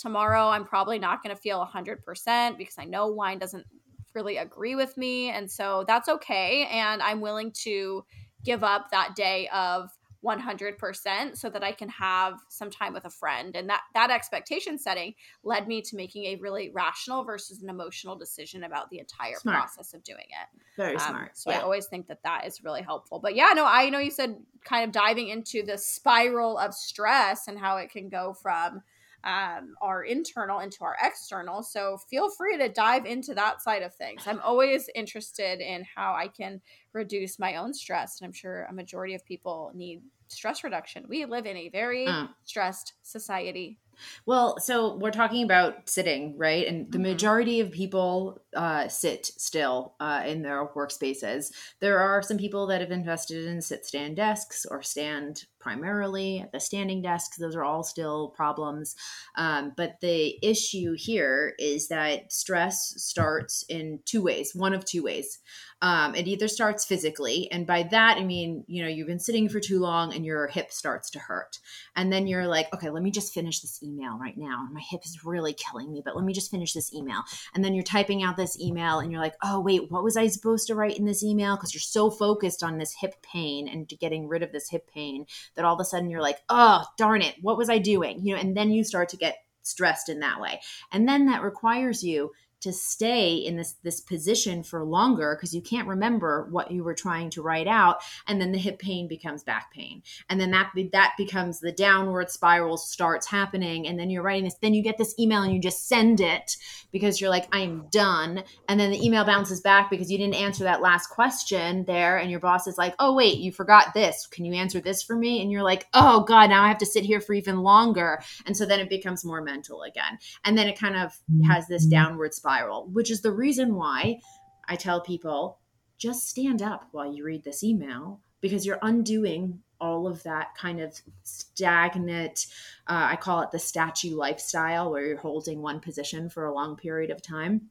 tomorrow 0.00 0.48
I'm 0.48 0.64
probably 0.64 0.98
not 0.98 1.22
gonna 1.22 1.36
feel 1.36 1.64
hundred 1.64 2.04
percent 2.04 2.58
because 2.58 2.76
I 2.78 2.84
know 2.84 3.08
wine 3.08 3.38
doesn't 3.38 3.66
really 4.14 4.38
agree 4.38 4.74
with 4.74 4.96
me. 4.96 5.30
And 5.30 5.50
so 5.50 5.84
that's 5.86 6.08
okay. 6.08 6.66
And 6.70 7.02
I'm 7.02 7.20
willing 7.20 7.52
to 7.62 8.04
give 8.44 8.64
up 8.64 8.90
that 8.90 9.14
day 9.14 9.48
of 9.48 9.90
100% 10.24 11.36
so 11.36 11.48
that 11.48 11.62
I 11.62 11.70
can 11.70 11.88
have 11.90 12.40
some 12.48 12.70
time 12.70 12.92
with 12.92 13.04
a 13.04 13.10
friend. 13.10 13.54
And 13.54 13.68
that 13.68 13.82
that 13.94 14.10
expectation 14.10 14.76
setting 14.76 15.14
led 15.44 15.68
me 15.68 15.80
to 15.82 15.96
making 15.96 16.24
a 16.24 16.36
really 16.36 16.70
rational 16.70 17.22
versus 17.22 17.62
an 17.62 17.68
emotional 17.68 18.16
decision 18.16 18.64
about 18.64 18.90
the 18.90 18.98
entire 18.98 19.36
smart. 19.36 19.58
process 19.58 19.94
of 19.94 20.02
doing 20.02 20.26
it. 20.28 20.60
Very 20.76 20.96
um, 20.96 21.08
smart. 21.08 21.38
So 21.38 21.50
yeah. 21.50 21.58
I 21.58 21.62
always 21.62 21.86
think 21.86 22.08
that 22.08 22.22
that 22.24 22.46
is 22.46 22.64
really 22.64 22.82
helpful. 22.82 23.20
But 23.20 23.36
yeah, 23.36 23.52
no, 23.54 23.64
I 23.64 23.90
know 23.90 24.00
you 24.00 24.10
said 24.10 24.42
kind 24.64 24.84
of 24.84 24.90
diving 24.90 25.28
into 25.28 25.62
the 25.62 25.78
spiral 25.78 26.58
of 26.58 26.74
stress 26.74 27.46
and 27.46 27.56
how 27.58 27.76
it 27.76 27.90
can 27.90 28.08
go 28.08 28.34
from 28.34 28.82
um, 29.28 29.74
our 29.82 30.04
internal 30.04 30.60
into 30.60 30.78
our 30.80 30.96
external. 31.02 31.62
So 31.62 31.98
feel 32.08 32.30
free 32.30 32.56
to 32.56 32.68
dive 32.70 33.04
into 33.04 33.34
that 33.34 33.60
side 33.60 33.82
of 33.82 33.94
things. 33.94 34.22
I'm 34.26 34.40
always 34.40 34.88
interested 34.94 35.60
in 35.60 35.84
how 35.94 36.14
I 36.14 36.28
can 36.28 36.62
reduce 36.94 37.38
my 37.38 37.56
own 37.56 37.74
stress. 37.74 38.20
And 38.20 38.26
I'm 38.26 38.32
sure 38.32 38.66
a 38.70 38.72
majority 38.72 39.14
of 39.14 39.24
people 39.26 39.70
need 39.74 40.00
stress 40.28 40.64
reduction. 40.64 41.06
We 41.08 41.24
live 41.24 41.46
in 41.46 41.56
a 41.56 41.68
very 41.68 42.06
uh. 42.06 42.28
stressed 42.44 42.94
society. 43.02 43.78
Well, 44.26 44.58
so 44.58 44.96
we're 44.96 45.10
talking 45.10 45.44
about 45.44 45.88
sitting, 45.88 46.36
right? 46.36 46.66
And 46.66 46.90
the 46.90 46.98
mm-hmm. 46.98 47.08
majority 47.08 47.60
of 47.60 47.72
people 47.72 48.42
uh, 48.54 48.88
sit 48.88 49.26
still 49.26 49.94
uh, 50.00 50.22
in 50.26 50.42
their 50.42 50.66
workspaces. 50.66 51.52
There 51.80 51.98
are 51.98 52.22
some 52.22 52.38
people 52.38 52.66
that 52.68 52.80
have 52.80 52.90
invested 52.90 53.46
in 53.46 53.60
sit 53.60 53.84
stand 53.84 54.16
desks 54.16 54.66
or 54.66 54.82
stand 54.82 55.44
primarily 55.60 56.40
at 56.40 56.52
the 56.52 56.60
standing 56.60 57.02
desks. 57.02 57.36
Those 57.36 57.56
are 57.56 57.64
all 57.64 57.82
still 57.82 58.28
problems. 58.30 58.94
Um, 59.36 59.72
but 59.76 60.00
the 60.00 60.38
issue 60.42 60.94
here 60.96 61.54
is 61.58 61.88
that 61.88 62.32
stress 62.32 62.94
starts 62.96 63.64
in 63.68 64.00
two 64.04 64.22
ways, 64.22 64.54
one 64.54 64.74
of 64.74 64.84
two 64.84 65.02
ways. 65.02 65.38
Um, 65.80 66.14
it 66.14 66.26
either 66.26 66.48
starts 66.48 66.84
physically, 66.84 67.48
and 67.50 67.66
by 67.66 67.84
that 67.84 68.18
I 68.18 68.24
mean, 68.24 68.64
you 68.66 68.82
know, 68.82 68.88
you've 68.88 69.06
been 69.06 69.18
sitting 69.18 69.48
for 69.48 69.60
too 69.60 69.78
long 69.78 70.14
and 70.14 70.24
your 70.24 70.48
hip 70.48 70.72
starts 70.72 71.10
to 71.10 71.18
hurt. 71.18 71.58
And 71.94 72.12
then 72.12 72.26
you're 72.26 72.46
like, 72.46 72.72
okay, 72.74 72.90
let 72.90 73.02
me 73.02 73.10
just 73.10 73.32
finish 73.32 73.60
this 73.60 73.82
email 73.82 74.18
right 74.18 74.36
now. 74.36 74.66
My 74.72 74.80
hip 74.80 75.02
is 75.04 75.24
really 75.24 75.54
killing 75.54 75.92
me, 75.92 76.02
but 76.04 76.16
let 76.16 76.24
me 76.24 76.32
just 76.32 76.50
finish 76.50 76.72
this 76.72 76.92
email. 76.92 77.22
And 77.54 77.64
then 77.64 77.74
you're 77.74 77.84
typing 77.84 78.22
out 78.22 78.36
this 78.36 78.58
email 78.60 78.98
and 78.98 79.12
you're 79.12 79.20
like, 79.20 79.36
oh, 79.42 79.60
wait, 79.60 79.90
what 79.90 80.04
was 80.04 80.16
I 80.16 80.26
supposed 80.26 80.66
to 80.66 80.74
write 80.74 80.98
in 80.98 81.04
this 81.04 81.22
email? 81.22 81.56
Because 81.56 81.74
you're 81.74 81.80
so 81.80 82.10
focused 82.10 82.62
on 82.62 82.78
this 82.78 82.94
hip 83.00 83.14
pain 83.22 83.68
and 83.68 83.88
getting 84.00 84.28
rid 84.28 84.42
of 84.42 84.52
this 84.52 84.68
hip 84.70 84.88
pain 84.92 85.26
that 85.54 85.64
all 85.64 85.74
of 85.74 85.80
a 85.80 85.84
sudden 85.84 86.10
you're 86.10 86.22
like, 86.22 86.40
oh, 86.48 86.84
darn 86.96 87.22
it, 87.22 87.36
what 87.40 87.58
was 87.58 87.70
I 87.70 87.78
doing? 87.78 88.20
You 88.24 88.34
know, 88.34 88.40
and 88.40 88.56
then 88.56 88.70
you 88.70 88.84
start 88.84 89.10
to 89.10 89.16
get 89.16 89.36
stressed 89.62 90.08
in 90.08 90.20
that 90.20 90.40
way. 90.40 90.60
And 90.92 91.08
then 91.08 91.26
that 91.26 91.42
requires 91.42 92.02
you 92.02 92.32
to 92.60 92.72
stay 92.72 93.34
in 93.34 93.56
this 93.56 93.74
this 93.84 94.00
position 94.00 94.62
for 94.62 94.84
longer 94.84 95.36
because 95.36 95.54
you 95.54 95.62
can't 95.62 95.86
remember 95.86 96.48
what 96.50 96.70
you 96.70 96.82
were 96.82 96.94
trying 96.94 97.30
to 97.30 97.42
write 97.42 97.68
out 97.68 97.98
and 98.26 98.40
then 98.40 98.52
the 98.52 98.58
hip 98.58 98.78
pain 98.78 99.06
becomes 99.06 99.44
back 99.44 99.72
pain. 99.72 100.02
And 100.28 100.40
then 100.40 100.50
that 100.50 100.72
that 100.92 101.14
becomes 101.16 101.60
the 101.60 101.72
downward 101.72 102.30
spiral 102.30 102.76
starts 102.76 103.26
happening 103.26 103.86
and 103.86 103.98
then 103.98 104.10
you're 104.10 104.22
writing 104.22 104.44
this 104.44 104.56
then 104.60 104.74
you 104.74 104.82
get 104.82 104.98
this 104.98 105.14
email 105.18 105.42
and 105.42 105.52
you 105.52 105.60
just 105.60 105.88
send 105.88 106.20
it 106.20 106.56
because 106.90 107.20
you're 107.20 107.30
like 107.30 107.48
I'm 107.52 107.86
done. 107.90 108.42
And 108.68 108.80
then 108.80 108.90
the 108.90 109.04
email 109.04 109.24
bounces 109.24 109.60
back 109.60 109.90
because 109.90 110.10
you 110.10 110.18
didn't 110.18 110.34
answer 110.34 110.64
that 110.64 110.82
last 110.82 111.08
question 111.08 111.84
there 111.84 112.18
and 112.18 112.30
your 112.30 112.40
boss 112.40 112.66
is 112.66 112.78
like 112.78 112.94
oh 112.98 113.14
wait 113.14 113.38
you 113.38 113.52
forgot 113.52 113.94
this. 113.94 114.26
Can 114.26 114.44
you 114.44 114.54
answer 114.54 114.80
this 114.80 115.02
for 115.02 115.14
me? 115.14 115.42
And 115.42 115.52
you're 115.52 115.62
like 115.62 115.86
oh 115.94 116.24
god 116.24 116.50
now 116.50 116.64
I 116.64 116.68
have 116.68 116.78
to 116.78 116.86
sit 116.86 117.04
here 117.04 117.20
for 117.20 117.34
even 117.34 117.62
longer. 117.62 118.20
And 118.46 118.56
so 118.56 118.66
then 118.66 118.80
it 118.80 118.88
becomes 118.88 119.24
more 119.24 119.42
mental 119.42 119.82
again. 119.82 120.18
And 120.44 120.58
then 120.58 120.66
it 120.66 120.78
kind 120.78 120.96
of 120.96 121.12
mm-hmm. 121.30 121.44
has 121.44 121.68
this 121.68 121.86
downward 121.86 122.34
spiral 122.34 122.47
spiral, 122.48 122.88
which 122.92 123.10
is 123.10 123.20
the 123.20 123.32
reason 123.32 123.74
why 123.74 124.20
I 124.68 124.76
tell 124.76 125.00
people 125.02 125.58
just 125.98 126.28
stand 126.28 126.62
up 126.62 126.88
while 126.92 127.12
you 127.12 127.24
read 127.24 127.44
this 127.44 127.62
email 127.62 128.20
because 128.40 128.64
you're 128.64 128.78
undoing 128.80 129.60
all 129.80 130.06
of 130.06 130.22
that 130.22 130.54
kind 130.56 130.80
of 130.80 131.00
stagnant 131.22 132.46
uh, 132.88 133.06
i 133.10 133.16
call 133.16 133.42
it 133.42 133.50
the 133.52 133.58
statue 133.60 134.16
lifestyle 134.16 134.90
where 134.90 135.06
you're 135.06 135.16
holding 135.16 135.62
one 135.62 135.78
position 135.78 136.28
for 136.28 136.46
a 136.46 136.54
long 136.54 136.76
period 136.76 137.10
of 137.10 137.22
time. 137.22 137.68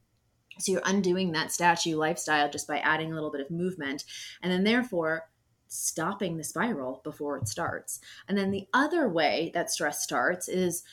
So 0.59 0.71
you're 0.71 0.81
undoing 0.85 1.31
that 1.31 1.51
statue 1.51 1.97
lifestyle 1.97 2.49
just 2.49 2.67
by 2.67 2.79
adding 2.79 3.11
a 3.11 3.15
little 3.15 3.31
bit 3.31 3.41
of 3.41 3.51
movement 3.51 4.03
and 4.41 4.51
then 4.51 4.63
therefore 4.63 5.29
stopping 5.67 6.37
the 6.37 6.43
spiral 6.43 7.01
before 7.03 7.37
it 7.37 7.47
starts. 7.47 7.99
And 8.27 8.37
then 8.37 8.51
the 8.51 8.67
other 8.73 9.09
way 9.09 9.51
that 9.53 9.69
stress 9.69 10.01
starts 10.01 10.47
is 10.47 10.83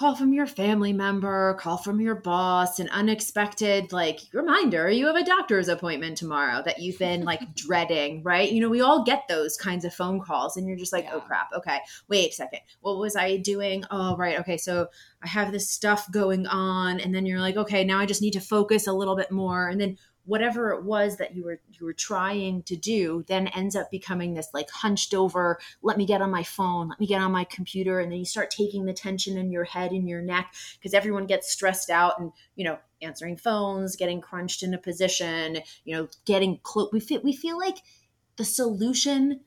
call 0.00 0.16
from 0.16 0.32
your 0.32 0.46
family 0.46 0.94
member, 0.94 1.52
call 1.60 1.76
from 1.76 2.00
your 2.00 2.14
boss, 2.14 2.78
an 2.78 2.88
unexpected 2.88 3.92
like 3.92 4.20
reminder 4.32 4.90
you 4.90 5.06
have 5.06 5.14
a 5.14 5.22
doctor's 5.22 5.68
appointment 5.68 6.16
tomorrow 6.16 6.62
that 6.64 6.78
you've 6.78 6.98
been 6.98 7.22
like 7.22 7.54
dreading, 7.54 8.22
right? 8.22 8.50
You 8.50 8.62
know, 8.62 8.70
we 8.70 8.80
all 8.80 9.04
get 9.04 9.28
those 9.28 9.58
kinds 9.58 9.84
of 9.84 9.92
phone 9.92 10.18
calls 10.18 10.56
and 10.56 10.66
you're 10.66 10.78
just 10.78 10.94
like, 10.94 11.04
oh, 11.12 11.16
yeah. 11.16 11.22
oh 11.22 11.26
crap, 11.26 11.48
okay, 11.54 11.80
wait 12.08 12.30
a 12.30 12.34
second. 12.34 12.60
What 12.80 12.98
was 12.98 13.14
I 13.14 13.36
doing? 13.36 13.84
Oh, 13.90 14.16
right, 14.16 14.40
okay, 14.40 14.56
so 14.56 14.88
I 15.22 15.28
have 15.28 15.52
this 15.52 15.68
stuff 15.68 16.10
going 16.10 16.46
on. 16.46 16.98
And 16.98 17.14
then 17.14 17.26
you're 17.26 17.38
like, 17.38 17.58
okay, 17.58 17.84
now 17.84 17.98
I 17.98 18.06
just 18.06 18.22
need 18.22 18.32
to 18.32 18.40
focus 18.40 18.86
a 18.86 18.94
little 18.94 19.16
bit 19.16 19.30
more. 19.30 19.68
And 19.68 19.78
then 19.78 19.98
whatever 20.24 20.70
it 20.70 20.84
was 20.84 21.16
that 21.16 21.34
you 21.34 21.44
were 21.44 21.60
you 21.72 21.84
were 21.84 21.92
trying 21.92 22.62
to 22.62 22.76
do 22.76 23.24
then 23.26 23.48
ends 23.48 23.74
up 23.74 23.90
becoming 23.90 24.34
this 24.34 24.48
like 24.52 24.70
hunched 24.70 25.14
over 25.14 25.58
let 25.82 25.96
me 25.96 26.06
get 26.06 26.22
on 26.22 26.30
my 26.30 26.42
phone 26.42 26.88
let 26.88 27.00
me 27.00 27.06
get 27.06 27.22
on 27.22 27.32
my 27.32 27.44
computer 27.44 28.00
and 28.00 28.12
then 28.12 28.18
you 28.18 28.24
start 28.24 28.50
taking 28.50 28.84
the 28.84 28.92
tension 28.92 29.36
in 29.36 29.50
your 29.50 29.64
head 29.64 29.92
and 29.92 30.08
your 30.08 30.22
neck 30.22 30.54
because 30.78 30.94
everyone 30.94 31.26
gets 31.26 31.50
stressed 31.50 31.90
out 31.90 32.20
and 32.20 32.32
you 32.54 32.64
know 32.64 32.78
answering 33.02 33.36
phones 33.36 33.96
getting 33.96 34.20
crunched 34.20 34.62
in 34.62 34.74
a 34.74 34.78
position 34.78 35.58
you 35.84 35.96
know 35.96 36.08
getting 36.24 36.58
close 36.62 36.90
we 36.92 37.00
feel 37.00 37.20
we 37.22 37.32
feel 37.32 37.58
like 37.58 37.78
the 38.36 38.44
solution 38.44 39.40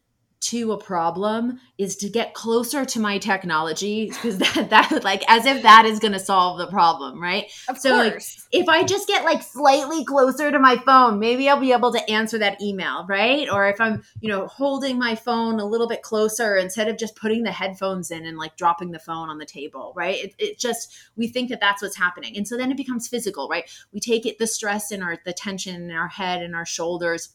to 0.44 0.74
a 0.74 0.78
problem 0.78 1.60
is 1.78 1.96
to 1.96 2.10
get 2.10 2.34
closer 2.34 2.84
to 2.84 3.00
my 3.00 3.18
technology 3.18 4.08
because 4.08 4.38
that 4.56 4.70
that 4.70 5.04
like 5.04 5.24
as 5.30 5.46
if 5.46 5.64
that 5.64 5.86
is 5.86 6.00
going 6.00 6.12
to 6.12 6.20
solve 6.20 6.58
the 6.58 6.68
problem 6.68 7.22
right? 7.22 7.46
Of 7.70 7.78
so 7.78 7.96
like 7.96 8.14
course. 8.14 8.46
if 8.52 8.68
i 8.68 8.84
just 8.84 9.08
get 9.08 9.24
like 9.24 9.42
slightly 9.42 10.04
closer 10.04 10.52
to 10.52 10.60
my 10.60 10.76
phone 10.78 11.20
maybe 11.20 11.48
i'll 11.48 11.60
be 11.60 11.72
able 11.72 11.94
to 11.94 12.10
answer 12.12 12.38
that 12.40 12.62
email 12.62 13.06
right? 13.08 13.50
Or 13.50 13.68
if 13.68 13.80
i'm 13.80 14.04
you 14.20 14.30
know 14.30 14.48
holding 14.48 15.00
my 15.00 15.16
phone 15.16 15.60
a 15.60 15.66
little 15.66 15.88
bit 15.88 16.02
closer 16.02 16.58
instead 16.58 16.90
of 16.90 16.98
just 16.98 17.16
putting 17.16 17.44
the 17.44 17.52
headphones 17.52 18.12
in 18.12 18.26
and 18.26 18.38
like 18.38 18.58
dropping 18.58 18.92
the 18.92 19.00
phone 19.00 19.30
on 19.30 19.38
the 19.38 19.46
table 19.46 19.94
right? 19.96 20.26
It, 20.26 20.36
it 20.38 20.60
just 20.60 20.94
we 21.16 21.28
think 21.28 21.50
that 21.50 21.62
that's 21.62 21.82
what's 21.82 21.98
happening. 21.98 22.36
And 22.36 22.48
so 22.48 22.58
then 22.58 22.72
it 22.72 22.78
becomes 22.78 23.08
physical 23.08 23.48
right? 23.48 23.70
We 23.94 24.02
take 24.02 24.26
it 24.26 24.40
the 24.40 24.48
stress 24.48 24.92
in 24.92 25.02
our 25.02 25.18
the 25.24 25.34
tension 25.34 25.90
in 25.90 25.92
our 25.92 26.10
head 26.10 26.42
and 26.42 26.54
our 26.54 26.66
shoulders 26.66 27.30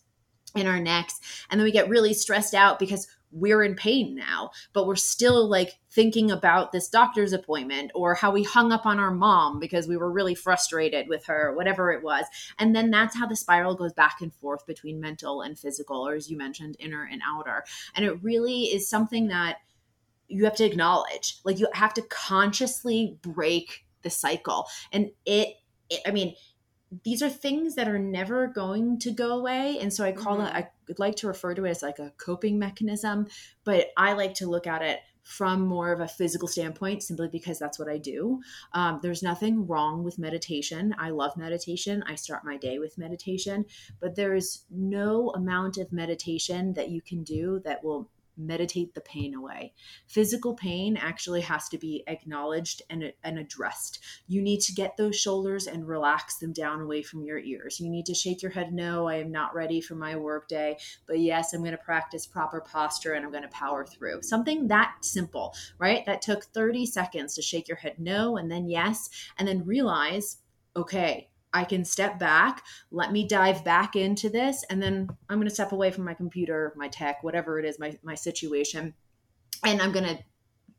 in 0.54 0.66
our 0.66 0.80
necks 0.80 1.20
and 1.50 1.60
then 1.60 1.64
we 1.64 1.72
get 1.72 1.88
really 1.88 2.14
stressed 2.14 2.54
out 2.54 2.78
because 2.78 3.06
we're 3.30 3.62
in 3.62 3.74
pain 3.74 4.14
now 4.14 4.50
but 4.72 4.86
we're 4.86 4.96
still 4.96 5.46
like 5.48 5.78
thinking 5.98 6.30
about 6.30 6.70
this 6.70 6.88
doctor's 6.88 7.32
appointment 7.32 7.90
or 7.94 8.14
how 8.14 8.30
we 8.30 8.44
hung 8.44 8.70
up 8.70 8.86
on 8.86 9.00
our 9.00 9.10
mom 9.10 9.58
because 9.58 9.88
we 9.88 9.96
were 9.96 10.12
really 10.12 10.34
frustrated 10.34 11.08
with 11.08 11.26
her 11.26 11.52
whatever 11.56 11.90
it 11.90 12.02
was. 12.04 12.26
And 12.58 12.74
then 12.76 12.90
that's 12.90 13.16
how 13.16 13.26
the 13.26 13.34
spiral 13.34 13.74
goes 13.74 13.92
back 13.92 14.18
and 14.20 14.32
forth 14.34 14.64
between 14.66 15.00
mental 15.00 15.42
and 15.42 15.58
physical 15.58 16.06
or 16.06 16.14
as 16.14 16.30
you 16.30 16.36
mentioned 16.36 16.76
inner 16.78 17.08
and 17.10 17.22
outer. 17.26 17.64
And 17.94 18.04
it 18.04 18.22
really 18.22 18.64
is 18.64 18.88
something 18.88 19.28
that 19.28 19.56
you 20.28 20.44
have 20.44 20.56
to 20.56 20.64
acknowledge. 20.64 21.38
Like 21.44 21.58
you 21.58 21.68
have 21.72 21.94
to 21.94 22.02
consciously 22.02 23.18
break 23.22 23.86
the 24.02 24.10
cycle. 24.10 24.66
And 24.92 25.10
it, 25.26 25.56
it 25.90 26.00
i 26.06 26.10
mean 26.10 26.34
these 27.04 27.22
are 27.22 27.28
things 27.28 27.74
that 27.74 27.88
are 27.88 27.98
never 27.98 28.46
going 28.46 28.98
to 29.00 29.10
go 29.10 29.38
away. 29.38 29.78
And 29.80 29.92
so 29.92 30.04
i 30.04 30.12
call 30.12 30.38
Mhm. 30.38 30.48
it 30.48 30.54
i 30.54 30.68
would 30.88 30.98
like 30.98 31.16
to 31.16 31.26
refer 31.28 31.54
to 31.54 31.64
it 31.66 31.70
as 31.70 31.82
like 31.82 31.98
a 31.98 32.12
coping 32.16 32.58
mechanism 32.58 33.26
but 33.64 33.88
i 33.96 34.12
like 34.14 34.34
to 34.34 34.46
look 34.48 34.66
at 34.66 34.80
it 34.82 35.00
from 35.22 35.60
more 35.66 35.92
of 35.92 36.00
a 36.00 36.08
physical 36.08 36.48
standpoint 36.48 37.02
simply 37.02 37.28
because 37.28 37.58
that's 37.58 37.78
what 37.78 37.88
i 37.88 37.98
do. 37.98 38.40
Um, 38.72 39.00
there's 39.02 39.22
nothing 39.22 39.66
wrong 39.66 40.02
with 40.02 40.18
meditation. 40.18 40.94
I 40.98 41.10
love 41.10 41.36
meditation. 41.36 42.02
I 42.06 42.14
start 42.14 42.44
my 42.46 42.56
day 42.56 42.78
with 42.78 42.96
meditation 42.96 43.66
but 44.00 44.14
there's 44.14 44.64
no 44.70 45.30
amount 45.34 45.76
of 45.76 45.92
meditation 45.92 46.72
that 46.74 46.88
you 46.88 47.02
can 47.02 47.22
do 47.24 47.60
that 47.64 47.84
will 47.84 48.08
meditate 48.38 48.94
the 48.94 49.00
pain 49.00 49.34
away 49.34 49.72
physical 50.06 50.54
pain 50.54 50.96
actually 50.96 51.40
has 51.40 51.68
to 51.68 51.78
be 51.78 52.02
acknowledged 52.06 52.82
and, 52.88 53.12
and 53.24 53.38
addressed 53.38 53.98
you 54.26 54.42
need 54.42 54.60
to 54.60 54.72
get 54.72 54.96
those 54.96 55.18
shoulders 55.18 55.66
and 55.66 55.86
relax 55.86 56.36
them 56.36 56.52
down 56.52 56.80
away 56.80 57.02
from 57.02 57.22
your 57.22 57.38
ears. 57.38 57.80
You 57.80 57.90
need 57.90 58.06
to 58.06 58.14
shake 58.14 58.42
your 58.42 58.50
head, 58.50 58.72
no, 58.72 59.08
I 59.08 59.16
am 59.16 59.30
not 59.30 59.54
ready 59.54 59.80
for 59.80 59.94
my 59.94 60.16
workday, 60.16 60.76
but 61.06 61.18
yes, 61.18 61.52
I'm 61.52 61.60
going 61.60 61.72
to 61.72 61.78
practice 61.78 62.26
proper 62.26 62.60
posture 62.60 63.14
and 63.14 63.24
I'm 63.24 63.30
going 63.30 63.42
to 63.42 63.48
power 63.48 63.86
through. 63.86 64.22
Something 64.22 64.68
that 64.68 64.96
simple, 65.02 65.54
right? 65.78 66.04
That 66.06 66.22
took 66.22 66.44
30 66.44 66.86
seconds 66.86 67.34
to 67.34 67.42
shake 67.42 67.68
your 67.68 67.76
head, 67.78 67.96
no, 67.98 68.36
and 68.36 68.50
then 68.50 68.68
yes, 68.68 69.08
and 69.38 69.48
then 69.48 69.64
realize, 69.64 70.38
okay, 70.76 71.30
I 71.58 71.64
can 71.64 71.84
step 71.84 72.18
back, 72.18 72.64
let 72.90 73.10
me 73.10 73.26
dive 73.26 73.64
back 73.64 73.96
into 73.96 74.28
this, 74.28 74.64
and 74.70 74.82
then 74.82 75.08
I'm 75.28 75.38
going 75.38 75.48
to 75.48 75.54
step 75.54 75.72
away 75.72 75.90
from 75.90 76.04
my 76.04 76.14
computer, 76.14 76.72
my 76.76 76.88
tech, 76.88 77.22
whatever 77.22 77.58
it 77.58 77.64
is, 77.64 77.78
my, 77.78 77.98
my 78.02 78.14
situation, 78.14 78.94
and 79.64 79.82
I'm 79.82 79.92
going 79.92 80.06
to 80.06 80.18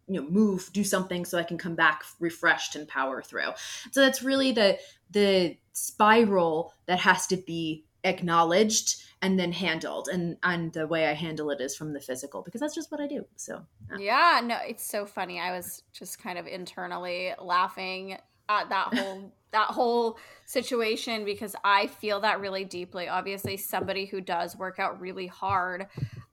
you 0.07 0.21
know 0.21 0.27
move 0.27 0.71
do 0.73 0.84
something 0.84 1.23
so 1.23 1.38
i 1.38 1.43
can 1.43 1.59
come 1.59 1.75
back 1.75 2.01
refreshed 2.19 2.75
and 2.75 2.88
power 2.88 3.21
through 3.21 3.51
so 3.91 4.01
that's 4.01 4.23
really 4.23 4.51
the 4.51 4.75
the 5.11 5.55
spiral 5.73 6.73
that 6.88 6.97
has 6.97 7.27
to 7.27 7.38
be 7.38 7.86
acknowledged 8.03 9.03
and 9.21 9.39
then 9.39 9.51
handled 9.51 10.09
and 10.11 10.36
and 10.41 10.73
the 10.73 10.88
way 10.88 11.05
i 11.05 11.13
handle 11.13 11.51
it 11.51 11.61
is 11.61 11.75
from 11.75 11.93
the 11.93 11.99
physical 11.99 12.41
because 12.41 12.59
that's 12.59 12.73
just 12.73 12.91
what 12.91 12.99
i 12.99 13.05
do 13.05 13.23
so 13.36 13.63
Yeah, 13.97 14.41
no, 14.43 14.57
it's 14.67 14.86
so 14.86 15.05
funny. 15.05 15.39
I 15.39 15.55
was 15.55 15.84
just 15.93 16.19
kind 16.19 16.38
of 16.38 16.45
internally 16.45 17.34
laughing 17.41 18.17
at 18.47 18.69
that 18.69 18.93
whole 18.93 19.34
that 19.52 19.70
whole 19.72 20.18
situation 20.45 21.26
because 21.26 21.56
I 21.64 21.88
feel 21.88 22.20
that 22.22 22.39
really 22.39 22.66
deeply. 22.66 23.08
Obviously, 23.08 23.58
somebody 23.58 24.06
who 24.06 24.22
does 24.22 24.56
work 24.58 24.80
out 24.80 25.00
really 25.02 25.28
hard, 25.28 25.88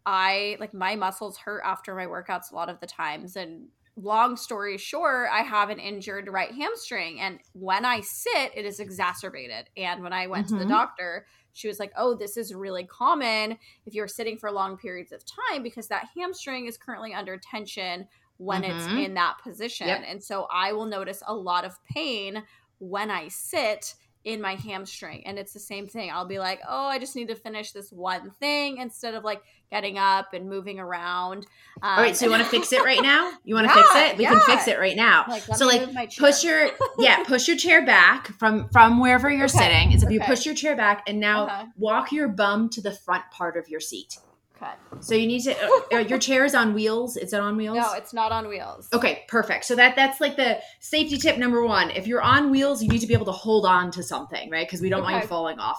I 0.04 0.56
like 0.60 0.72
my 0.74 0.96
muscles 0.96 1.38
hurt 1.38 1.62
after 1.64 1.94
my 1.94 2.06
workouts 2.06 2.52
a 2.52 2.54
lot 2.54 2.68
of 2.68 2.80
the 2.80 2.86
times 2.86 3.36
and 3.36 3.68
long 3.98 4.36
story 4.36 4.76
short, 4.76 5.30
I 5.32 5.40
have 5.40 5.70
an 5.70 5.78
injured 5.78 6.28
right 6.28 6.52
hamstring 6.54 7.18
and 7.18 7.40
when 7.54 7.86
I 7.86 8.02
sit, 8.02 8.52
it 8.54 8.66
is 8.66 8.78
exacerbated. 8.78 9.70
And 9.74 10.02
when 10.02 10.12
I 10.12 10.26
went 10.26 10.48
to 10.48 10.56
Mhm. 10.56 10.58
the 10.58 10.66
doctor, 10.66 11.26
she 11.54 11.66
was 11.66 11.78
like, 11.78 11.92
"Oh, 11.96 12.14
this 12.14 12.36
is 12.36 12.54
really 12.54 12.84
common 12.86 13.58
if 13.86 13.94
you're 13.94 14.06
sitting 14.06 14.36
for 14.38 14.52
long 14.52 14.76
periods 14.76 15.12
of 15.12 15.24
time 15.24 15.62
because 15.62 15.88
that 15.88 16.08
hamstring 16.14 16.66
is 16.66 16.76
currently 16.76 17.14
under 17.14 17.38
tension 17.38 18.06
when 18.36 18.64
it's 18.64 18.86
Mhm. 18.86 18.94
in 18.94 19.14
that 19.14 19.38
position. 19.42 19.86
Yep. 19.86 20.04
And 20.04 20.22
so 20.22 20.46
I 20.50 20.72
will 20.74 20.84
notice 20.84 21.22
a 21.26 21.34
lot 21.34 21.64
of 21.64 21.82
pain 21.84 22.44
when 22.78 23.10
I 23.10 23.28
sit 23.28 23.94
in 24.24 24.40
my 24.40 24.56
hamstring. 24.56 25.24
And 25.24 25.38
it's 25.38 25.52
the 25.52 25.60
same 25.60 25.86
thing. 25.86 26.10
I'll 26.10 26.26
be 26.26 26.40
like, 26.40 26.60
oh, 26.68 26.86
I 26.86 26.98
just 26.98 27.14
need 27.14 27.28
to 27.28 27.36
finish 27.36 27.70
this 27.70 27.90
one 27.92 28.32
thing 28.40 28.78
instead 28.78 29.14
of 29.14 29.22
like 29.22 29.40
getting 29.70 29.98
up 29.98 30.34
and 30.34 30.48
moving 30.48 30.80
around. 30.80 31.46
Um, 31.80 31.90
all 31.98 32.02
right 32.02 32.16
so 32.16 32.24
you 32.24 32.30
want 32.32 32.42
to 32.42 32.48
fix 32.48 32.72
it 32.72 32.82
right 32.84 33.02
now 33.02 33.30
you 33.44 33.54
want 33.54 33.68
to 33.68 33.74
Yeah, 33.74 33.82
fix 33.82 33.94
it 33.94 34.18
we 34.18 34.24
can 34.24 34.40
fix 34.40 34.66
it 34.66 34.78
right 34.80 34.96
now 34.96 35.26
Like, 35.28 35.42
so 35.56 35.66
like 35.66 35.82
move 35.82 35.94
my 35.94 36.06
chair. 36.06 36.26
push 36.26 36.42
your 36.42 36.70
yeah 36.98 37.22
push 37.24 37.46
your 37.48 37.56
chair 37.56 37.84
back 37.84 38.28
from 38.38 38.68
from 38.70 38.98
wherever 38.98 39.30
you're 39.30 39.44
Okay, 39.46 39.58
sitting 39.58 39.92
is 39.92 40.02
if 40.02 40.10
you 40.10 40.20
push 40.20 40.46
your 40.46 40.54
chair 40.54 40.74
back 40.74 41.04
and 41.06 41.20
now 41.20 41.46
Uh-huh. 41.46 41.66
walk 41.76 42.10
your 42.12 42.28
bum 42.28 42.68
to 42.70 42.80
the 42.80 42.92
front 42.92 43.24
part 43.30 43.56
of 43.56 43.68
your 43.68 43.80
seat 43.80 44.16
Okay. 44.56 44.72
so 45.00 45.14
you 45.14 45.26
need 45.26 45.42
to 45.42 45.52
uh, 45.54 45.96
uh, 45.96 45.98
your 45.98 46.18
chair 46.18 46.44
is 46.44 46.54
on 46.54 46.72
wheels 46.72 47.16
is 47.16 47.32
it 47.32 47.40
on 47.40 47.56
wheels 47.56 47.76
No, 47.76 47.92
it's 47.92 48.14
not 48.14 48.32
on 48.32 48.48
wheels. 48.48 48.88
Okay, 48.92 49.24
perfect. 49.28 49.64
So 49.66 49.76
that 49.76 49.96
that's 49.96 50.20
like 50.20 50.36
the 50.36 50.58
safety 50.80 51.18
tip 51.18 51.36
number 51.38 51.64
one. 51.64 51.90
If 51.90 52.06
you're 52.06 52.22
on 52.22 52.50
wheels, 52.50 52.82
you 52.82 52.88
need 52.88 53.00
to 53.00 53.06
be 53.06 53.14
able 53.14 53.26
to 53.26 53.32
hold 53.32 53.66
on 53.66 53.90
to 53.92 54.02
something, 54.02 54.50
right? 54.50 54.66
Because 54.66 54.80
we 54.80 54.88
don't 54.88 55.02
want 55.02 55.16
Okay. 55.16 55.24
you 55.24 55.28
falling 55.28 55.58
off. 55.58 55.78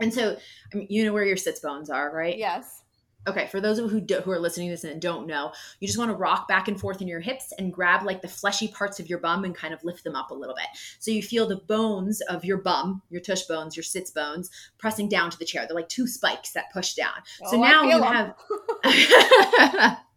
And 0.00 0.12
so, 0.12 0.36
I 0.72 0.76
mean, 0.76 0.86
you 0.90 1.04
know 1.04 1.12
where 1.12 1.24
your 1.24 1.36
sits 1.38 1.60
bones 1.60 1.88
are, 1.88 2.14
right? 2.14 2.36
Yes. 2.36 2.82
Okay, 3.26 3.46
for 3.46 3.60
those 3.60 3.78
of 3.78 3.90
who 3.90 4.00
do, 4.00 4.20
who 4.20 4.30
are 4.30 4.38
listening 4.38 4.68
to 4.68 4.74
this 4.74 4.84
and 4.84 5.00
don't 5.00 5.26
know, 5.26 5.52
you 5.80 5.88
just 5.88 5.98
want 5.98 6.10
to 6.10 6.16
rock 6.16 6.46
back 6.46 6.68
and 6.68 6.78
forth 6.78 7.00
in 7.00 7.08
your 7.08 7.20
hips 7.20 7.52
and 7.58 7.72
grab 7.72 8.04
like 8.04 8.22
the 8.22 8.28
fleshy 8.28 8.68
parts 8.68 9.00
of 9.00 9.08
your 9.08 9.18
bum 9.18 9.44
and 9.44 9.54
kind 9.54 9.72
of 9.72 9.82
lift 9.82 10.04
them 10.04 10.14
up 10.14 10.30
a 10.30 10.34
little 10.34 10.54
bit. 10.54 10.66
So 10.98 11.10
you 11.10 11.22
feel 11.22 11.46
the 11.46 11.56
bones 11.56 12.20
of 12.22 12.44
your 12.44 12.58
bum, 12.58 13.02
your 13.10 13.20
tush 13.20 13.42
bones, 13.42 13.76
your 13.76 13.82
sits 13.82 14.10
bones, 14.10 14.50
pressing 14.78 15.08
down 15.08 15.30
to 15.30 15.38
the 15.38 15.44
chair. 15.44 15.64
They're 15.66 15.74
like 15.74 15.88
two 15.88 16.06
spikes 16.06 16.52
that 16.52 16.72
push 16.72 16.94
down. 16.94 17.14
Oh, 17.42 17.50
so 17.50 17.54
Oh, 17.56 17.62
I 17.62 17.70
now 17.70 17.84
you 17.84 18.02
have 18.02 19.96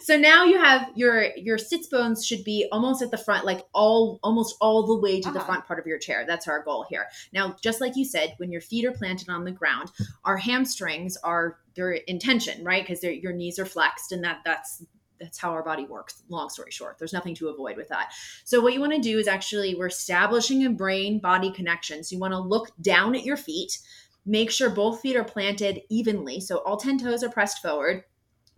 so 0.00 0.16
now 0.16 0.44
you 0.44 0.58
have 0.58 0.90
your 0.94 1.34
your 1.36 1.58
sits 1.58 1.86
bones 1.88 2.24
should 2.24 2.44
be 2.44 2.66
almost 2.72 3.02
at 3.02 3.10
the 3.10 3.18
front 3.18 3.44
like 3.44 3.62
all 3.72 4.18
almost 4.22 4.56
all 4.60 4.86
the 4.86 4.96
way 4.96 5.20
to 5.20 5.30
the 5.30 5.38
Uh-huh. 5.38 5.46
front 5.46 5.66
part 5.66 5.78
of 5.78 5.86
your 5.86 5.98
chair. 5.98 6.24
That's 6.26 6.46
our 6.48 6.62
goal 6.62 6.86
here. 6.88 7.06
Now 7.32 7.56
just 7.62 7.80
like 7.80 7.96
you 7.96 8.04
said 8.04 8.34
when 8.38 8.50
your 8.52 8.60
feet 8.60 8.84
are 8.84 8.92
planted 8.92 9.28
on 9.28 9.44
the 9.44 9.52
ground 9.52 9.90
our 10.24 10.36
hamstrings 10.36 11.16
are 11.22 11.58
they're 11.74 11.92
in 11.92 12.18
tension 12.18 12.64
right? 12.64 12.82
Because 12.86 13.02
your 13.02 13.32
knees 13.32 13.58
are 13.58 13.66
flexed 13.66 14.12
and 14.12 14.22
that 14.24 14.38
that's 14.44 14.84
that's 15.18 15.38
how 15.38 15.50
our 15.50 15.62
body 15.62 15.84
works. 15.84 16.22
Long 16.28 16.48
story 16.48 16.70
short 16.70 16.98
there's 16.98 17.12
nothing 17.12 17.34
to 17.36 17.48
avoid 17.48 17.76
with 17.76 17.88
that. 17.88 18.12
So 18.44 18.60
what 18.60 18.72
you 18.74 18.80
want 18.80 18.94
to 18.94 19.00
do 19.00 19.18
is 19.18 19.28
actually 19.28 19.74
we're 19.74 19.86
establishing 19.88 20.64
a 20.64 20.70
brain 20.70 21.18
body 21.20 21.50
connection. 21.52 22.02
So 22.04 22.14
you 22.14 22.20
want 22.20 22.32
to 22.32 22.38
look 22.40 22.72
down 22.80 23.14
at 23.14 23.24
your 23.24 23.36
feet 23.36 23.78
make 24.26 24.50
sure 24.50 24.68
both 24.68 25.00
feet 25.00 25.16
are 25.16 25.24
planted 25.24 25.80
evenly. 25.88 26.40
So 26.40 26.58
all 26.58 26.76
10 26.76 26.98
toes 26.98 27.22
are 27.24 27.30
pressed 27.30 27.62
forward 27.62 28.04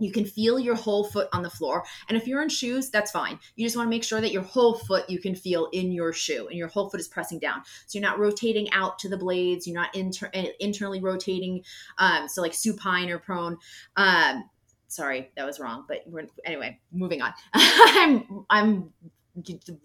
you 0.02 0.12
can 0.12 0.24
feel 0.24 0.58
your 0.58 0.74
whole 0.74 1.04
foot 1.04 1.28
on 1.32 1.42
the 1.42 1.50
floor 1.50 1.84
and 2.08 2.16
if 2.16 2.26
you're 2.26 2.42
in 2.42 2.48
shoes 2.48 2.90
that's 2.90 3.10
fine. 3.10 3.38
You 3.56 3.66
just 3.66 3.76
want 3.76 3.86
to 3.86 3.90
make 3.90 4.04
sure 4.04 4.20
that 4.20 4.32
your 4.32 4.42
whole 4.42 4.74
foot 4.74 5.08
you 5.08 5.18
can 5.18 5.34
feel 5.34 5.68
in 5.72 5.92
your 5.92 6.12
shoe 6.12 6.48
and 6.48 6.58
your 6.58 6.68
whole 6.68 6.88
foot 6.88 7.00
is 7.00 7.08
pressing 7.08 7.38
down. 7.38 7.62
So 7.86 7.98
you're 7.98 8.08
not 8.08 8.18
rotating 8.18 8.70
out 8.72 8.98
to 9.00 9.08
the 9.08 9.16
blades 9.16 9.66
you're 9.66 9.80
not 9.80 9.94
inter- 9.94 10.30
eh, 10.34 10.48
internally 10.60 11.00
rotating 11.00 11.62
um, 11.98 12.28
so 12.28 12.42
like 12.42 12.54
supine 12.54 13.10
or 13.10 13.18
prone 13.18 13.58
um, 13.96 14.48
sorry 14.88 15.30
that 15.36 15.46
was 15.46 15.58
wrong 15.60 15.84
but 15.88 16.02
we're, 16.06 16.26
anyway 16.44 16.78
moving 16.92 17.22
on. 17.22 17.32
I'm 17.54 18.44
i'm 18.50 18.92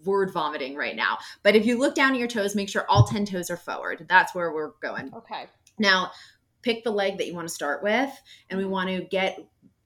word 0.03 0.34
vomiting 0.34 0.76
right 0.76 0.97
now 0.97 1.18
but 1.41 1.55
if 1.55 1.65
you 1.65 1.80
look 1.80 1.95
down 1.95 2.11
at 2.11 2.20
your 2.20 2.28
toes 2.28 2.53
make 2.53 2.68
sure 2.68 2.86
all 2.89 3.05
10 3.07 3.26
toes 3.26 3.49
are 3.49 3.57
forward. 3.57 4.05
That's 4.09 4.34
where 4.34 4.51
we're 4.51 4.72
going. 4.82 5.13
Okay. 5.13 5.45
now, 5.80 6.11
pick 6.61 6.84
the 6.84 6.91
leg 6.91 7.18
that 7.18 7.28
you 7.28 7.36
want 7.36 7.47
to 7.47 7.53
start 7.53 7.84
with, 7.84 8.09
and 8.49 8.57
we 8.59 8.65
want 8.65 8.89
to 8.89 9.01
get 9.05 9.39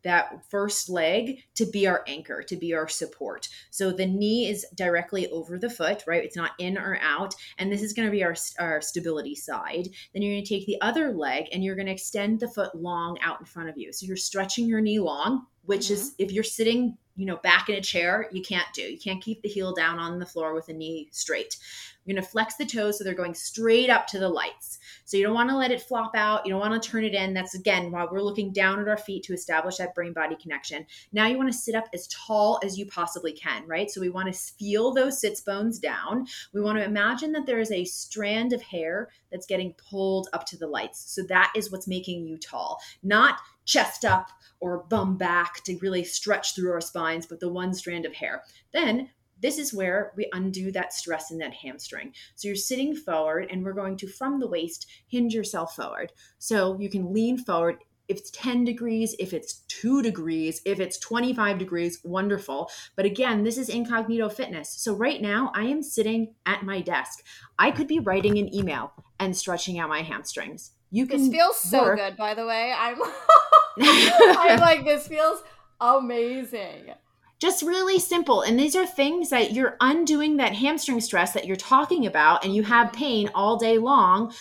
that 0.03 0.43
first 0.49 0.89
leg 0.89 1.43
to 1.55 1.65
be 1.65 1.87
our 1.87 2.03
anchor, 2.07 2.43
to 2.43 2.55
be 2.55 2.73
our 2.73 2.87
support. 2.87 3.47
So 3.69 3.91
the 3.91 4.05
knee 4.05 4.47
is 4.47 4.65
directly 4.75 5.29
over 5.29 5.57
the 5.57 5.69
foot, 5.69 6.03
right? 6.07 6.23
It's 6.23 6.35
not 6.35 6.51
in 6.59 6.77
or 6.77 6.97
out. 7.01 7.35
And 7.57 7.71
this 7.71 7.81
is 7.81 7.93
going 7.93 8.07
to 8.07 8.11
be 8.11 8.23
our, 8.23 8.35
our 8.59 8.81
stability 8.81 9.35
side. 9.35 9.87
Then 10.13 10.21
you're 10.21 10.33
going 10.33 10.43
to 10.43 10.49
take 10.49 10.65
the 10.65 10.81
other 10.81 11.11
leg 11.11 11.45
and 11.51 11.63
you're 11.63 11.75
going 11.75 11.87
to 11.87 11.93
extend 11.93 12.39
the 12.39 12.47
foot 12.47 12.73
long 12.75 13.17
out 13.21 13.39
in 13.39 13.45
front 13.45 13.69
of 13.69 13.77
you. 13.77 13.93
So 13.93 14.05
you're 14.05 14.17
stretching 14.17 14.67
your 14.67 14.81
knee 14.81 14.99
long, 14.99 15.45
which 15.63 15.85
mm-hmm. 15.85 15.93
is 15.93 16.15
if 16.17 16.31
you're 16.31 16.43
sitting 16.43 16.97
you 17.15 17.25
know 17.25 17.37
back 17.37 17.69
in 17.69 17.75
a 17.75 17.81
chair 17.81 18.27
you 18.31 18.41
can't 18.41 18.67
do. 18.73 18.81
You 18.81 18.99
can't 18.99 19.21
keep 19.21 19.41
the 19.41 19.49
heel 19.49 19.73
down 19.73 19.99
on 19.99 20.19
the 20.19 20.25
floor 20.25 20.53
with 20.53 20.67
the 20.67 20.73
knee 20.73 21.07
straight. 21.11 21.57
You're 22.03 22.15
going 22.15 22.23
to 22.23 22.31
flex 22.31 22.55
the 22.55 22.65
toes 22.65 22.97
so 22.97 23.03
they're 23.03 23.13
going 23.13 23.35
straight 23.35 23.91
up 23.91 24.07
to 24.07 24.17
the 24.17 24.27
lights. 24.27 24.79
So 25.05 25.17
you 25.17 25.23
don't 25.23 25.35
want 25.35 25.51
to 25.51 25.55
let 25.55 25.69
it 25.69 25.83
flop 25.83 26.15
out. 26.15 26.43
You 26.45 26.51
don't 26.51 26.59
want 26.59 26.81
to 26.81 26.89
turn 26.89 27.03
it 27.03 27.13
in. 27.13 27.35
That's 27.35 27.53
again 27.53 27.91
while 27.91 28.09
we're 28.11 28.21
looking 28.21 28.51
down 28.51 28.79
at 28.79 28.87
our 28.87 28.97
feet 28.97 29.23
to 29.23 29.33
establish 29.33 29.77
that 29.77 29.93
brain 29.93 30.13
body 30.13 30.35
connection 30.35 30.85
now 31.11 31.27
you 31.27 31.37
want 31.37 31.51
to 31.51 31.57
sit 31.57 31.75
up 31.75 31.87
as 31.93 32.07
tall 32.07 32.59
as 32.63 32.77
you 32.77 32.85
possibly 32.85 33.31
can 33.31 33.67
right? 33.67 33.89
So 33.89 34.01
we 34.01 34.09
want 34.09 34.33
to 34.33 34.39
feel 34.39 34.93
those 34.93 35.19
sits 35.19 35.41
bones 35.41 35.79
down. 35.79 36.27
We 36.53 36.61
want 36.61 36.77
to 36.77 36.83
imagine 36.83 37.31
that 37.33 37.45
there 37.45 37.59
is 37.59 37.71
a 37.71 37.85
strand 37.85 38.53
of 38.53 38.61
hair 38.61 39.09
that's 39.31 39.45
getting 39.45 39.73
pulled 39.73 40.29
up 40.33 40.45
to 40.47 40.57
the 40.57 40.67
lights. 40.67 41.13
So 41.13 41.23
that 41.23 41.51
is 41.55 41.71
what's 41.71 41.87
making 41.87 42.27
you 42.27 42.37
tall. 42.37 42.79
Not 43.03 43.39
chest 43.65 44.05
up 44.05 44.29
or 44.59 44.83
bum 44.89 45.17
back 45.17 45.63
to 45.63 45.77
really 45.81 46.03
stretch 46.03 46.55
through 46.55 46.71
our 46.71 46.81
spines, 46.81 47.25
but 47.25 47.39
the 47.39 47.51
one 47.51 47.73
strand 47.73 48.05
of 48.05 48.13
hair. 48.13 48.43
Then 48.73 49.09
this 49.41 49.57
is 49.57 49.73
where 49.73 50.13
we 50.15 50.29
undo 50.33 50.71
that 50.71 50.93
stress 50.93 51.31
in 51.31 51.39
that 51.39 51.53
hamstring. 51.53 52.13
So 52.35 52.47
you're 52.47 52.55
sitting 52.55 52.95
forward, 52.95 53.47
and 53.49 53.63
we're 53.63 53.73
going 53.73 53.97
to, 53.97 54.07
from 54.07 54.39
the 54.39 54.47
waist, 54.47 54.85
hinge 55.07 55.33
yourself 55.33 55.75
forward. 55.75 56.11
So 56.37 56.77
you 56.79 56.89
can 56.89 57.11
lean 57.11 57.39
forward. 57.39 57.77
If 58.07 58.17
it's 58.17 58.31
10 58.31 58.65
degrees, 58.65 59.15
if 59.19 59.33
it's 59.33 59.61
2 59.69 60.03
degrees, 60.03 60.61
if 60.65 60.79
it's 60.79 60.99
25 60.99 61.57
degrees, 61.57 61.99
wonderful. 62.03 62.69
But 62.95 63.05
again, 63.05 63.43
this 63.43 63.57
is 63.57 63.69
incognito 63.69 64.29
fitness. 64.29 64.69
So 64.69 64.93
right 64.93 65.21
now, 65.21 65.51
I 65.55 65.63
am 65.63 65.81
sitting 65.81 66.35
at 66.45 66.63
my 66.63 66.81
desk. 66.81 67.25
I 67.57 67.71
could 67.71 67.87
be 67.87 67.99
writing 67.99 68.37
an 68.37 68.53
email 68.53 68.91
and 69.19 69.35
stretching 69.35 69.79
out 69.79 69.89
my 69.89 70.01
hamstrings. 70.01 70.71
You 70.91 71.07
can. 71.07 71.19
This 71.19 71.31
feels 71.31 71.57
so 71.57 71.83
work. 71.83 71.97
good, 71.97 72.17
by 72.17 72.33
the 72.33 72.45
way. 72.45 72.73
I'm. 72.77 73.01
I'm 73.79 74.59
like, 74.59 74.83
this 74.83 75.07
feels 75.07 75.41
amazing. 75.79 76.91
Just 77.39 77.63
really 77.63 77.97
simple. 77.97 78.41
And 78.41 78.59
these 78.59 78.75
are 78.75 78.85
things 78.85 79.29
that 79.31 79.53
you're 79.53 79.77
undoing 79.81 80.37
that 80.37 80.53
hamstring 80.53 80.99
stress 80.99 81.33
that 81.33 81.47
you're 81.47 81.55
talking 81.55 82.05
about, 82.05 82.43
and 82.43 82.53
you 82.53 82.63
have 82.63 82.87
mm-hmm. 82.87 82.97
pain 82.97 83.29
all 83.33 83.57
day 83.57 83.77
long. 83.77 84.33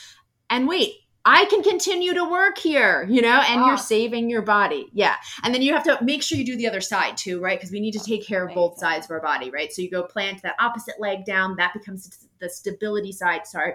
And 0.51 0.68
wait, 0.68 0.96
I 1.24 1.44
can 1.46 1.62
continue 1.62 2.14
to 2.14 2.24
work 2.24 2.59
here, 2.59 3.07
you 3.09 3.20
know, 3.20 3.42
and 3.46 3.66
you're 3.66 3.76
saving 3.76 4.30
your 4.30 4.42
body. 4.42 4.88
Yeah. 4.92 5.16
And 5.44 5.55
then 5.55 5.61
you 5.61 5.74
have 5.74 5.84
to 5.84 6.03
make 6.03 6.22
sure 6.22 6.38
you 6.38 6.46
do 6.46 6.57
the 6.57 6.66
other 6.66 6.80
side 6.80 7.16
too, 7.16 7.40
right? 7.40 7.59
Because 7.59 7.70
we 7.70 7.78
need 7.78 7.92
to 7.92 8.01
take 8.01 8.26
care 8.26 8.46
of 8.46 8.55
both 8.55 8.78
sides 8.78 9.05
of 9.05 9.11
our 9.11 9.20
body, 9.20 9.51
right? 9.51 9.70
So 9.70 9.82
you 9.82 9.90
go 9.90 10.03
plant 10.03 10.42
that 10.42 10.57
opposite 10.59 10.98
leg 10.98 11.26
down, 11.26 11.57
that 11.57 11.74
becomes 11.74 12.26
the 12.40 12.48
stability 12.48 13.12
side, 13.12 13.46
sorry. 13.46 13.74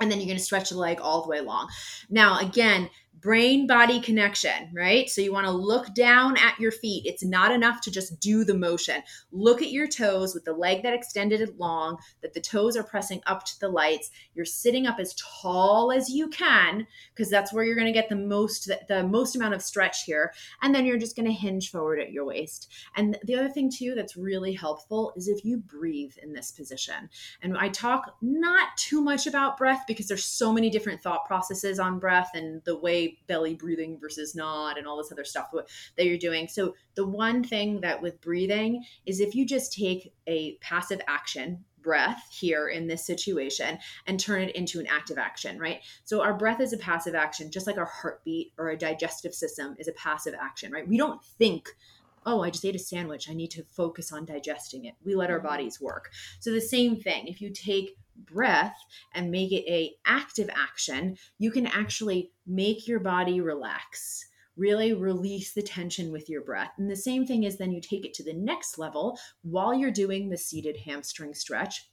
And 0.00 0.10
then 0.10 0.18
you're 0.18 0.26
going 0.26 0.38
to 0.38 0.44
stretch 0.44 0.70
the 0.70 0.78
leg 0.78 1.00
all 1.00 1.22
the 1.22 1.28
way 1.28 1.40
long. 1.40 1.68
Now, 2.08 2.38
again, 2.38 2.90
brain 3.20 3.66
body 3.66 4.00
connection, 4.00 4.70
right? 4.72 5.08
So 5.08 5.20
you 5.20 5.32
want 5.32 5.46
to 5.46 5.52
look 5.52 5.94
down 5.94 6.36
at 6.36 6.58
your 6.58 6.70
feet. 6.70 7.06
It's 7.06 7.24
not 7.24 7.52
enough 7.52 7.80
to 7.82 7.90
just 7.90 8.20
do 8.20 8.44
the 8.44 8.56
motion. 8.56 9.02
Look 9.32 9.62
at 9.62 9.70
your 9.70 9.88
toes 9.88 10.34
with 10.34 10.44
the 10.44 10.52
leg 10.52 10.82
that 10.82 10.94
extended 10.94 11.58
long, 11.58 11.98
that 12.22 12.34
the 12.34 12.40
toes 12.40 12.76
are 12.76 12.82
pressing 12.82 13.20
up 13.26 13.44
to 13.46 13.60
the 13.60 13.68
lights. 13.68 14.10
You're 14.34 14.44
sitting 14.44 14.86
up 14.86 14.98
as 14.98 15.14
tall 15.14 15.92
as 15.92 16.10
you 16.10 16.28
can 16.28 16.86
because 17.14 17.30
that's 17.30 17.52
where 17.52 17.64
you're 17.64 17.76
going 17.76 17.86
to 17.86 17.92
get 17.92 18.08
the 18.08 18.16
most 18.16 18.70
the, 18.88 19.02
most 19.02 19.36
amount 19.36 19.54
of 19.54 19.62
stretch 19.62 20.04
here. 20.04 20.32
And 20.62 20.74
then 20.74 20.86
you're 20.86 20.98
just 20.98 21.16
going 21.16 21.26
to 21.26 21.32
hinge 21.32 21.70
forward 21.70 22.00
at 22.00 22.12
your 22.12 22.24
waist. 22.24 22.70
And 22.96 23.18
the 23.24 23.36
other 23.36 23.48
thing 23.48 23.70
too 23.70 23.94
that's 23.94 24.16
really 24.16 24.52
helpful 24.52 25.12
is 25.16 25.28
if 25.28 25.44
you 25.44 25.58
breathe 25.58 26.12
in 26.22 26.32
this 26.32 26.50
position. 26.50 27.08
And 27.42 27.56
I 27.56 27.68
talk 27.68 28.16
not 28.20 28.76
too 28.76 29.00
much 29.00 29.26
about 29.26 29.56
breath 29.56 29.84
because 29.86 30.08
there's 30.08 30.24
so 30.24 30.52
many 30.52 30.70
different 30.70 31.02
thought 31.02 31.26
processes 31.26 31.78
on 31.78 31.98
breath 31.98 32.30
and 32.34 32.62
the 32.64 32.78
way 32.78 33.07
belly 33.26 33.54
breathing 33.54 33.98
versus 34.00 34.34
not 34.34 34.78
and 34.78 34.86
all 34.86 34.96
this 34.96 35.12
other 35.12 35.24
stuff 35.24 35.50
that 35.96 36.06
you're 36.06 36.18
doing. 36.18 36.48
So 36.48 36.74
the 36.94 37.06
one 37.06 37.42
thing 37.42 37.80
that 37.80 38.00
with 38.02 38.20
breathing 38.20 38.84
is 39.06 39.20
if 39.20 39.34
you 39.34 39.46
just 39.46 39.72
take 39.72 40.12
a 40.26 40.56
passive 40.60 41.00
action 41.06 41.64
breath 41.82 42.28
here 42.30 42.68
in 42.68 42.86
this 42.86 43.06
situation 43.06 43.78
and 44.06 44.18
turn 44.18 44.42
it 44.42 44.54
into 44.54 44.80
an 44.80 44.86
active 44.86 45.16
action, 45.16 45.58
right? 45.58 45.80
So 46.04 46.22
our 46.22 46.34
breath 46.34 46.60
is 46.60 46.72
a 46.72 46.78
passive 46.78 47.14
action, 47.14 47.50
just 47.50 47.66
like 47.66 47.78
our 47.78 47.86
heartbeat 47.86 48.52
or 48.58 48.68
a 48.68 48.76
digestive 48.76 49.34
system 49.34 49.76
is 49.78 49.88
a 49.88 49.92
passive 49.92 50.34
action, 50.38 50.72
right? 50.72 50.86
We 50.86 50.98
don't 50.98 51.24
think 51.24 51.70
oh 52.26 52.42
i 52.42 52.50
just 52.50 52.64
ate 52.64 52.74
a 52.74 52.78
sandwich 52.78 53.30
i 53.30 53.32
need 53.32 53.50
to 53.50 53.62
focus 53.64 54.12
on 54.12 54.24
digesting 54.24 54.84
it 54.84 54.94
we 55.04 55.14
let 55.14 55.30
our 55.30 55.38
mm-hmm. 55.38 55.46
bodies 55.46 55.80
work 55.80 56.10
so 56.40 56.50
the 56.50 56.60
same 56.60 56.96
thing 56.96 57.28
if 57.28 57.40
you 57.40 57.50
take 57.50 57.96
breath 58.24 58.76
and 59.14 59.30
make 59.30 59.52
it 59.52 59.64
a 59.68 59.92
active 60.06 60.50
action 60.54 61.16
you 61.38 61.50
can 61.50 61.66
actually 61.66 62.30
make 62.46 62.86
your 62.86 63.00
body 63.00 63.40
relax 63.40 64.26
really 64.56 64.92
release 64.92 65.54
the 65.54 65.62
tension 65.62 66.10
with 66.10 66.28
your 66.28 66.42
breath 66.42 66.72
and 66.78 66.90
the 66.90 66.96
same 66.96 67.24
thing 67.24 67.44
is 67.44 67.56
then 67.56 67.72
you 67.72 67.80
take 67.80 68.04
it 68.04 68.14
to 68.14 68.24
the 68.24 68.32
next 68.32 68.78
level 68.78 69.18
while 69.42 69.72
you're 69.72 69.90
doing 69.90 70.28
the 70.28 70.36
seated 70.36 70.76
hamstring 70.84 71.32
stretch 71.32 71.88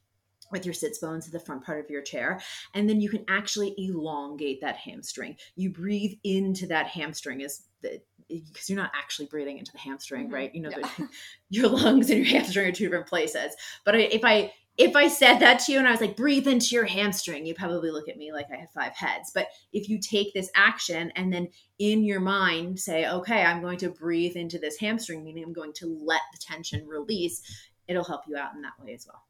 with 0.52 0.66
your 0.66 0.74
sits 0.74 1.00
bones 1.00 1.26
to 1.26 1.32
the 1.32 1.40
front 1.40 1.64
part 1.64 1.84
of 1.84 1.90
your 1.90 2.02
chair. 2.02 2.40
And 2.74 2.88
then 2.88 3.02
you 3.02 3.10
can 3.10 3.26
actually 3.28 3.74
elongate 3.78 4.62
that 4.62 4.78
hamstring. 4.78 5.36
You 5.56 5.72
breathe 5.72 6.14
into 6.24 6.68
that 6.68 6.88
hamstring 6.88 7.42
as 7.44 7.64
the 7.82 8.02
because 8.28 8.70
you're 8.70 8.78
not 8.80 8.92
actually 8.96 9.28
breathing 9.28 9.60
into 9.60 9.72
the 9.72 9.78
hamstring, 9.78 10.26
mm-hmm. 10.26 10.34
right? 10.34 10.56
You 10.56 10.62
know, 10.62 10.72
yeah. 10.76 11.06
your 11.50 11.70
lungs 11.70 12.10
and 12.10 12.26
your 12.26 12.28
hamstring 12.28 12.68
are 12.68 12.72
two 12.72 12.86
different 12.86 13.08
places. 13.08 13.54
But 13.84 14.00
if 14.00 14.24
I 14.24 14.52
if 14.78 14.96
I 14.96 15.08
said 15.08 15.40
that 15.40 15.60
to 15.62 15.72
you 15.72 15.80
and 15.80 15.88
I 15.88 15.92
was 15.92 16.02
like, 16.02 16.18
breathe 16.18 16.48
into 16.48 16.76
your 16.76 16.86
hamstring, 16.86 17.46
you 17.46 17.54
probably 17.54 17.92
look 17.92 18.10
at 18.10 18.18
me 18.18 18.34
like 18.34 18.48
I 18.52 18.58
have 18.58 18.72
five 18.72 18.94
heads. 18.96 19.32
But 19.34 19.48
if 19.72 19.88
you 19.88 20.00
take 20.00 20.34
this 20.34 20.50
action 20.54 21.12
and 21.16 21.32
then 21.32 21.48
in 21.80 22.04
your 22.04 22.20
mind 22.20 22.80
say, 22.80 23.08
okay, 23.08 23.44
I'm 23.44 23.62
going 23.62 23.78
to 23.80 23.90
breathe 23.90 24.36
into 24.36 24.60
this 24.60 24.78
hamstring, 24.78 25.24
meaning 25.24 25.44
I'm 25.44 25.54
going 25.54 25.74
to 25.76 25.98
let 26.04 26.22
the 26.34 26.40
tension 26.40 26.86
release, 26.88 27.42
it'll 27.88 28.04
help 28.04 28.22
you 28.28 28.36
out 28.36 28.54
in 28.56 28.62
that 28.64 28.74
way 28.84 28.94
as 28.94 29.08
well. 29.08 29.24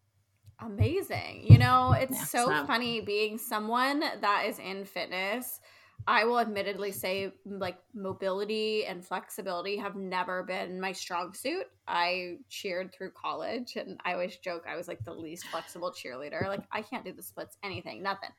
Amazing. 0.59 1.45
You 1.47 1.57
know, 1.57 1.91
it's 1.91 2.17
yeah, 2.17 2.23
so, 2.23 2.45
so 2.47 2.65
funny 2.65 3.01
being 3.01 3.37
someone 3.37 3.99
that 3.99 4.45
is 4.47 4.57
in 4.57 4.85
fitness 4.85 5.59
I 6.07 6.25
will 6.25 6.39
admittedly 6.39 6.91
say 6.91 7.31
like 7.45 7.77
mobility 7.95 8.85
and 8.85 9.03
flexibility 9.03 9.77
have 9.77 9.95
never 9.95 10.43
been 10.43 10.79
my 10.79 10.91
strong 10.91 11.33
suit. 11.33 11.65
I 11.87 12.37
cheered 12.47 12.93
through 12.93 13.11
college 13.11 13.75
and 13.75 13.99
I 14.05 14.13
always 14.13 14.37
joke 14.37 14.65
I 14.69 14.75
was 14.75 14.87
like 14.87 15.03
the 15.03 15.13
least 15.13 15.47
flexible 15.47 15.91
cheerleader. 15.91 16.47
Like 16.47 16.63
I 16.71 16.83
can't 16.83 17.03
do 17.03 17.11
the 17.11 17.23
splits, 17.23 17.57
anything, 17.63 18.03
nothing. 18.03 18.29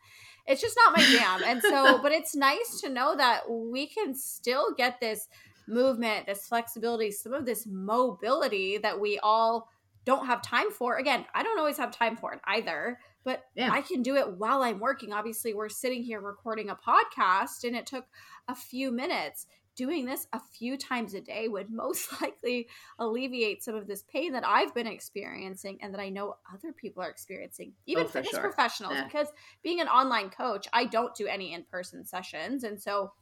It's 0.46 0.60
just 0.60 0.76
not 0.76 0.96
my 0.96 1.02
jam. 1.04 1.42
and 1.44 1.60
so, 1.60 1.98
but 2.02 2.12
it's 2.12 2.36
nice 2.36 2.80
to 2.82 2.88
know 2.88 3.16
that 3.16 3.50
we 3.50 3.88
can 3.88 4.14
still 4.14 4.72
get 4.76 5.00
this 5.00 5.26
movement, 5.66 6.26
this 6.26 6.46
flexibility, 6.46 7.10
some 7.10 7.32
of 7.32 7.46
this 7.46 7.66
mobility 7.66 8.78
that 8.78 9.00
we 9.00 9.18
all 9.18 9.68
don't 10.04 10.26
have 10.26 10.40
time 10.40 10.70
for. 10.70 10.98
Again, 10.98 11.26
I 11.34 11.42
don't 11.42 11.58
always 11.58 11.78
have 11.78 11.90
time 11.90 12.16
for 12.16 12.32
it 12.32 12.40
either 12.44 12.98
but 13.26 13.42
yeah. 13.56 13.72
I 13.72 13.82
can 13.82 14.02
do 14.02 14.14
it 14.14 14.38
while 14.38 14.62
I'm 14.62 14.78
working. 14.78 15.12
Obviously, 15.12 15.52
we're 15.52 15.68
sitting 15.68 16.04
here 16.04 16.20
recording 16.20 16.70
a 16.70 16.76
podcast 16.76 17.64
and 17.64 17.74
it 17.74 17.84
took 17.84 18.04
a 18.46 18.54
few 18.54 18.92
minutes. 18.92 19.46
Doing 19.74 20.06
this 20.06 20.28
a 20.32 20.40
few 20.40 20.78
times 20.78 21.12
a 21.12 21.20
day 21.20 21.48
would 21.48 21.68
most 21.72 22.22
likely 22.22 22.68
alleviate 23.00 23.64
some 23.64 23.74
of 23.74 23.88
this 23.88 24.04
pain 24.04 24.32
that 24.32 24.46
I've 24.46 24.72
been 24.74 24.86
experiencing 24.86 25.78
and 25.82 25.92
that 25.92 26.00
I 26.00 26.08
know 26.08 26.36
other 26.54 26.72
people 26.72 27.02
are 27.02 27.10
experiencing, 27.10 27.72
even 27.86 28.04
oh, 28.04 28.08
fitness 28.08 28.30
sure. 28.30 28.40
professionals. 28.40 28.94
Yeah. 28.94 29.04
Because 29.04 29.26
being 29.64 29.80
an 29.80 29.88
online 29.88 30.30
coach, 30.30 30.68
I 30.72 30.84
don't 30.84 31.14
do 31.16 31.26
any 31.26 31.52
in 31.52 31.64
person 31.64 32.06
sessions. 32.06 32.62
And 32.62 32.80
so 32.80 33.12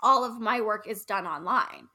all 0.00 0.24
of 0.24 0.40
my 0.40 0.60
work 0.60 0.88
is 0.88 1.04
done 1.04 1.24
online. 1.26 1.86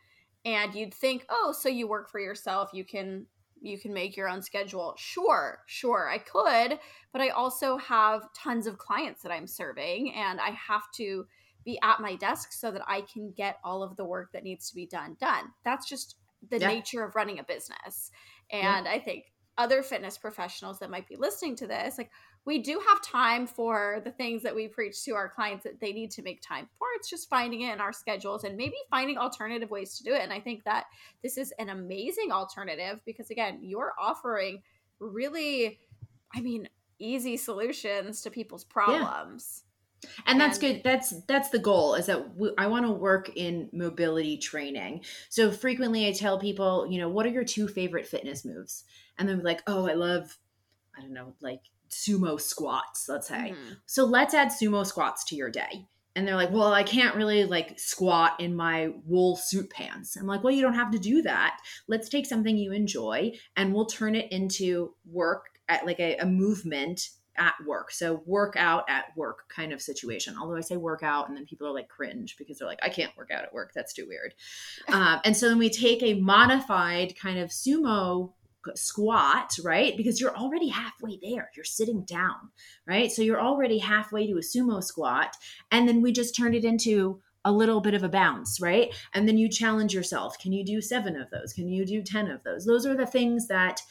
And 0.45 0.73
you'd 0.73 0.93
think, 0.93 1.25
oh, 1.29 1.51
so 1.51 1.67
you 1.67 1.85
work 1.85 2.09
for 2.09 2.21
yourself, 2.21 2.69
you 2.71 2.85
can 2.85 3.25
you 3.61 3.79
can 3.79 3.93
make 3.93 4.15
your 4.15 4.29
own 4.29 4.41
schedule. 4.41 4.95
Sure, 4.97 5.59
sure, 5.67 6.09
I 6.09 6.17
could, 6.17 6.79
but 7.11 7.21
I 7.21 7.29
also 7.29 7.77
have 7.77 8.23
tons 8.33 8.67
of 8.67 8.77
clients 8.77 9.21
that 9.23 9.31
I'm 9.31 9.47
serving 9.47 10.13
and 10.13 10.39
I 10.39 10.51
have 10.51 10.83
to 10.95 11.25
be 11.65 11.79
at 11.83 11.99
my 11.99 12.15
desk 12.15 12.53
so 12.53 12.71
that 12.71 12.83
I 12.87 13.01
can 13.01 13.33
get 13.35 13.57
all 13.63 13.83
of 13.83 13.95
the 13.97 14.05
work 14.05 14.31
that 14.33 14.43
needs 14.43 14.69
to 14.69 14.75
be 14.75 14.85
done 14.85 15.17
done. 15.19 15.45
That's 15.65 15.87
just 15.87 16.15
the 16.49 16.59
yeah. 16.59 16.67
nature 16.67 17.03
of 17.03 17.15
running 17.15 17.39
a 17.39 17.43
business. 17.43 18.11
And 18.51 18.85
yeah. 18.85 18.91
I 18.91 18.99
think 18.99 19.25
other 19.57 19.83
fitness 19.83 20.17
professionals 20.17 20.79
that 20.79 20.89
might 20.89 21.07
be 21.07 21.17
listening 21.17 21.55
to 21.57 21.67
this, 21.67 21.97
like 21.97 22.11
we 22.49 22.57
do 22.57 22.81
have 22.87 22.99
time 23.03 23.45
for 23.45 24.01
the 24.03 24.09
things 24.09 24.41
that 24.41 24.55
we 24.55 24.67
preach 24.67 25.03
to 25.03 25.11
our 25.11 25.29
clients 25.29 25.63
that 25.63 25.79
they 25.79 25.93
need 25.93 26.09
to 26.09 26.23
make 26.23 26.41
time 26.41 26.67
for. 26.79 26.87
It's 26.95 27.07
just 27.07 27.29
finding 27.29 27.61
it 27.61 27.71
in 27.71 27.79
our 27.79 27.93
schedules 27.93 28.43
and 28.43 28.57
maybe 28.57 28.73
finding 28.89 29.19
alternative 29.19 29.69
ways 29.69 29.99
to 29.99 30.03
do 30.03 30.15
it. 30.15 30.23
And 30.23 30.33
I 30.33 30.39
think 30.39 30.63
that 30.63 30.85
this 31.21 31.37
is 31.37 31.53
an 31.59 31.69
amazing 31.69 32.31
alternative 32.31 33.01
because, 33.05 33.29
again, 33.29 33.59
you're 33.61 33.93
offering 33.99 34.63
really, 34.99 35.79
I 36.33 36.41
mean, 36.41 36.67
easy 36.97 37.37
solutions 37.37 38.23
to 38.23 38.31
people's 38.31 38.63
problems. 38.63 39.65
and 40.25 40.39
that's 40.39 40.57
good 40.57 40.81
that's 40.81 41.09
that's 41.25 41.49
the 41.49 41.59
goal 41.59 41.93
is 41.93 42.05
that 42.05 42.25
i 42.57 42.65
want 42.65 42.85
to 42.85 42.91
work 42.91 43.29
in 43.35 43.67
mobility 43.73 44.37
training 44.37 45.03
so 45.27 45.51
frequently 45.51 46.07
i 46.07 46.11
tell 46.13 46.39
people 46.39 46.87
you 46.89 46.97
know 46.97 47.09
what 47.09 47.25
are 47.25 47.29
your 47.29 47.43
two 47.43 47.67
favorite 47.67 48.07
fitness 48.07 48.45
moves 48.45 48.85
and 49.17 49.27
they're 49.27 49.35
like 49.35 49.61
oh 49.67 49.89
i 49.89 49.93
love 49.93 50.37
i 50.97 51.01
don't 51.01 51.11
know 51.11 51.33
like 51.41 51.59
sumo 51.89 52.39
squats 52.39 53.07
let's 53.09 53.27
say 53.27 53.53
mm-hmm. 53.53 53.73
so 53.85 54.05
let's 54.05 54.33
add 54.33 54.49
sumo 54.49 54.85
squats 54.85 55.23
to 55.23 55.35
your 55.35 55.49
day 55.49 55.85
and 56.15 56.27
they're 56.27 56.35
like 56.35 56.51
well 56.51 56.73
i 56.73 56.83
can't 56.83 57.15
really 57.15 57.45
like 57.45 57.79
squat 57.79 58.39
in 58.39 58.55
my 58.55 58.89
wool 59.05 59.35
suit 59.35 59.69
pants 59.69 60.15
i'm 60.15 60.27
like 60.27 60.43
well 60.43 60.53
you 60.53 60.61
don't 60.61 60.73
have 60.73 60.91
to 60.91 60.99
do 60.99 61.21
that 61.21 61.57
let's 61.87 62.09
take 62.09 62.25
something 62.25 62.57
you 62.57 62.71
enjoy 62.71 63.31
and 63.55 63.73
we'll 63.73 63.85
turn 63.85 64.15
it 64.15 64.31
into 64.31 64.93
work 65.11 65.45
at 65.67 65.85
like 65.85 65.99
a, 65.99 66.17
a 66.17 66.25
movement 66.25 67.09
at 67.39 67.53
work. 67.65 67.89
So 67.91 68.21
workout 68.25 68.83
at 68.89 69.05
work 69.15 69.47
kind 69.49 69.71
of 69.71 69.81
situation. 69.81 70.35
Although 70.39 70.57
I 70.57 70.61
say 70.61 70.77
workout 70.77 71.29
and 71.29 71.37
then 71.37 71.45
people 71.45 71.67
are 71.67 71.73
like 71.73 71.87
cringe 71.87 72.35
because 72.37 72.59
they're 72.59 72.67
like, 72.67 72.81
I 72.83 72.89
can't 72.89 73.15
work 73.17 73.31
out 73.31 73.43
at 73.43 73.53
work. 73.53 73.71
That's 73.73 73.93
too 73.93 74.05
weird. 74.07 74.33
um, 74.89 75.21
and 75.23 75.35
so 75.35 75.47
then 75.47 75.57
we 75.57 75.69
take 75.69 76.03
a 76.03 76.15
modified 76.15 77.17
kind 77.17 77.39
of 77.39 77.49
sumo 77.49 78.33
squat, 78.75 79.55
right? 79.63 79.95
Because 79.95 80.19
you're 80.19 80.35
already 80.35 80.69
halfway 80.69 81.19
there. 81.21 81.49
You're 81.55 81.65
sitting 81.65 82.03
down, 82.03 82.51
right? 82.85 83.11
So 83.11 83.21
you're 83.21 83.41
already 83.41 83.79
halfway 83.79 84.27
to 84.27 84.33
a 84.33 84.41
sumo 84.41 84.83
squat. 84.83 85.35
And 85.71 85.87
then 85.87 86.01
we 86.01 86.11
just 86.11 86.35
turned 86.35 86.55
it 86.55 86.65
into 86.65 87.21
a 87.45 87.51
little 87.51 87.81
bit 87.81 87.93
of 87.93 88.03
a 88.03 88.09
bounce, 88.09 88.59
right? 88.61 88.93
And 89.13 89.27
then 89.27 89.37
you 89.37 89.49
challenge 89.49 89.93
yourself. 89.93 90.37
Can 90.39 90.51
you 90.51 90.63
do 90.63 90.81
seven 90.81 91.15
of 91.15 91.29
those? 91.29 91.53
Can 91.53 91.67
you 91.69 91.85
do 91.85 92.01
10 92.01 92.29
of 92.29 92.43
those? 92.43 92.65
Those 92.65 92.85
are 92.85 92.95
the 92.95 93.05
things 93.05 93.47
that 93.47 93.81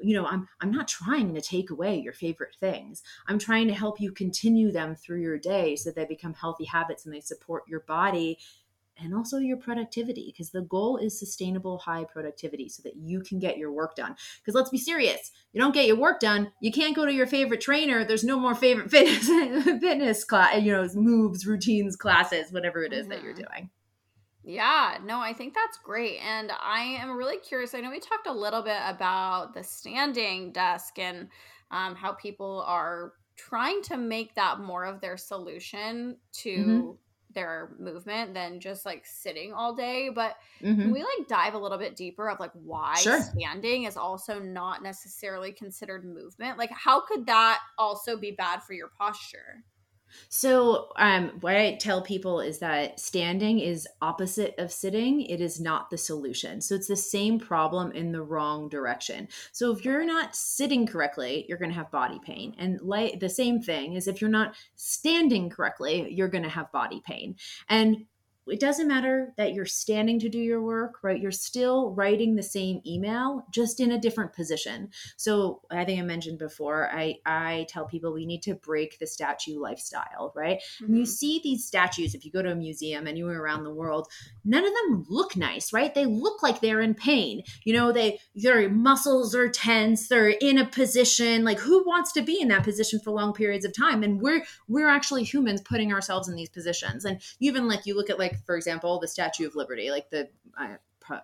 you 0.00 0.14
know 0.14 0.26
i'm 0.26 0.48
i'm 0.60 0.70
not 0.70 0.88
trying 0.88 1.34
to 1.34 1.40
take 1.40 1.70
away 1.70 1.96
your 1.96 2.12
favorite 2.12 2.56
things 2.58 3.02
i'm 3.28 3.38
trying 3.38 3.68
to 3.68 3.74
help 3.74 4.00
you 4.00 4.10
continue 4.10 4.72
them 4.72 4.94
through 4.94 5.20
your 5.20 5.38
day 5.38 5.76
so 5.76 5.90
they 5.90 6.04
become 6.04 6.34
healthy 6.34 6.64
habits 6.64 7.04
and 7.04 7.14
they 7.14 7.20
support 7.20 7.62
your 7.68 7.80
body 7.80 8.38
and 8.98 9.14
also 9.14 9.38
your 9.38 9.56
productivity 9.56 10.32
because 10.32 10.50
the 10.50 10.62
goal 10.62 10.96
is 10.96 11.18
sustainable 11.18 11.78
high 11.78 12.04
productivity 12.04 12.68
so 12.68 12.82
that 12.82 12.96
you 12.96 13.20
can 13.20 13.38
get 13.38 13.58
your 13.58 13.72
work 13.72 13.94
done 13.94 14.16
because 14.40 14.54
let's 14.54 14.70
be 14.70 14.78
serious 14.78 15.32
you 15.52 15.60
don't 15.60 15.74
get 15.74 15.86
your 15.86 15.96
work 15.96 16.20
done 16.20 16.50
you 16.60 16.72
can't 16.72 16.96
go 16.96 17.06
to 17.06 17.12
your 17.12 17.26
favorite 17.26 17.60
trainer 17.60 18.04
there's 18.04 18.24
no 18.24 18.38
more 18.38 18.54
favorite 18.54 18.90
fitness 18.90 19.26
fitness 19.80 20.24
class 20.24 20.60
you 20.62 20.72
know 20.72 20.86
moves 20.94 21.46
routines 21.46 21.96
classes 21.96 22.52
whatever 22.52 22.82
it 22.82 22.92
is 22.92 23.02
mm-hmm. 23.02 23.10
that 23.10 23.22
you're 23.22 23.34
mm-hmm. 23.34 23.54
doing 23.54 23.70
yeah, 24.44 24.96
no, 25.04 25.20
I 25.20 25.34
think 25.34 25.52
that's 25.52 25.76
great. 25.76 26.20
And 26.20 26.50
I 26.58 26.80
am 26.80 27.18
really 27.18 27.36
curious. 27.36 27.74
I 27.74 27.80
know 27.80 27.90
we 27.90 28.00
talked 28.00 28.26
a 28.26 28.32
little 28.32 28.62
bit 28.62 28.80
about 28.86 29.52
the 29.52 29.62
standing 29.62 30.52
desk 30.52 30.98
and 30.98 31.28
um, 31.70 31.94
how 31.94 32.12
people 32.12 32.64
are 32.66 33.12
trying 33.36 33.82
to 33.82 33.98
make 33.98 34.34
that 34.36 34.58
more 34.60 34.84
of 34.84 35.02
their 35.02 35.18
solution 35.18 36.16
to 36.32 36.50
mm-hmm. 36.50 36.90
Their 37.38 37.70
movement 37.78 38.34
than 38.34 38.58
just 38.58 38.84
like 38.84 39.06
sitting 39.06 39.52
all 39.52 39.72
day. 39.72 40.10
But 40.12 40.34
mm-hmm. 40.60 40.80
can 40.82 40.92
we 40.92 41.00
like 41.00 41.28
dive 41.28 41.54
a 41.54 41.58
little 41.58 41.78
bit 41.78 41.94
deeper 41.94 42.28
of 42.28 42.40
like 42.40 42.50
why 42.52 42.96
sure. 42.96 43.22
standing 43.22 43.84
is 43.84 43.96
also 43.96 44.40
not 44.40 44.82
necessarily 44.82 45.52
considered 45.52 46.04
movement? 46.04 46.58
Like, 46.58 46.70
how 46.72 47.00
could 47.00 47.26
that 47.26 47.60
also 47.78 48.16
be 48.16 48.32
bad 48.32 48.64
for 48.64 48.72
your 48.72 48.88
posture? 48.88 49.62
So, 50.28 50.88
um, 50.96 51.32
what 51.40 51.56
I 51.56 51.74
tell 51.76 52.02
people 52.02 52.40
is 52.40 52.58
that 52.58 53.00
standing 53.00 53.58
is 53.58 53.86
opposite 54.02 54.54
of 54.58 54.72
sitting. 54.72 55.22
It 55.22 55.40
is 55.40 55.60
not 55.60 55.90
the 55.90 55.98
solution. 55.98 56.60
So, 56.60 56.74
it's 56.74 56.88
the 56.88 56.96
same 56.96 57.38
problem 57.38 57.92
in 57.92 58.12
the 58.12 58.22
wrong 58.22 58.68
direction. 58.68 59.28
So, 59.52 59.70
if 59.70 59.84
you're 59.84 60.04
not 60.04 60.36
sitting 60.36 60.86
correctly, 60.86 61.46
you're 61.48 61.58
going 61.58 61.70
to 61.70 61.76
have 61.76 61.90
body 61.90 62.20
pain. 62.24 62.54
And 62.58 62.80
like 62.80 63.20
the 63.20 63.28
same 63.28 63.60
thing 63.60 63.94
is 63.94 64.08
if 64.08 64.20
you're 64.20 64.30
not 64.30 64.54
standing 64.76 65.50
correctly, 65.50 66.12
you're 66.12 66.28
going 66.28 66.44
to 66.44 66.50
have 66.50 66.72
body 66.72 67.02
pain. 67.04 67.36
And 67.68 68.06
it 68.50 68.60
doesn't 68.60 68.88
matter 68.88 69.32
that 69.36 69.54
you're 69.54 69.66
standing 69.66 70.18
to 70.20 70.28
do 70.28 70.38
your 70.38 70.62
work, 70.62 70.98
right? 71.02 71.20
You're 71.20 71.30
still 71.30 71.92
writing 71.94 72.34
the 72.34 72.42
same 72.42 72.80
email, 72.86 73.44
just 73.50 73.80
in 73.80 73.92
a 73.92 74.00
different 74.00 74.32
position. 74.32 74.90
So 75.16 75.62
I 75.70 75.84
think 75.84 76.00
I 76.00 76.02
mentioned 76.04 76.38
before, 76.38 76.90
I, 76.92 77.16
I 77.26 77.66
tell 77.68 77.86
people 77.86 78.12
we 78.12 78.26
need 78.26 78.42
to 78.42 78.54
break 78.54 78.98
the 78.98 79.06
statue 79.06 79.60
lifestyle, 79.60 80.32
right? 80.34 80.60
Mm-hmm. 80.82 80.96
You 80.96 81.06
see 81.06 81.40
these 81.42 81.64
statues, 81.64 82.14
if 82.14 82.24
you 82.24 82.32
go 82.32 82.42
to 82.42 82.52
a 82.52 82.56
museum 82.56 83.06
anywhere 83.06 83.40
around 83.40 83.64
the 83.64 83.74
world, 83.74 84.08
none 84.44 84.64
of 84.64 84.72
them 84.72 85.06
look 85.08 85.36
nice, 85.36 85.72
right? 85.72 85.94
They 85.94 86.06
look 86.06 86.42
like 86.42 86.60
they're 86.60 86.80
in 86.80 86.94
pain. 86.94 87.42
You 87.64 87.74
know, 87.74 87.92
they 87.92 88.20
their 88.34 88.68
muscles 88.68 89.34
are 89.34 89.48
tense, 89.48 90.08
they're 90.08 90.28
in 90.28 90.58
a 90.58 90.66
position. 90.66 91.44
Like 91.44 91.58
who 91.58 91.84
wants 91.86 92.12
to 92.12 92.22
be 92.22 92.40
in 92.40 92.48
that 92.48 92.64
position 92.64 93.00
for 93.00 93.10
long 93.10 93.32
periods 93.32 93.64
of 93.64 93.76
time? 93.76 94.02
And 94.02 94.20
we're 94.20 94.44
we're 94.68 94.88
actually 94.88 95.24
humans 95.24 95.60
putting 95.60 95.92
ourselves 95.92 96.28
in 96.28 96.36
these 96.36 96.48
positions. 96.48 97.04
And 97.04 97.20
even 97.40 97.68
like 97.68 97.86
you 97.86 97.96
look 97.96 98.10
at 98.10 98.18
like 98.18 98.37
for 98.46 98.56
example, 98.56 98.98
the 98.98 99.08
Statue 99.08 99.46
of 99.46 99.56
Liberty, 99.56 99.90
like 99.90 100.10
the 100.10 100.28
uh, 100.58 100.76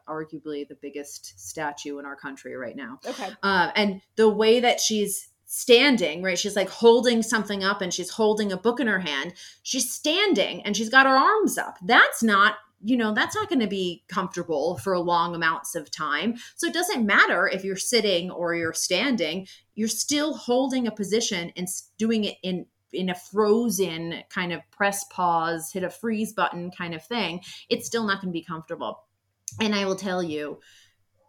arguably 0.09 0.67
the 0.67 0.77
biggest 0.81 1.39
statue 1.39 1.99
in 1.99 2.07
our 2.07 2.17
country 2.17 2.57
right 2.57 2.77
now. 2.77 2.99
Okay. 3.07 3.29
Uh, 3.43 3.71
and 3.77 4.01
the 4.17 4.29
way 4.29 4.61
that 4.61 4.81
she's 4.81 5.29
standing, 5.47 6.23
right? 6.23 6.39
She's 6.39 6.57
like 6.57 6.71
holding 6.71 7.23
something 7.23 7.63
up 7.63 7.81
and 7.81 7.93
she's 7.93 8.11
holding 8.11 8.51
a 8.51 8.57
book 8.57 8.81
in 8.81 8.87
her 8.87 9.01
hand. 9.01 9.35
She's 9.63 9.93
standing 9.93 10.63
and 10.63 10.77
she's 10.77 10.89
got 10.89 11.07
her 11.07 11.15
arms 11.15 11.59
up. 11.59 11.79
That's 11.83 12.23
not 12.23 12.57
you 12.87 12.99
know 12.99 13.15
that's 13.15 13.35
not 13.35 13.49
going 13.49 13.61
to 13.61 13.67
be 13.67 14.05
comfortable 14.09 14.77
for 14.77 14.99
long 14.99 15.35
amounts 15.35 15.75
of 15.75 15.91
time 15.91 16.35
so 16.55 16.67
it 16.67 16.75
doesn't 16.75 17.07
matter 17.07 17.49
if 17.49 17.65
you're 17.65 17.77
sitting 17.77 18.31
or 18.31 18.55
you're 18.55 18.75
standing 18.75 19.47
you're 19.75 19.89
still 19.89 20.35
holding 20.35 20.87
a 20.87 20.93
position 20.93 21.51
and 21.57 21.67
doing 21.97 22.25
it 22.25 22.37
in 22.43 22.67
in 22.95 23.11
a 23.11 23.15
frozen 23.15 24.23
kind 24.31 24.53
of 24.53 24.61
press 24.71 25.05
pause, 25.05 25.71
hit 25.73 25.83
a 25.83 25.91
freeze 25.91 26.33
button 26.33 26.71
kind 26.71 26.95
of 26.95 27.05
thing, 27.05 27.41
it's 27.69 27.87
still 27.87 28.05
not 28.05 28.21
going 28.21 28.33
to 28.33 28.39
be 28.39 28.45
comfortable. 28.45 29.05
And 29.61 29.75
I 29.75 29.85
will 29.85 29.97
tell 29.97 30.23
you, 30.23 30.61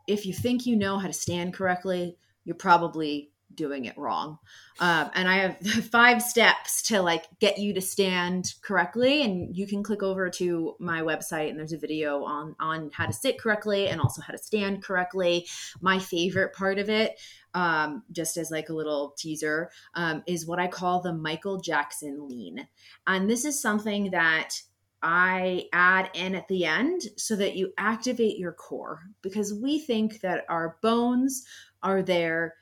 if 0.07 0.25
you 0.25 0.33
think 0.33 0.65
you 0.65 0.75
know 0.75 0.97
how 0.97 1.07
to 1.07 1.13
stand 1.13 1.53
correctly, 1.53 2.17
you're 2.43 2.55
probably 2.55 3.31
doing 3.55 3.85
it 3.85 3.97
wrong. 3.97 4.37
Um, 4.79 5.09
and 5.13 5.27
I 5.27 5.35
have 5.37 5.57
five 5.91 6.21
steps 6.21 6.81
to 6.83 7.01
like 7.01 7.25
get 7.39 7.57
you 7.57 7.73
to 7.73 7.81
stand 7.81 8.53
correctly. 8.61 9.23
And 9.23 9.55
you 9.55 9.67
can 9.67 9.83
click 9.83 10.03
over 10.03 10.29
to 10.31 10.75
my 10.79 11.01
website 11.01 11.49
and 11.49 11.59
there's 11.59 11.73
a 11.73 11.77
video 11.77 12.23
on 12.23 12.55
on 12.59 12.91
how 12.93 13.05
to 13.05 13.13
sit 13.13 13.39
correctly 13.39 13.87
and 13.87 14.01
also 14.01 14.21
how 14.21 14.31
to 14.31 14.37
stand 14.37 14.83
correctly. 14.83 15.47
My 15.81 15.99
favorite 15.99 16.53
part 16.53 16.79
of 16.79 16.89
it 16.89 17.19
um, 17.55 18.03
just 18.11 18.37
as 18.37 18.51
like 18.51 18.69
a 18.69 18.73
little 18.73 19.15
teaser, 19.17 19.71
um, 19.95 20.21
is 20.27 20.45
what 20.45 20.59
I 20.59 20.67
call 20.67 21.01
the 21.01 21.13
Michael 21.13 21.59
Jackson 21.59 22.27
lean. 22.27 22.67
And 23.07 23.29
this 23.29 23.45
is 23.45 23.59
something 23.59 24.11
that 24.11 24.61
I 25.01 25.67
add 25.71 26.09
in 26.13 26.35
at 26.35 26.47
the 26.47 26.65
end 26.65 27.03
so 27.15 27.35
that 27.37 27.55
you 27.55 27.73
activate 27.77 28.37
your 28.37 28.51
core 28.51 29.01
because 29.21 29.53
we 29.53 29.79
think 29.79 30.21
that 30.21 30.45
our 30.49 30.77
bones 30.81 31.45
are 31.81 32.01
there 32.01 32.55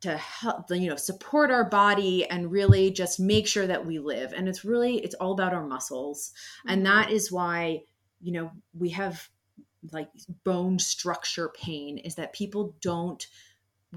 to 0.00 0.16
help 0.16 0.70
you 0.70 0.88
know 0.88 0.96
support 0.96 1.50
our 1.50 1.64
body 1.64 2.24
and 2.30 2.50
really 2.50 2.90
just 2.90 3.20
make 3.20 3.46
sure 3.46 3.66
that 3.66 3.84
we 3.84 3.98
live 3.98 4.32
and 4.32 4.48
it's 4.48 4.64
really 4.64 4.98
it's 4.98 5.14
all 5.14 5.32
about 5.32 5.52
our 5.52 5.66
muscles 5.66 6.32
mm-hmm. 6.60 6.70
and 6.72 6.86
that 6.86 7.10
is 7.10 7.30
why 7.30 7.82
you 8.20 8.32
know 8.32 8.50
we 8.78 8.88
have 8.90 9.28
like 9.92 10.10
bone 10.44 10.78
structure 10.78 11.50
pain 11.54 11.98
is 11.98 12.14
that 12.14 12.32
people 12.32 12.74
don't 12.80 13.26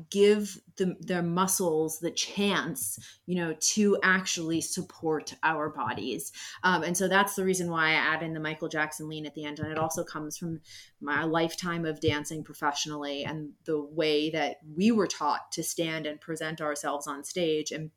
give 0.10 0.60
the, 0.78 0.96
their 1.00 1.22
muscles 1.22 2.00
the 2.00 2.10
chance 2.10 2.98
you 3.28 3.36
know 3.36 3.56
to 3.60 3.98
actually 4.02 4.60
support 4.60 5.36
our 5.44 5.70
bodies. 5.70 6.32
Um, 6.64 6.84
and 6.84 6.98
so 6.98 7.08
that's 7.08 7.36
the 7.36 7.44
reason 7.44 7.70
why 7.70 7.90
i 7.90 7.94
add 7.94 8.24
in 8.24 8.34
the 8.34 8.40
michael 8.40 8.68
jackson 8.68 9.08
lean 9.08 9.26
at 9.26 9.36
the 9.36 9.46
end. 9.46 9.60
And 9.60 9.72
it 9.72 9.78
also 9.78 10.04
comes 10.04 10.38
from 10.38 10.62
my 11.00 11.24
lifetime 11.24 11.86
of 11.86 12.00
dancing 12.00 12.44
professionally 12.44 13.24
and 13.24 13.52
the 13.66 13.82
way 13.82 14.32
that 14.32 14.58
we 14.76 14.92
were 14.92 15.08
taught 15.08 15.52
to 15.54 15.64
stand 15.64 16.08
and 16.08 16.20
present 16.20 16.60
ourselves 16.60 17.06
on 17.06 17.24
stage. 17.24 17.72
And 17.72 17.92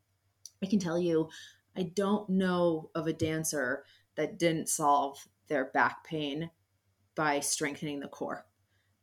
i 0.62 0.66
can 0.66 0.78
tell 0.78 0.98
you 0.98 1.30
i 1.76 1.82
don't 1.82 2.28
know 2.28 2.90
of 2.94 3.06
a 3.06 3.12
dancer 3.12 3.84
that 4.16 4.38
didn't 4.38 4.68
solve 4.68 5.26
their 5.48 5.66
back 5.66 6.04
pain 6.04 6.50
by 7.14 7.40
strengthening 7.40 8.00
the 8.00 8.08
core 8.08 8.44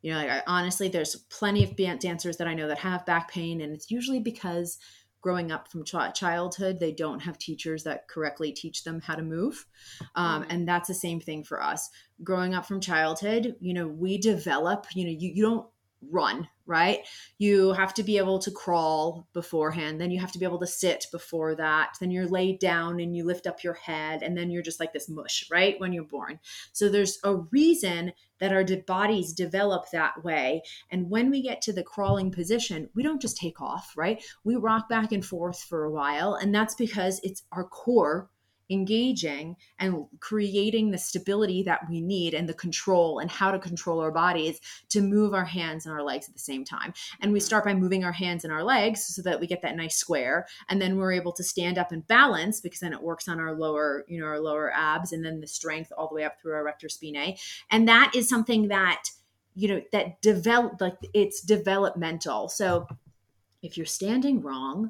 you 0.03 0.11
know, 0.11 0.17
like 0.17 0.29
I, 0.29 0.43
honestly, 0.45 0.89
there's 0.89 1.15
plenty 1.15 1.63
of 1.63 1.75
dancers 1.75 2.37
that 2.37 2.47
I 2.47 2.53
know 2.53 2.67
that 2.67 2.77
have 2.79 3.05
back 3.05 3.31
pain, 3.31 3.61
and 3.61 3.73
it's 3.73 3.89
usually 3.89 4.19
because 4.19 4.77
growing 5.21 5.51
up 5.53 5.71
from 5.71 5.85
ch- 5.85 6.13
childhood, 6.13 6.79
they 6.79 6.91
don't 6.91 7.21
have 7.21 7.37
teachers 7.37 7.83
that 7.85 8.07
correctly 8.09 8.51
teach 8.51 8.83
them 8.83 8.99
how 8.99 9.15
to 9.15 9.23
move. 9.23 9.65
Um, 10.15 10.43
mm. 10.43 10.47
And 10.49 10.67
that's 10.67 10.89
the 10.89 10.93
same 10.93 11.21
thing 11.21 11.45
for 11.45 11.63
us. 11.63 11.89
Growing 12.21 12.53
up 12.53 12.65
from 12.65 12.81
childhood, 12.81 13.55
you 13.61 13.73
know, 13.73 13.87
we 13.87 14.17
develop, 14.17 14.85
you 14.93 15.05
know, 15.05 15.15
you, 15.17 15.31
you 15.33 15.41
don't 15.41 15.65
run, 16.11 16.47
right? 16.65 16.99
You 17.37 17.73
have 17.73 17.93
to 17.95 18.03
be 18.03 18.17
able 18.17 18.39
to 18.39 18.51
crawl 18.51 19.27
beforehand. 19.33 19.99
Then 19.99 20.11
you 20.11 20.19
have 20.19 20.31
to 20.31 20.39
be 20.39 20.45
able 20.45 20.59
to 20.59 20.67
sit 20.67 21.07
before 21.11 21.55
that. 21.55 21.95
Then 21.99 22.11
you're 22.11 22.27
laid 22.27 22.59
down 22.59 22.99
and 22.99 23.15
you 23.15 23.25
lift 23.25 23.47
up 23.47 23.63
your 23.63 23.73
head. 23.73 24.23
And 24.23 24.37
then 24.37 24.49
you're 24.49 24.61
just 24.61 24.79
like 24.79 24.93
this 24.93 25.09
mush, 25.09 25.45
right? 25.51 25.79
When 25.79 25.93
you're 25.93 26.03
born. 26.03 26.39
So 26.71 26.89
there's 26.89 27.19
a 27.23 27.35
reason 27.35 28.13
that 28.39 28.51
our 28.51 28.65
bodies 28.85 29.33
develop 29.33 29.89
that 29.91 30.23
way. 30.23 30.61
And 30.91 31.09
when 31.09 31.29
we 31.29 31.41
get 31.41 31.61
to 31.63 31.73
the 31.73 31.83
crawling 31.83 32.31
position, 32.31 32.89
we 32.93 33.03
don't 33.03 33.21
just 33.21 33.37
take 33.37 33.61
off, 33.61 33.93
right? 33.95 34.23
We 34.43 34.55
rock 34.55 34.89
back 34.89 35.11
and 35.11 35.25
forth 35.25 35.61
for 35.63 35.85
a 35.85 35.91
while. 35.91 36.35
And 36.35 36.53
that's 36.53 36.75
because 36.75 37.19
it's 37.23 37.43
our 37.51 37.63
core 37.63 38.29
engaging 38.73 39.55
and 39.79 40.05
creating 40.19 40.91
the 40.91 40.97
stability 40.97 41.63
that 41.63 41.81
we 41.89 42.01
need 42.01 42.33
and 42.33 42.49
the 42.49 42.53
control 42.53 43.19
and 43.19 43.31
how 43.31 43.51
to 43.51 43.59
control 43.59 43.99
our 43.99 44.11
bodies 44.11 44.59
to 44.89 45.01
move 45.01 45.33
our 45.33 45.45
hands 45.45 45.85
and 45.85 45.93
our 45.93 46.03
legs 46.03 46.27
at 46.27 46.33
the 46.33 46.39
same 46.39 46.65
time. 46.65 46.93
And 47.21 47.31
we 47.31 47.39
mm-hmm. 47.39 47.45
start 47.45 47.65
by 47.65 47.73
moving 47.73 48.03
our 48.03 48.11
hands 48.11 48.43
and 48.43 48.51
our 48.51 48.63
legs 48.63 49.05
so 49.05 49.21
that 49.21 49.39
we 49.39 49.47
get 49.47 49.61
that 49.61 49.75
nice 49.75 49.95
square. 49.95 50.47
And 50.69 50.81
then 50.81 50.97
we're 50.97 51.13
able 51.13 51.33
to 51.33 51.43
stand 51.43 51.77
up 51.77 51.91
and 51.91 52.05
balance 52.07 52.59
because 52.59 52.79
then 52.79 52.93
it 52.93 53.01
works 53.01 53.27
on 53.27 53.39
our 53.39 53.53
lower, 53.53 54.03
you 54.07 54.19
know, 54.19 54.25
our 54.25 54.39
lower 54.39 54.73
abs 54.73 55.13
and 55.13 55.23
then 55.23 55.39
the 55.39 55.47
strength 55.47 55.91
all 55.97 56.09
the 56.09 56.15
way 56.15 56.23
up 56.23 56.41
through 56.41 56.53
our 56.53 56.61
erector 56.61 56.87
spinae. 56.87 57.39
And 57.69 57.87
that 57.87 58.13
is 58.15 58.27
something 58.27 58.67
that 58.69 59.03
you 59.55 59.67
know 59.67 59.81
that 59.91 60.21
develop 60.21 60.81
like 60.81 60.97
it's 61.13 61.41
developmental 61.41 62.49
so 62.49 62.87
if 63.61 63.77
you're 63.77 63.85
standing 63.85 64.41
wrong 64.41 64.89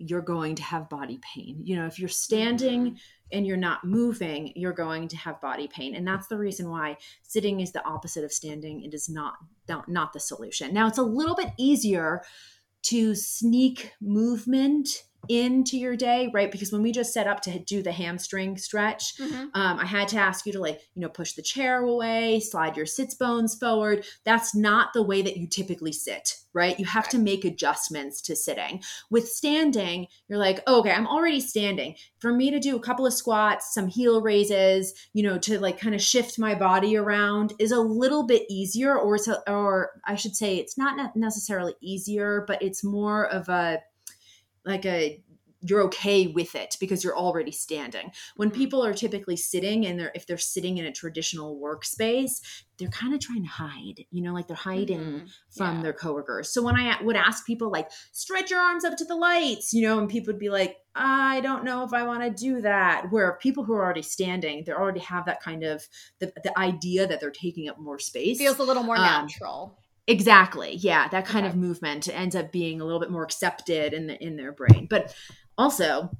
you're 0.00 0.22
going 0.22 0.54
to 0.54 0.62
have 0.62 0.88
body 0.88 1.20
pain. 1.22 1.60
You 1.62 1.76
know, 1.76 1.86
if 1.86 1.98
you're 1.98 2.08
standing 2.08 2.86
mm-hmm. 2.86 2.96
and 3.32 3.46
you're 3.46 3.56
not 3.56 3.84
moving, 3.84 4.52
you're 4.56 4.72
going 4.72 5.08
to 5.08 5.16
have 5.16 5.40
body 5.40 5.68
pain. 5.68 5.94
And 5.94 6.06
that's 6.08 6.26
the 6.26 6.38
reason 6.38 6.70
why 6.70 6.96
sitting 7.22 7.60
is 7.60 7.72
the 7.72 7.84
opposite 7.84 8.24
of 8.24 8.32
standing. 8.32 8.82
It 8.82 8.94
is 8.94 9.08
not 9.08 9.34
not, 9.68 9.88
not 9.88 10.12
the 10.12 10.20
solution. 10.20 10.74
Now, 10.74 10.88
it's 10.88 10.98
a 10.98 11.02
little 11.02 11.36
bit 11.36 11.50
easier 11.56 12.22
to 12.82 13.14
sneak 13.14 13.92
movement 14.00 15.04
into 15.28 15.76
your 15.76 15.96
day, 15.96 16.30
right? 16.32 16.50
Because 16.50 16.72
when 16.72 16.82
we 16.82 16.92
just 16.92 17.12
set 17.12 17.26
up 17.26 17.40
to 17.42 17.58
do 17.58 17.82
the 17.82 17.92
hamstring 17.92 18.56
stretch, 18.56 19.16
mm-hmm. 19.18 19.48
um, 19.54 19.78
I 19.78 19.86
had 19.86 20.08
to 20.08 20.18
ask 20.18 20.46
you 20.46 20.52
to 20.52 20.60
like, 20.60 20.80
you 20.94 21.02
know, 21.02 21.08
push 21.08 21.34
the 21.34 21.42
chair 21.42 21.82
away, 21.82 22.40
slide 22.40 22.76
your 22.76 22.86
sits 22.86 23.14
bones 23.14 23.54
forward. 23.54 24.04
That's 24.24 24.54
not 24.54 24.92
the 24.92 25.02
way 25.02 25.22
that 25.22 25.36
you 25.36 25.46
typically 25.46 25.92
sit, 25.92 26.36
right? 26.52 26.78
You 26.78 26.86
have 26.86 27.08
to 27.10 27.18
make 27.18 27.44
adjustments 27.44 28.20
to 28.22 28.34
sitting. 28.34 28.82
With 29.10 29.28
standing, 29.28 30.06
you're 30.28 30.38
like, 30.38 30.62
oh, 30.66 30.80
okay, 30.80 30.92
I'm 30.92 31.06
already 31.06 31.40
standing. 31.40 31.94
For 32.18 32.32
me 32.32 32.50
to 32.50 32.58
do 32.58 32.76
a 32.76 32.80
couple 32.80 33.06
of 33.06 33.14
squats, 33.14 33.74
some 33.74 33.88
heel 33.88 34.22
raises, 34.22 34.94
you 35.12 35.22
know, 35.22 35.38
to 35.38 35.60
like 35.60 35.78
kind 35.78 35.94
of 35.94 36.02
shift 36.02 36.38
my 36.38 36.54
body 36.54 36.96
around 36.96 37.52
is 37.58 37.72
a 37.72 37.80
little 37.80 38.26
bit 38.26 38.42
easier, 38.48 38.98
or 38.98 39.18
to, 39.18 39.50
or 39.50 39.90
I 40.06 40.16
should 40.16 40.34
say, 40.34 40.56
it's 40.56 40.78
not 40.78 41.16
necessarily 41.16 41.74
easier, 41.80 42.44
but 42.46 42.62
it's 42.62 42.82
more 42.82 43.26
of 43.26 43.48
a 43.48 43.80
like 44.64 44.84
a 44.86 45.22
you're 45.62 45.82
okay 45.82 46.26
with 46.26 46.54
it 46.54 46.76
because 46.80 47.04
you're 47.04 47.16
already 47.16 47.52
standing. 47.52 48.10
When 48.36 48.48
mm-hmm. 48.48 48.58
people 48.58 48.84
are 48.84 48.94
typically 48.94 49.36
sitting 49.36 49.86
and 49.86 49.98
they're 49.98 50.12
if 50.14 50.26
they're 50.26 50.38
sitting 50.38 50.78
in 50.78 50.86
a 50.86 50.92
traditional 50.92 51.60
workspace, 51.60 52.40
they're 52.78 52.88
kind 52.88 53.12
of 53.12 53.20
trying 53.20 53.42
to 53.42 53.48
hide, 53.48 54.06
you 54.10 54.22
know, 54.22 54.32
like 54.32 54.46
they're 54.46 54.56
hiding 54.56 55.00
mm-hmm. 55.00 55.26
from 55.50 55.76
yeah. 55.76 55.82
their 55.82 55.92
coworkers. 55.92 56.48
So 56.48 56.62
when 56.62 56.76
I 56.76 57.00
would 57.02 57.16
ask 57.16 57.46
people 57.46 57.70
like 57.70 57.90
stretch 58.12 58.50
your 58.50 58.60
arms 58.60 58.84
up 58.84 58.96
to 58.96 59.04
the 59.04 59.16
lights, 59.16 59.72
you 59.74 59.82
know, 59.82 59.98
and 59.98 60.08
people 60.08 60.32
would 60.32 60.40
be 60.40 60.50
like, 60.50 60.78
I 60.94 61.40
don't 61.40 61.64
know 61.64 61.84
if 61.84 61.92
I 61.92 62.04
want 62.04 62.22
to 62.22 62.30
do 62.30 62.62
that. 62.62 63.10
Where 63.10 63.38
people 63.42 63.64
who 63.64 63.74
are 63.74 63.84
already 63.84 64.02
standing, 64.02 64.64
they 64.64 64.72
already 64.72 65.00
have 65.00 65.26
that 65.26 65.42
kind 65.42 65.62
of 65.62 65.86
the, 66.20 66.32
the 66.42 66.58
idea 66.58 67.06
that 67.06 67.20
they're 67.20 67.30
taking 67.30 67.68
up 67.68 67.78
more 67.78 67.98
space. 67.98 68.38
Feels 68.38 68.58
a 68.58 68.64
little 68.64 68.82
more 68.82 68.96
um, 68.96 69.02
natural. 69.02 69.78
Exactly. 70.10 70.74
Yeah, 70.74 71.08
that 71.08 71.24
kind 71.24 71.46
okay. 71.46 71.52
of 71.52 71.56
movement 71.56 72.08
ends 72.08 72.34
up 72.34 72.50
being 72.50 72.80
a 72.80 72.84
little 72.84 73.00
bit 73.00 73.10
more 73.10 73.22
accepted 73.22 73.92
in 73.92 74.08
the, 74.08 74.22
in 74.22 74.36
their 74.36 74.52
brain. 74.52 74.86
But 74.90 75.14
also 75.56 76.10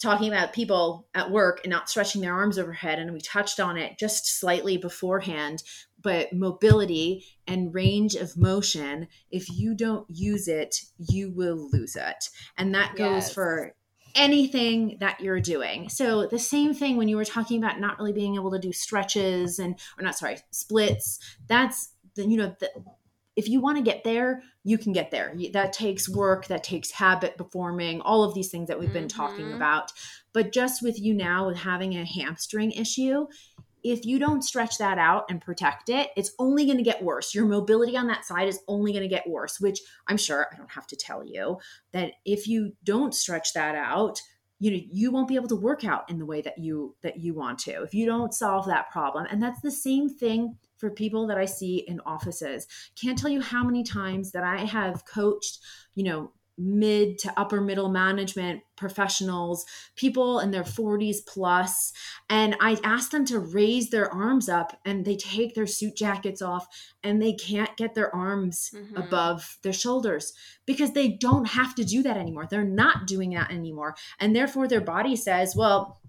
talking 0.00 0.28
about 0.28 0.52
people 0.52 1.08
at 1.14 1.30
work 1.30 1.60
and 1.64 1.70
not 1.70 1.90
stretching 1.90 2.22
their 2.22 2.32
arms 2.32 2.58
overhead 2.58 2.98
and 2.98 3.12
we 3.12 3.20
touched 3.20 3.60
on 3.60 3.76
it 3.76 3.98
just 3.98 4.38
slightly 4.40 4.76
beforehand, 4.76 5.62
but 6.00 6.32
mobility 6.32 7.24
and 7.46 7.74
range 7.74 8.14
of 8.14 8.36
motion, 8.36 9.08
if 9.30 9.50
you 9.50 9.74
don't 9.74 10.06
use 10.08 10.46
it, 10.48 10.76
you 10.98 11.30
will 11.30 11.68
lose 11.72 11.96
it. 11.96 12.30
And 12.56 12.74
that 12.74 12.94
goes 12.96 13.24
yes. 13.24 13.34
for 13.34 13.74
anything 14.14 14.96
that 15.00 15.20
you're 15.20 15.40
doing. 15.40 15.88
So 15.88 16.26
the 16.26 16.38
same 16.38 16.72
thing 16.74 16.96
when 16.96 17.08
you 17.08 17.16
were 17.16 17.24
talking 17.24 17.62
about 17.62 17.80
not 17.80 17.98
really 17.98 18.12
being 18.12 18.36
able 18.36 18.52
to 18.52 18.58
do 18.58 18.72
stretches 18.72 19.58
and 19.58 19.78
or 19.98 20.04
not 20.04 20.16
sorry, 20.16 20.38
splits, 20.50 21.18
that's 21.48 21.90
the 22.14 22.26
you 22.26 22.36
know 22.36 22.54
the 22.60 22.70
if 23.38 23.48
you 23.48 23.60
want 23.60 23.78
to 23.78 23.84
get 23.84 24.02
there, 24.02 24.42
you 24.64 24.76
can 24.76 24.92
get 24.92 25.12
there. 25.12 25.32
That 25.52 25.72
takes 25.72 26.08
work, 26.08 26.48
that 26.48 26.64
takes 26.64 26.90
habit 26.90 27.36
performing, 27.36 28.00
all 28.00 28.24
of 28.24 28.34
these 28.34 28.50
things 28.50 28.66
that 28.66 28.80
we've 28.80 28.92
been 28.92 29.06
mm-hmm. 29.06 29.16
talking 29.16 29.52
about. 29.52 29.92
But 30.32 30.52
just 30.52 30.82
with 30.82 31.00
you 31.00 31.14
now 31.14 31.46
with 31.46 31.56
having 31.56 31.96
a 31.96 32.04
hamstring 32.04 32.72
issue, 32.72 33.28
if 33.84 34.04
you 34.04 34.18
don't 34.18 34.42
stretch 34.42 34.78
that 34.78 34.98
out 34.98 35.26
and 35.30 35.40
protect 35.40 35.88
it, 35.88 36.10
it's 36.16 36.32
only 36.40 36.66
going 36.66 36.78
to 36.78 36.82
get 36.82 37.00
worse. 37.00 37.32
Your 37.32 37.46
mobility 37.46 37.96
on 37.96 38.08
that 38.08 38.24
side 38.24 38.48
is 38.48 38.58
only 38.66 38.90
going 38.90 39.04
to 39.04 39.08
get 39.08 39.28
worse, 39.28 39.60
which 39.60 39.78
I'm 40.08 40.16
sure 40.16 40.48
I 40.52 40.56
don't 40.56 40.72
have 40.72 40.88
to 40.88 40.96
tell 40.96 41.24
you 41.24 41.58
that 41.92 42.14
if 42.24 42.48
you 42.48 42.72
don't 42.82 43.14
stretch 43.14 43.52
that 43.54 43.76
out, 43.76 44.20
you 44.58 44.72
know 44.72 44.80
you 44.90 45.12
won't 45.12 45.28
be 45.28 45.36
able 45.36 45.46
to 45.46 45.54
work 45.54 45.84
out 45.84 46.10
in 46.10 46.18
the 46.18 46.26
way 46.26 46.42
that 46.42 46.58
you 46.58 46.96
that 47.02 47.20
you 47.20 47.32
want 47.32 47.60
to 47.60 47.84
if 47.84 47.94
you 47.94 48.04
don't 48.04 48.34
solve 48.34 48.66
that 48.66 48.90
problem 48.90 49.24
and 49.30 49.40
that's 49.40 49.60
the 49.60 49.70
same 49.70 50.08
thing 50.08 50.56
for 50.78 50.90
people 50.90 51.26
that 51.26 51.38
I 51.38 51.44
see 51.44 51.84
in 51.86 52.00
offices. 52.06 52.66
Can't 53.00 53.18
tell 53.18 53.30
you 53.30 53.40
how 53.40 53.64
many 53.64 53.82
times 53.82 54.32
that 54.32 54.44
I 54.44 54.58
have 54.58 55.04
coached, 55.04 55.58
you 55.94 56.04
know, 56.04 56.32
mid 56.58 57.18
to 57.18 57.32
upper 57.36 57.60
middle 57.60 57.88
management 57.88 58.62
professionals, 58.76 59.64
people 59.94 60.40
in 60.40 60.50
their 60.50 60.64
40s 60.64 61.18
plus, 61.26 61.92
and 62.28 62.56
I 62.60 62.78
ask 62.82 63.12
them 63.12 63.24
to 63.26 63.38
raise 63.38 63.90
their 63.90 64.12
arms 64.12 64.48
up 64.48 64.78
and 64.84 65.04
they 65.04 65.16
take 65.16 65.54
their 65.54 65.66
suit 65.66 65.96
jackets 65.96 66.42
off 66.42 66.66
and 67.02 67.22
they 67.22 67.32
can't 67.32 67.76
get 67.76 67.94
their 67.94 68.14
arms 68.14 68.72
mm-hmm. 68.74 68.96
above 68.96 69.58
their 69.62 69.72
shoulders 69.72 70.32
because 70.66 70.92
they 70.92 71.08
don't 71.08 71.46
have 71.46 71.74
to 71.76 71.84
do 71.84 72.02
that 72.02 72.16
anymore. 72.16 72.48
They're 72.50 72.64
not 72.64 73.06
doing 73.06 73.30
that 73.30 73.52
anymore. 73.52 73.94
And 74.18 74.34
therefore 74.34 74.66
their 74.66 74.80
body 74.80 75.14
says, 75.14 75.54
well, 75.56 76.00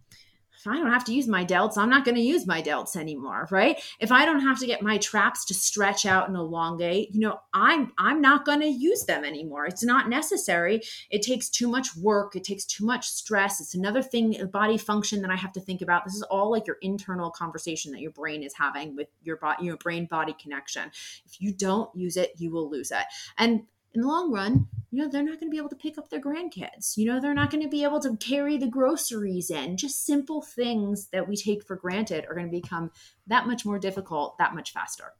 if 0.60 0.68
I 0.68 0.76
don't 0.76 0.91
have 0.91 1.05
to 1.05 1.14
use 1.14 1.26
my 1.26 1.45
delts, 1.45 1.78
I'm 1.78 1.89
not 1.89 2.03
going 2.03 2.16
to 2.16 2.22
use 2.22 2.45
my 2.45 2.62
delts 2.62 2.97
anymore, 2.97 3.47
right? 3.49 3.82
If 4.01 4.12
I 4.12 4.26
don't 4.26 4.41
have 4.41 4.60
to 4.60 4.66
get 4.66 4.82
my 4.82 4.97
traps 4.97 5.45
to 5.45 5.53
stretch 5.53 6.05
out 6.05 6.28
and 6.28 6.36
elongate, 6.36 7.16
you 7.16 7.22
know, 7.22 7.39
I'm 7.53 7.93
I'm 7.97 8.20
not 8.22 8.45
going 8.45 8.60
to 8.60 8.68
use 8.68 9.05
them 9.05 9.24
anymore. 9.24 9.66
It's 9.66 9.86
not 9.86 10.10
necessary. 10.10 10.82
It 11.10 11.22
takes 11.22 11.49
too 11.49 11.70
much 11.70 11.95
work, 11.95 12.36
it 12.36 12.43
takes 12.43 12.66
too 12.66 12.86
much 12.86 13.07
stress. 13.07 13.62
It's 13.62 13.74
another 13.74 14.01
thing 14.01 14.36
body 14.51 14.78
function 14.78 15.22
that 15.22 15.32
I 15.32 15.38
have 15.38 15.53
to 15.53 15.62
think 15.62 15.82
about. 15.82 16.03
This 16.03 16.16
is 16.16 16.24
all 16.24 16.51
like 16.51 16.68
your 16.68 16.78
internal 16.82 17.32
conversation 17.32 17.93
that 17.93 18.01
your 18.01 18.12
brain 18.12 18.43
is 18.43 18.53
having 18.53 18.97
with 18.97 19.07
your 19.24 19.38
body, 19.38 19.64
your 19.64 19.78
brain 19.78 20.07
body 20.07 20.36
connection. 20.41 20.91
If 21.26 21.39
you 21.39 21.53
don't 21.53 21.89
use 21.95 22.18
it, 22.18 22.34
you 22.38 22.51
will 22.51 22.70
lose 22.70 22.91
it. 22.91 23.05
And 23.38 23.62
in 23.93 24.01
the 24.01 24.07
long 24.07 24.32
run, 24.34 24.68
you 24.91 25.01
know, 25.03 25.09
they're 25.09 25.23
not 25.23 25.39
going 25.39 25.51
to 25.51 25.55
be 25.55 25.57
able 25.57 25.69
to 25.69 25.75
pick 25.75 25.97
up 25.97 26.09
their 26.09 26.21
grandkids. 26.21 26.97
You 26.97 27.05
know, 27.05 27.19
they're 27.19 27.33
not 27.33 27.51
going 27.51 27.63
to 27.63 27.69
be 27.69 27.83
able 27.83 27.99
to 28.01 28.17
carry 28.17 28.57
the 28.57 28.67
groceries 28.67 29.51
in. 29.51 29.77
Just 29.77 30.05
simple 30.05 30.41
things 30.41 31.07
that 31.11 31.27
we 31.27 31.35
take 31.35 31.63
for 31.63 31.75
granted 31.75 32.25
are 32.27 32.33
going 32.33 32.47
to 32.47 32.51
become 32.51 32.91
that 33.27 33.45
much 33.45 33.65
more 33.65 33.77
difficult, 33.77 34.37
that 34.39 34.55
much 34.55 34.73
faster. 34.73 35.13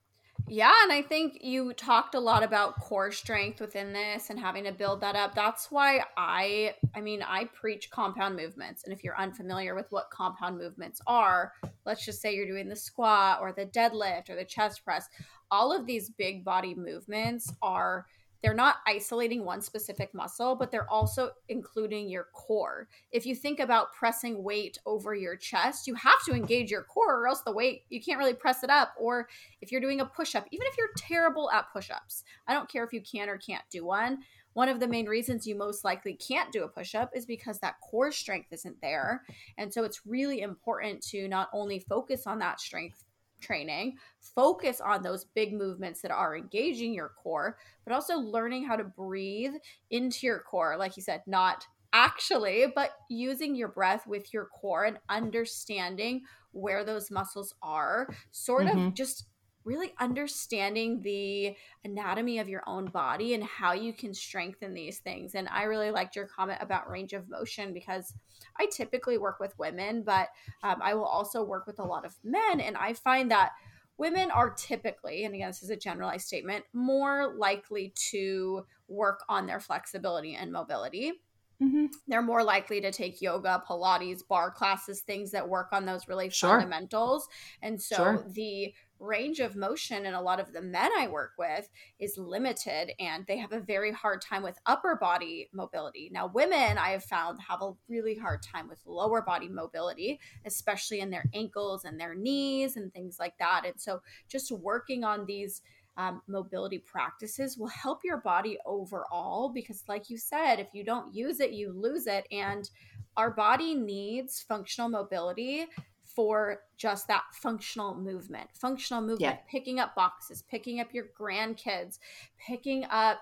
Yeah, 0.48 0.74
and 0.84 0.92
I 0.92 1.02
think 1.02 1.44
you 1.44 1.74
talked 1.74 2.16
a 2.16 2.20
lot 2.20 2.44
about 2.44 2.80
core 2.80 3.12
strength 3.12 3.60
within 3.60 3.94
this 3.94 4.30
and 4.30 4.40
having 4.40 4.64
to 4.64 4.72
build 4.72 5.02
that 5.02 5.16
up. 5.16 5.36
That's 5.36 5.70
why 5.70 6.04
I 6.18 6.76
I 6.96 7.02
mean, 7.02 7.22
I 7.22 7.46
preach 7.46 7.92
compound 7.92 8.36
movements. 8.36 8.84
And 8.84 8.94
if 8.94 9.04
you're 9.04 9.20
unfamiliar 9.20 9.76
with 9.76 9.88
what 9.92 10.10
compound 10.10 10.58
movements 10.58 11.02
are, 11.06 11.54
let's 11.86 12.06
just 12.06 12.22
say 12.22 12.34
you're 12.34 12.48
doing 12.48 12.70
the 12.70 12.76
squat 12.76 13.40
or 13.42 13.52
the 13.52 13.66
deadlift 13.66 14.30
or 14.30 14.36
the 14.36 14.46
chest 14.46 14.84
press, 14.84 15.08
all 15.52 15.76
of 15.76 15.86
these 15.86 16.10
big 16.10 16.44
body 16.46 16.74
movements 16.74 17.54
are 17.62 18.08
they're 18.42 18.54
not 18.54 18.78
isolating 18.88 19.44
one 19.44 19.62
specific 19.62 20.14
muscle, 20.14 20.56
but 20.56 20.72
they're 20.72 20.90
also 20.90 21.32
including 21.50 22.10
your 22.10 22.28
core. 22.34 22.88
If 23.12 23.26
you 23.26 23.36
think 23.36 23.60
about 23.60 23.94
pressing 23.94 24.44
weight 24.44 24.78
over 24.86 25.14
your 25.14 25.36
chest, 25.36 25.88
you 25.88 25.96
have 25.96 26.24
to 26.26 26.34
engage 26.34 26.72
your 26.72 26.84
core 26.84 27.22
or 27.22 27.28
else 27.28 27.42
the 27.42 27.52
weight, 27.52 27.84
you 27.90 28.02
can't 28.02 28.20
really 28.20 28.34
press 28.34 28.64
it 28.64 28.70
up. 28.70 28.94
Or 28.98 29.28
if 29.62 29.72
you're 29.72 29.82
doing 29.82 30.02
a 30.02 30.06
push 30.06 30.36
up, 30.36 30.48
even 30.52 30.68
if 30.68 30.78
you're 30.78 30.90
terrible 30.98 31.52
at 31.52 31.72
push 31.74 31.90
ups, 31.90 32.24
I 32.48 32.54
don't 32.54 32.70
care 32.70 32.84
if 32.84 32.94
you 32.94 33.02
can 33.02 33.30
or 33.30 33.38
can't 33.38 33.64
do 33.70 33.86
one. 33.86 34.20
One 34.54 34.70
of 34.70 34.80
the 34.80 34.88
main 34.88 35.06
reasons 35.06 35.46
you 35.46 35.56
most 35.56 35.84
likely 35.84 36.14
can't 36.14 36.52
do 36.52 36.64
a 36.64 36.68
push 36.68 36.96
up 36.96 37.12
is 37.14 37.26
because 37.26 37.60
that 37.60 37.80
core 37.82 38.12
strength 38.12 38.52
isn't 38.52 38.82
there. 38.82 39.24
And 39.58 39.74
so 39.74 39.84
it's 39.84 40.02
really 40.06 40.42
important 40.42 41.02
to 41.08 41.28
not 41.28 41.50
only 41.54 41.80
focus 41.80 42.26
on 42.26 42.40
that 42.40 42.60
strength 42.60 43.04
training, 43.40 43.98
focus 44.20 44.82
on 44.82 45.02
those 45.02 45.26
big 45.36 45.54
movements 45.54 46.02
that 46.02 46.12
are 46.12 46.38
engaging 46.38 46.94
your 46.94 47.12
core, 47.22 47.58
but 47.86 47.94
also 47.94 48.18
learning 48.18 48.66
how 48.66 48.76
to 48.76 48.84
breathe 48.84 49.54
into 49.92 50.26
your 50.26 50.40
core. 50.40 50.78
Like 50.78 50.98
you 50.98 51.04
said, 51.04 51.22
not 51.28 51.66
actually, 51.94 52.68
but 52.76 52.92
using 53.10 53.56
your 53.56 53.70
breath 53.70 54.06
with 54.08 54.34
your 54.34 54.46
core 54.46 54.86
and 54.86 55.00
understanding 55.10 56.22
where 56.52 56.84
those 56.84 57.12
muscles 57.12 57.54
are, 57.62 58.08
sort 58.32 58.66
mm-hmm. 58.66 58.88
of 58.88 58.94
just 58.94 59.26
really 59.70 59.94
understanding 60.00 61.00
the 61.04 61.56
anatomy 61.86 62.40
of 62.40 62.50
your 62.50 62.64
own 62.66 62.86
body 62.86 63.36
and 63.36 63.44
how 63.44 63.72
you 63.72 63.94
can 63.94 64.16
strengthen 64.16 64.74
these 64.74 64.98
things. 64.98 65.36
And 65.36 65.48
I 65.50 65.64
really 65.64 65.92
liked 65.92 66.16
your 66.16 66.26
comment 66.26 66.58
about 66.60 66.90
range 66.90 67.14
of 67.14 67.30
motion 67.30 67.72
because 67.72 68.16
I 68.60 68.66
typically 68.66 69.20
work 69.20 69.40
with 69.40 69.58
women, 69.60 70.02
but 70.02 70.30
um, 70.64 70.80
I 70.82 70.96
will 70.96 71.06
also 71.06 71.44
work 71.44 71.68
with 71.68 71.78
a 71.78 71.86
lot 71.86 72.04
of 72.04 72.16
men. 72.24 72.60
And 72.60 72.76
I 72.78 72.94
find 72.94 73.30
that 73.30 73.52
women 74.00 74.32
are 74.32 74.50
typically, 74.50 75.26
and 75.26 75.36
again, 75.36 75.50
this 75.50 75.62
is 75.62 75.70
a 75.70 75.76
generalized 75.76 76.26
statement, 76.26 76.66
more 76.74 77.36
likely 77.38 77.94
to 78.10 78.66
work 78.88 79.20
on 79.30 79.46
their 79.46 79.60
flexibility 79.60 80.34
and 80.34 80.52
mobility 80.52 81.22
mm-hmm. 81.62 81.86
they're 82.08 82.22
more 82.22 82.44
likely 82.44 82.82
to 82.82 82.92
take 82.92 83.22
yoga, 83.22 83.64
Pilates, 83.68 84.28
bar 84.28 84.52
classes, 84.52 85.02
things 85.02 85.32
that 85.32 85.48
work 85.48 85.70
on 85.72 85.86
those 85.86 86.08
really 86.08 86.30
sure. 86.30 86.52
fundamentals. 86.52 87.28
And 87.62 87.82
so 87.82 87.96
sure. 87.96 88.26
the 88.30 88.74
range 89.00 89.40
of 89.40 89.56
motion 89.56 90.06
in 90.06 90.14
a 90.14 90.22
lot 90.22 90.40
of 90.40 90.52
the 90.52 90.62
men 90.62 90.92
I 90.98 91.08
work 91.08 91.32
with 91.38 91.70
is 92.00 92.18
limited 92.18 92.92
and 93.00 93.26
they 93.26 93.38
have 93.38 93.54
a 93.54 93.60
very 93.60 93.92
hard 93.92 94.22
time 94.22 94.44
with 94.44 94.60
upper 94.66 94.96
body 94.96 95.50
mobility. 95.54 96.10
Now, 96.12 96.28
women 96.28 96.78
I 96.78 96.90
have 96.90 97.04
found 97.04 97.40
have 97.42 97.62
a 97.62 97.74
really 97.88 98.16
hard 98.16 98.42
time 98.42 98.68
with 98.68 98.80
lower 98.86 99.22
body 99.22 99.48
mobility, 99.48 100.20
especially 100.46 101.00
in 101.00 101.10
their 101.10 101.26
ankles 101.34 101.86
and 101.86 102.00
their 102.00 102.14
knees 102.14 102.76
and 102.76 102.94
things 102.94 103.18
like 103.20 103.38
that. 103.40 103.64
And 103.66 103.80
so, 103.80 104.02
just 104.28 104.52
working 104.52 105.04
on 105.04 105.26
these 105.26 105.62
um, 106.00 106.22
mobility 106.28 106.80
practices 106.80 107.58
will 107.58 107.68
help 107.68 108.00
your 108.06 108.18
body 108.18 108.58
overall 108.66 109.52
because, 109.54 109.84
like 109.90 110.10
you 110.10 110.18
said, 110.18 110.56
if 110.56 110.70
you 110.74 110.86
don't 110.86 111.14
use 111.14 111.42
it, 111.42 111.52
you 111.52 111.74
lose 111.74 112.08
it. 112.08 112.26
And 112.32 112.70
our 113.18 113.32
body 113.32 113.76
needs 113.76 114.42
functional 114.48 114.88
mobility 114.88 115.66
for 116.06 116.62
just 116.78 117.10
that 117.10 117.24
functional 117.34 117.96
movement. 117.96 118.50
Functional 118.54 119.02
movement, 119.02 119.22
yeah. 119.22 119.52
picking 119.52 119.82
up 119.82 119.94
boxes, 119.94 120.42
picking 120.50 120.80
up 120.80 120.94
your 120.94 121.08
grandkids, 121.20 122.00
picking 122.40 122.86
up 122.86 123.18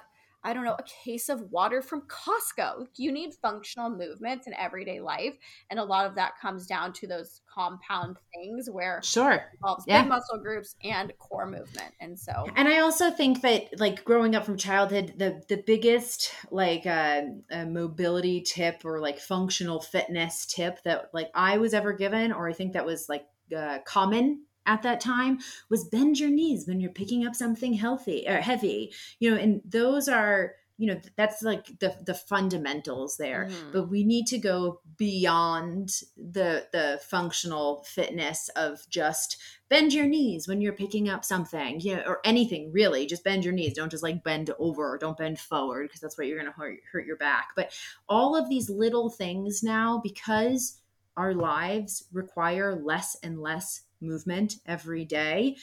I 0.48 0.54
don't 0.54 0.64
know, 0.64 0.78
a 0.80 0.84
case 1.04 1.28
of 1.28 1.52
water 1.52 1.82
from 1.82 2.04
Costco. 2.04 2.88
You 2.96 3.12
need 3.12 3.34
functional 3.34 3.90
movements 3.90 4.48
in 4.48 4.54
everyday 4.54 5.02
life. 5.02 5.38
And 5.70 5.78
a 5.78 5.84
lot 5.84 6.06
of 6.06 6.16
that 6.16 6.40
comes 6.42 6.66
down 6.66 6.94
to 6.94 7.08
those 7.08 7.42
compound 7.54 8.16
things 8.34 8.70
where 8.70 9.02
sure 9.04 9.44
involves 9.56 9.84
yeah. 9.86 10.04
big 10.04 10.10
muscle 10.10 10.38
groups 10.38 10.78
and 10.82 11.12
core 11.20 11.48
movement. 11.48 11.94
And 12.00 12.18
so 12.18 12.48
And 12.56 12.70
I 12.70 12.80
also 12.80 13.12
think 13.12 13.42
that 13.42 13.78
like 13.78 14.06
growing 14.06 14.36
up 14.36 14.46
from 14.46 14.56
childhood, 14.56 15.16
the 15.18 15.44
the 15.50 15.58
biggest 15.58 16.34
like 16.50 16.86
uh, 16.86 17.24
mobility 17.66 18.40
tip 18.40 18.86
or 18.86 19.02
like 19.02 19.20
functional 19.20 19.82
fitness 19.82 20.46
tip 20.46 20.82
that 20.84 21.10
like 21.14 21.30
I 21.36 21.58
was 21.58 21.74
ever 21.74 21.92
given, 21.92 22.32
or 22.32 22.48
I 22.48 22.54
think 22.54 22.72
that 22.72 22.86
was 22.86 23.10
like 23.10 23.26
uh, 23.54 23.80
common 23.86 24.44
at 24.68 24.84
that 24.84 25.02
time 25.02 25.40
was 25.70 25.86
bend 25.86 26.20
your 26.20 26.30
knees 26.30 26.68
when 26.68 26.80
you're 26.80 26.92
picking 26.92 27.26
up 27.26 27.36
something 27.36 27.74
healthy 27.74 28.26
or 28.28 28.38
heavy. 28.38 28.94
You 29.20 29.32
know 29.32 29.38
and 29.38 29.62
those 29.66 30.08
are 30.08 30.56
you 30.78 30.86
know 30.86 31.02
that's 31.16 31.42
like 31.42 31.80
the 31.80 31.96
the 32.06 32.14
fundamentals 32.14 33.18
there. 33.18 33.48
Mm-hmm. 33.50 33.72
but 33.74 33.90
we 33.90 34.04
need 34.04 34.28
to 34.28 34.38
go 34.38 34.82
beyond 34.98 35.90
the 36.16 36.68
the 36.72 37.00
functional 37.10 37.84
fitness 37.84 38.50
of 38.56 38.88
just 38.90 39.38
bend 39.70 39.94
your 39.94 40.06
knees 40.06 40.48
when 40.48 40.62
you're 40.62 40.74
picking 40.74 41.10
up 41.10 41.26
something 41.26 41.80
you 41.82 41.96
know, 41.96 42.04
or 42.06 42.20
anything 42.24 42.72
really. 42.72 43.06
Just 43.06 43.24
bend 43.24 43.44
your 43.44 43.54
knees. 43.54 43.74
Don't 43.74 43.92
just 43.92 44.04
like 44.04 44.24
bend 44.24 44.52
over 44.60 44.98
don't 45.00 45.18
bend 45.18 45.40
forward 45.40 45.88
because 45.88 46.00
that's 46.00 46.18
what 46.18 46.28
you're 46.28 46.40
going 46.40 46.52
to 46.52 46.58
hurt, 46.58 46.80
hurt 46.92 47.06
your 47.06 47.18
back. 47.18 47.50
But 47.56 47.72
all 48.08 48.36
of 48.36 48.50
these 48.50 48.70
little 48.70 49.10
things 49.10 49.64
now 49.64 50.00
because 50.04 50.80
our 51.18 51.34
lives 51.34 52.06
require 52.14 52.76
less 52.76 53.18
and 53.24 53.42
less 53.42 53.82
movement 54.02 54.56
every 54.66 55.06
day 55.06 55.56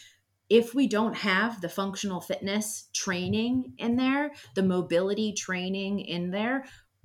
if 0.50 0.74
we 0.74 0.86
don't 0.86 1.14
have 1.14 1.60
the 1.60 1.68
functional 1.68 2.20
fitness 2.20 2.88
training 2.92 3.72
in 3.78 3.96
there 3.96 4.30
the 4.54 4.62
mobility 4.62 5.32
training 5.32 6.00
in 6.00 6.30
there 6.30 6.64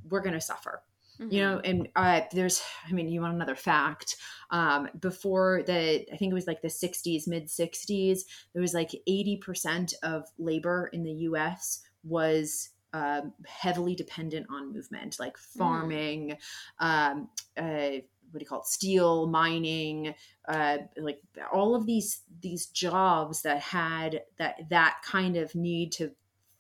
we're 0.10 0.22
going 0.22 0.34
to 0.34 0.42
suffer 0.42 0.82
mm-hmm. 1.20 1.32
you 1.32 1.42
know 1.42 1.60
and 1.64 1.88
uh, 1.96 2.22
there's 2.32 2.62
i 2.88 2.92
mean 2.92 3.08
you 3.10 3.22
want 3.22 3.34
another 3.34 3.56
fact 3.56 4.18
um, 4.52 4.90
before 5.00 5.64
the 5.66 6.06
i 6.14 6.18
think 6.18 6.32
it 6.32 6.36
was 6.36 6.48
like 6.48 6.62
the 6.62 6.68
60s 6.68 7.28
mid 7.28 7.48
60s 7.48 8.20
there 8.54 8.62
was 8.62 8.74
like 8.74 8.92
80% 9.08 9.94
of 10.04 10.26
labor 10.38 10.90
in 10.92 11.04
the 11.04 11.12
us 11.12 11.82
was 12.04 12.70
um, 12.92 13.34
heavily 13.46 13.94
dependent 13.96 14.48
on 14.50 14.74
movement 14.74 15.18
like 15.20 15.38
mm. 15.38 15.58
farming 15.58 16.38
mm. 16.82 16.86
um, 16.86 17.30
uh, 17.58 18.02
what 18.32 18.40
do 18.40 18.44
you 18.44 18.48
call 18.48 18.62
it? 18.62 18.66
Steel 18.66 19.28
mining 19.28 20.14
uh, 20.48 20.78
like 20.98 21.20
all 21.54 21.76
of 21.76 21.86
these 21.86 22.22
these 22.42 22.68
jobs 22.68 23.42
that 23.44 23.60
had 23.60 24.22
that 24.38 24.70
that 24.70 24.98
kind 25.04 25.38
of 25.38 25.54
need 25.56 25.92
to 25.94 26.12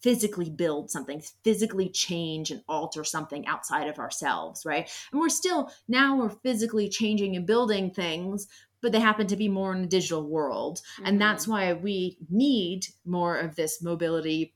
physically 0.01 0.49
build 0.49 0.89
something 0.89 1.21
physically 1.43 1.89
change 1.89 2.51
and 2.51 2.63
alter 2.69 3.03
something 3.03 3.45
outside 3.47 3.87
of 3.87 3.99
ourselves 3.99 4.65
right? 4.65 4.89
And 5.11 5.19
we're 5.19 5.29
still 5.29 5.71
now 5.87 6.17
we're 6.17 6.29
physically 6.29 6.89
changing 6.89 7.35
and 7.35 7.45
building 7.45 7.91
things 7.91 8.47
but 8.81 8.93
they 8.93 8.99
happen 8.99 9.27
to 9.27 9.35
be 9.35 9.49
more 9.49 9.75
in 9.75 9.83
a 9.83 9.87
digital 9.87 10.23
world. 10.23 10.77
Mm-hmm. 10.77 11.05
and 11.07 11.21
that's 11.21 11.47
why 11.47 11.73
we 11.73 12.17
need 12.29 12.85
more 13.05 13.37
of 13.37 13.55
this 13.55 13.81
mobility 13.81 14.53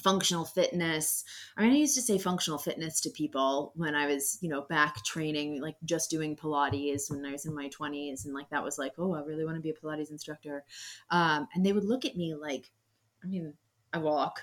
functional 0.00 0.44
fitness. 0.44 1.24
I 1.56 1.62
mean, 1.62 1.72
I 1.72 1.76
used 1.76 1.94
to 1.96 2.02
say 2.02 2.18
functional 2.18 2.58
fitness 2.58 3.00
to 3.02 3.10
people 3.10 3.72
when 3.76 3.94
I 3.94 4.06
was, 4.06 4.38
you 4.40 4.48
know, 4.48 4.62
back 4.62 5.04
training, 5.04 5.60
like 5.60 5.76
just 5.84 6.10
doing 6.10 6.36
Pilates 6.36 7.10
when 7.10 7.24
I 7.24 7.32
was 7.32 7.46
in 7.46 7.54
my 7.54 7.68
20s. 7.68 8.24
And 8.24 8.34
like 8.34 8.50
that 8.50 8.64
was 8.64 8.78
like, 8.78 8.92
oh, 8.98 9.14
I 9.14 9.20
really 9.20 9.44
want 9.44 9.56
to 9.56 9.62
be 9.62 9.70
a 9.70 9.74
Pilates 9.74 10.10
instructor. 10.10 10.64
Um, 11.10 11.48
and 11.54 11.64
they 11.64 11.72
would 11.72 11.84
look 11.84 12.04
at 12.04 12.16
me 12.16 12.34
like, 12.34 12.70
I 13.22 13.26
mean, 13.26 13.54
I 13.92 13.98
walk, 13.98 14.42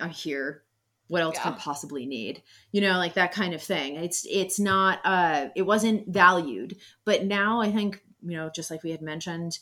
I 0.00 0.08
hear. 0.08 0.62
What 1.08 1.20
else 1.20 1.36
yeah. 1.36 1.42
can 1.42 1.52
I 1.54 1.56
possibly 1.58 2.06
need? 2.06 2.42
You 2.72 2.80
know, 2.80 2.96
like 2.96 3.14
that 3.14 3.32
kind 3.32 3.52
of 3.52 3.62
thing. 3.62 3.96
It's 3.96 4.26
it's 4.28 4.58
not 4.58 5.00
uh 5.04 5.48
it 5.54 5.62
wasn't 5.62 6.08
valued. 6.08 6.78
But 7.04 7.24
now 7.26 7.60
I 7.60 7.70
think, 7.70 8.00
you 8.22 8.38
know, 8.38 8.50
just 8.54 8.70
like 8.70 8.82
we 8.82 8.90
had 8.90 9.02
mentioned, 9.02 9.58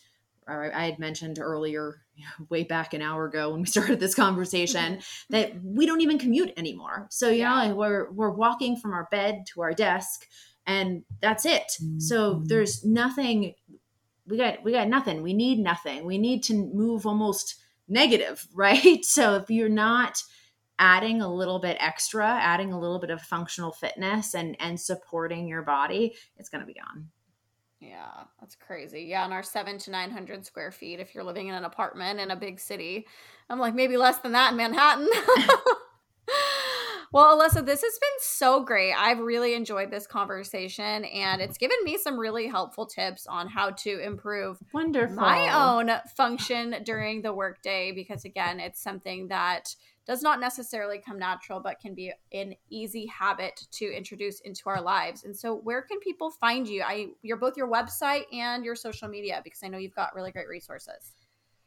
I 0.49 0.87
had 0.87 0.99
mentioned 0.99 1.39
earlier, 1.39 2.03
you 2.15 2.25
know, 2.39 2.47
way 2.49 2.65
back 2.65 2.95
an 2.95 3.03
hour 3.03 3.27
ago 3.27 3.51
when 3.51 3.61
we 3.61 3.67
started 3.69 4.01
this 4.01 4.15
conversation, 4.15 5.01
that 5.31 5.53
we 5.63 5.87
don't 5.87 6.01
even 6.01 6.19
commute 6.19 6.53
anymore. 6.57 7.07
So 7.11 7.31
yeah, 7.31 7.69
know, 7.69 7.77
we're 7.77 8.11
we're 8.11 8.31
walking 8.31 8.77
from 8.77 8.93
our 8.93 9.09
bed 9.11 9.45
to 9.55 9.63
our 9.63 9.73
desk, 9.73 10.27
and 10.67 11.05
that's 11.21 11.47
it. 11.47 11.71
So 11.99 12.35
mm-hmm. 12.35 12.45
there's 12.45 12.85
nothing. 12.85 13.55
We 14.27 14.37
got 14.37 14.63
we 14.63 14.73
got 14.73 14.89
nothing. 14.89 15.23
We 15.23 15.35
need 15.35 15.59
nothing. 15.59 16.05
We 16.05 16.19
need 16.19 16.43
to 16.45 16.55
move 16.55 17.07
almost 17.07 17.57
negative, 17.89 18.47
right? 18.55 19.05
So 19.05 19.37
if 19.37 19.51
you're 19.51 19.69
not 19.69 20.23
adding 20.79 21.21
a 21.21 21.33
little 21.33 21.61
bit 21.61 21.77
extra, 21.79 22.27
adding 22.27 22.73
a 22.73 22.81
little 22.81 22.99
bit 22.99 23.11
of 23.11 23.21
functional 23.23 23.73
fitness 23.73 24.35
and 24.35 24.57
and 24.61 24.81
supporting 24.81 25.47
your 25.47 25.63
body, 25.63 26.15
it's 26.37 26.49
going 26.49 26.61
to 26.61 26.67
be 26.67 26.75
gone. 26.75 27.09
Yeah, 27.83 28.25
that's 28.39 28.55
crazy. 28.55 29.03
Yeah, 29.03 29.25
and 29.25 29.33
our 29.33 29.43
seven 29.43 29.77
to 29.79 29.91
900 29.91 30.47
square 30.47 30.71
feet, 30.71 31.01
if 31.01 31.15
you're 31.15 31.25
living 31.25 31.49
in 31.49 31.55
an 31.55 31.65
apartment 31.65 32.21
in 32.21 32.31
a 32.31 32.37
big 32.37 32.61
city, 32.61 33.09
I'm 33.51 33.59
like, 33.59 33.75
maybe 33.75 33.97
less 33.97 34.19
than 34.19 34.33
that 34.33 34.53
in 34.53 34.57
Manhattan. 34.57 35.09
well, 37.13 37.37
Alessa, 37.37 37.67
this 37.67 37.83
has 37.83 37.99
been 37.99 38.21
so 38.21 38.63
great. 38.63 38.93
I've 38.93 39.19
really 39.19 39.55
enjoyed 39.55 39.91
this 39.91 40.07
conversation, 40.07 41.05
and 41.07 41.43
it's 41.43 41.59
given 41.59 41.79
me 41.83 41.99
some 41.99 42.21
really 42.21 42.47
helpful 42.47 42.87
tips 42.87 43.27
on 43.27 43.49
how 43.49 43.71
to 43.71 43.99
improve 43.99 44.59
Wonderful. 44.73 45.17
my 45.17 45.53
own 45.53 45.91
function 46.17 46.77
during 46.85 47.23
the 47.23 47.35
workday 47.35 47.91
because, 47.91 48.25
again, 48.25 48.61
it's 48.61 48.81
something 48.81 49.27
that 49.27 49.75
does 50.07 50.23
not 50.23 50.41
necessarily 50.41 50.99
come 50.99 51.19
natural, 51.19 51.61
but 51.61 51.81
can 51.81 51.95
be 51.95 52.13
an 52.33 52.55
easy 52.71 53.07
habit 53.07 53.67
to 53.73 53.85
introduce 53.87 54.41
into 54.41 54.69
our 54.69 54.81
lives. 54.81 55.25
And 55.25 55.37
so, 55.37 55.55
where 55.55 55.83
can 55.83 56.01
people 56.01 56.31
find 56.31 56.67
you? 56.67 56.83
I 56.83 57.09
you're 57.23 57.37
both 57.37 57.57
your 57.57 57.71
website 57.71 58.25
and 58.33 58.65
your 58.65 58.75
social 58.75 59.09
media 59.09 59.41
because 59.45 59.61
I 59.63 59.69
know 59.69 59.79
you've 59.79 59.95
got 59.95 60.15
really 60.15 60.33
great 60.33 60.49
resources. 60.49 61.15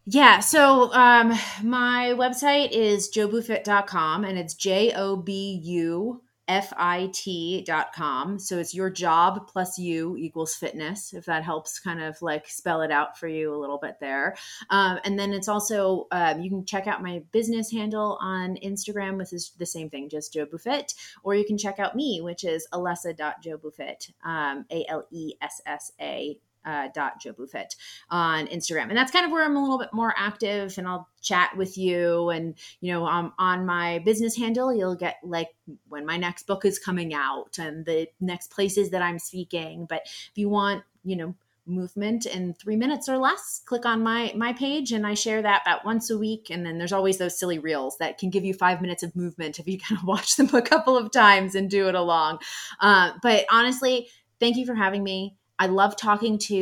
Yeah, 0.07 0.39
so 0.39 0.93
um, 0.93 1.33
my 1.63 2.13
website 2.15 2.71
is 2.71 3.09
jobufit.com 3.11 4.23
and 4.23 4.37
it's 4.37 4.53
J 4.53 4.93
O 4.93 5.15
B 5.15 5.59
U 5.63 6.21
fit.com. 6.47 8.39
So 8.39 8.59
it's 8.59 8.73
your 8.73 8.89
job 8.89 9.47
plus 9.47 9.77
you 9.77 10.15
equals 10.17 10.55
fitness, 10.55 11.13
if 11.13 11.25
that 11.25 11.43
helps 11.43 11.79
kind 11.79 12.01
of 12.01 12.21
like 12.21 12.47
spell 12.47 12.81
it 12.81 12.91
out 12.91 13.17
for 13.17 13.27
you 13.27 13.53
a 13.53 13.57
little 13.57 13.77
bit 13.77 13.97
there. 13.99 14.35
Um, 14.69 14.99
and 15.03 15.17
then 15.17 15.33
it's 15.33 15.47
also, 15.47 16.07
um, 16.11 16.41
you 16.41 16.49
can 16.49 16.65
check 16.65 16.87
out 16.87 17.01
my 17.01 17.23
business 17.31 17.71
handle 17.71 18.17
on 18.21 18.57
Instagram, 18.63 19.17
which 19.17 19.33
is 19.33 19.51
the 19.57 19.65
same 19.65 19.89
thing, 19.89 20.09
just 20.09 20.33
JōbuFIT, 20.33 20.93
or 21.23 21.35
you 21.35 21.45
can 21.45 21.57
check 21.57 21.79
out 21.79 21.95
me, 21.95 22.21
which 22.21 22.43
is 22.43 22.67
alessa.jobufit, 22.73 24.11
um, 24.23 24.65
A 24.71 24.85
L 24.87 25.07
E 25.11 25.33
S 25.41 25.61
S 25.65 25.91
A 25.99 26.37
uh, 26.65 26.89
dot 26.93 27.21
JōbuFIT 27.21 27.75
on 28.09 28.47
Instagram. 28.47 28.89
And 28.89 28.97
that's 28.97 29.11
kind 29.11 29.25
of 29.25 29.31
where 29.31 29.43
I'm 29.43 29.55
a 29.55 29.61
little 29.61 29.79
bit 29.79 29.93
more 29.93 30.13
active 30.17 30.77
and 30.77 30.87
I'll 30.87 31.07
chat 31.21 31.55
with 31.55 31.77
you. 31.77 32.29
And, 32.29 32.55
you 32.81 32.91
know, 32.91 33.05
um, 33.05 33.33
on 33.37 33.65
my 33.65 33.99
business 33.99 34.35
handle, 34.35 34.73
you'll 34.73 34.95
get 34.95 35.17
like 35.23 35.49
when 35.87 36.05
my 36.05 36.17
next 36.17 36.47
book 36.47 36.65
is 36.65 36.79
coming 36.79 37.13
out 37.13 37.57
and 37.59 37.85
the 37.85 38.07
next 38.19 38.51
places 38.51 38.89
that 38.91 39.01
I'm 39.01 39.19
speaking. 39.19 39.85
But 39.87 40.01
if 40.05 40.31
you 40.35 40.49
want, 40.49 40.83
you 41.03 41.15
know, 41.15 41.35
movement 41.67 42.25
in 42.25 42.53
three 42.53 42.75
minutes 42.75 43.09
or 43.09 43.17
less 43.17 43.61
click 43.65 43.85
on 43.85 44.03
my 44.03 44.31
my 44.35 44.53
page 44.53 44.91
and 44.91 45.05
i 45.05 45.15
share 45.15 45.41
that 45.41 45.63
about 45.63 45.83
once 45.83 46.11
a 46.11 46.17
week 46.17 46.47
and 46.51 46.63
then 46.63 46.77
there's 46.77 46.93
always 46.93 47.17
those 47.17 47.39
silly 47.39 47.57
reels 47.57 47.97
that 47.97 48.19
can 48.19 48.29
give 48.29 48.45
you 48.45 48.53
five 48.53 48.81
minutes 48.81 49.01
of 49.01 49.15
movement 49.15 49.57
if 49.57 49.67
you 49.67 49.79
kind 49.87 49.99
of 49.99 50.05
watch 50.05 50.35
them 50.35 50.49
a 50.53 50.61
couple 50.61 50.95
of 50.95 51.11
times 51.11 51.55
and 51.55 51.69
do 51.69 51.87
it 51.87 51.95
along 51.95 52.37
uh, 52.81 53.13
but 53.23 53.45
honestly 53.49 54.07
thank 54.39 54.57
you 54.57 54.65
for 54.65 54.75
having 54.75 55.03
me 55.03 55.35
I 55.57 55.67
love 55.67 55.95
talking 55.95 56.37
to, 56.39 56.53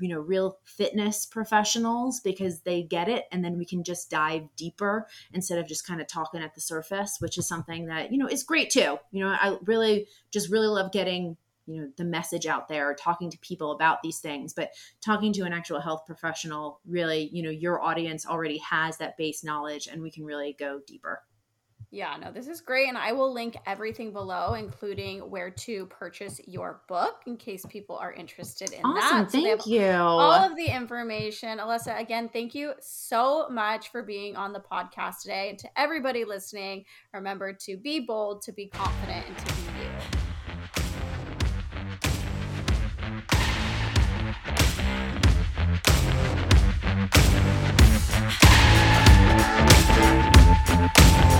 you 0.00 0.08
know, 0.08 0.20
real 0.20 0.58
fitness 0.64 1.24
professionals 1.24 2.20
because 2.20 2.60
they 2.60 2.82
get 2.82 3.08
it 3.08 3.24
and 3.32 3.44
then 3.44 3.56
we 3.56 3.64
can 3.64 3.82
just 3.82 4.10
dive 4.10 4.42
deeper 4.56 5.06
instead 5.32 5.58
of 5.58 5.66
just 5.66 5.86
kind 5.86 6.00
of 6.00 6.06
talking 6.06 6.42
at 6.42 6.54
the 6.54 6.60
surface, 6.60 7.16
which 7.20 7.38
is 7.38 7.48
something 7.48 7.86
that, 7.86 8.12
you 8.12 8.18
know, 8.18 8.26
is 8.26 8.42
great 8.42 8.70
too. 8.70 8.98
You 9.12 9.24
know, 9.24 9.28
I 9.28 9.56
really 9.64 10.08
just 10.30 10.50
really 10.50 10.66
love 10.66 10.92
getting 10.92 11.36
you 11.66 11.80
know 11.80 11.88
the 11.96 12.04
message 12.04 12.46
out 12.46 12.68
there 12.68 12.94
talking 12.94 13.30
to 13.30 13.38
people 13.38 13.72
about 13.72 14.02
these 14.02 14.18
things 14.18 14.52
but 14.52 14.72
talking 15.00 15.32
to 15.32 15.44
an 15.44 15.52
actual 15.54 15.80
health 15.80 16.02
professional 16.06 16.78
really 16.86 17.30
you 17.32 17.42
know 17.42 17.48
your 17.48 17.80
audience 17.80 18.26
already 18.26 18.58
has 18.58 18.98
that 18.98 19.16
base 19.16 19.42
knowledge 19.42 19.86
and 19.86 20.02
we 20.02 20.10
can 20.10 20.26
really 20.26 20.54
go 20.58 20.80
deeper 20.86 21.22
yeah, 21.94 22.16
no, 22.20 22.32
this 22.32 22.48
is 22.48 22.60
great. 22.60 22.88
And 22.88 22.98
I 22.98 23.12
will 23.12 23.32
link 23.32 23.56
everything 23.66 24.12
below, 24.12 24.54
including 24.54 25.20
where 25.20 25.50
to 25.50 25.86
purchase 25.86 26.40
your 26.46 26.80
book 26.88 27.22
in 27.26 27.36
case 27.36 27.64
people 27.68 27.96
are 27.96 28.12
interested 28.12 28.72
in 28.72 28.84
awesome, 28.84 29.18
that. 29.18 29.30
So 29.30 29.40
thank 29.40 29.66
you. 29.66 29.86
All 29.86 30.32
of 30.32 30.56
the 30.56 30.66
information. 30.66 31.58
Alessa, 31.58 31.98
again, 31.98 32.28
thank 32.28 32.54
you 32.54 32.72
so 32.80 33.48
much 33.48 33.92
for 33.92 34.02
being 34.02 34.34
on 34.34 34.52
the 34.52 34.60
podcast 34.60 35.20
today. 35.22 35.50
And 35.50 35.58
to 35.60 35.68
everybody 35.78 36.24
listening, 36.24 36.84
remember 37.12 37.52
to 37.52 37.76
be 37.76 38.00
bold, 38.00 38.42
to 38.42 38.52
be 38.52 38.66
confident, 38.66 39.24
and 39.28 39.38
to 39.38 39.44
be 39.54 39.62
you. 51.20 51.33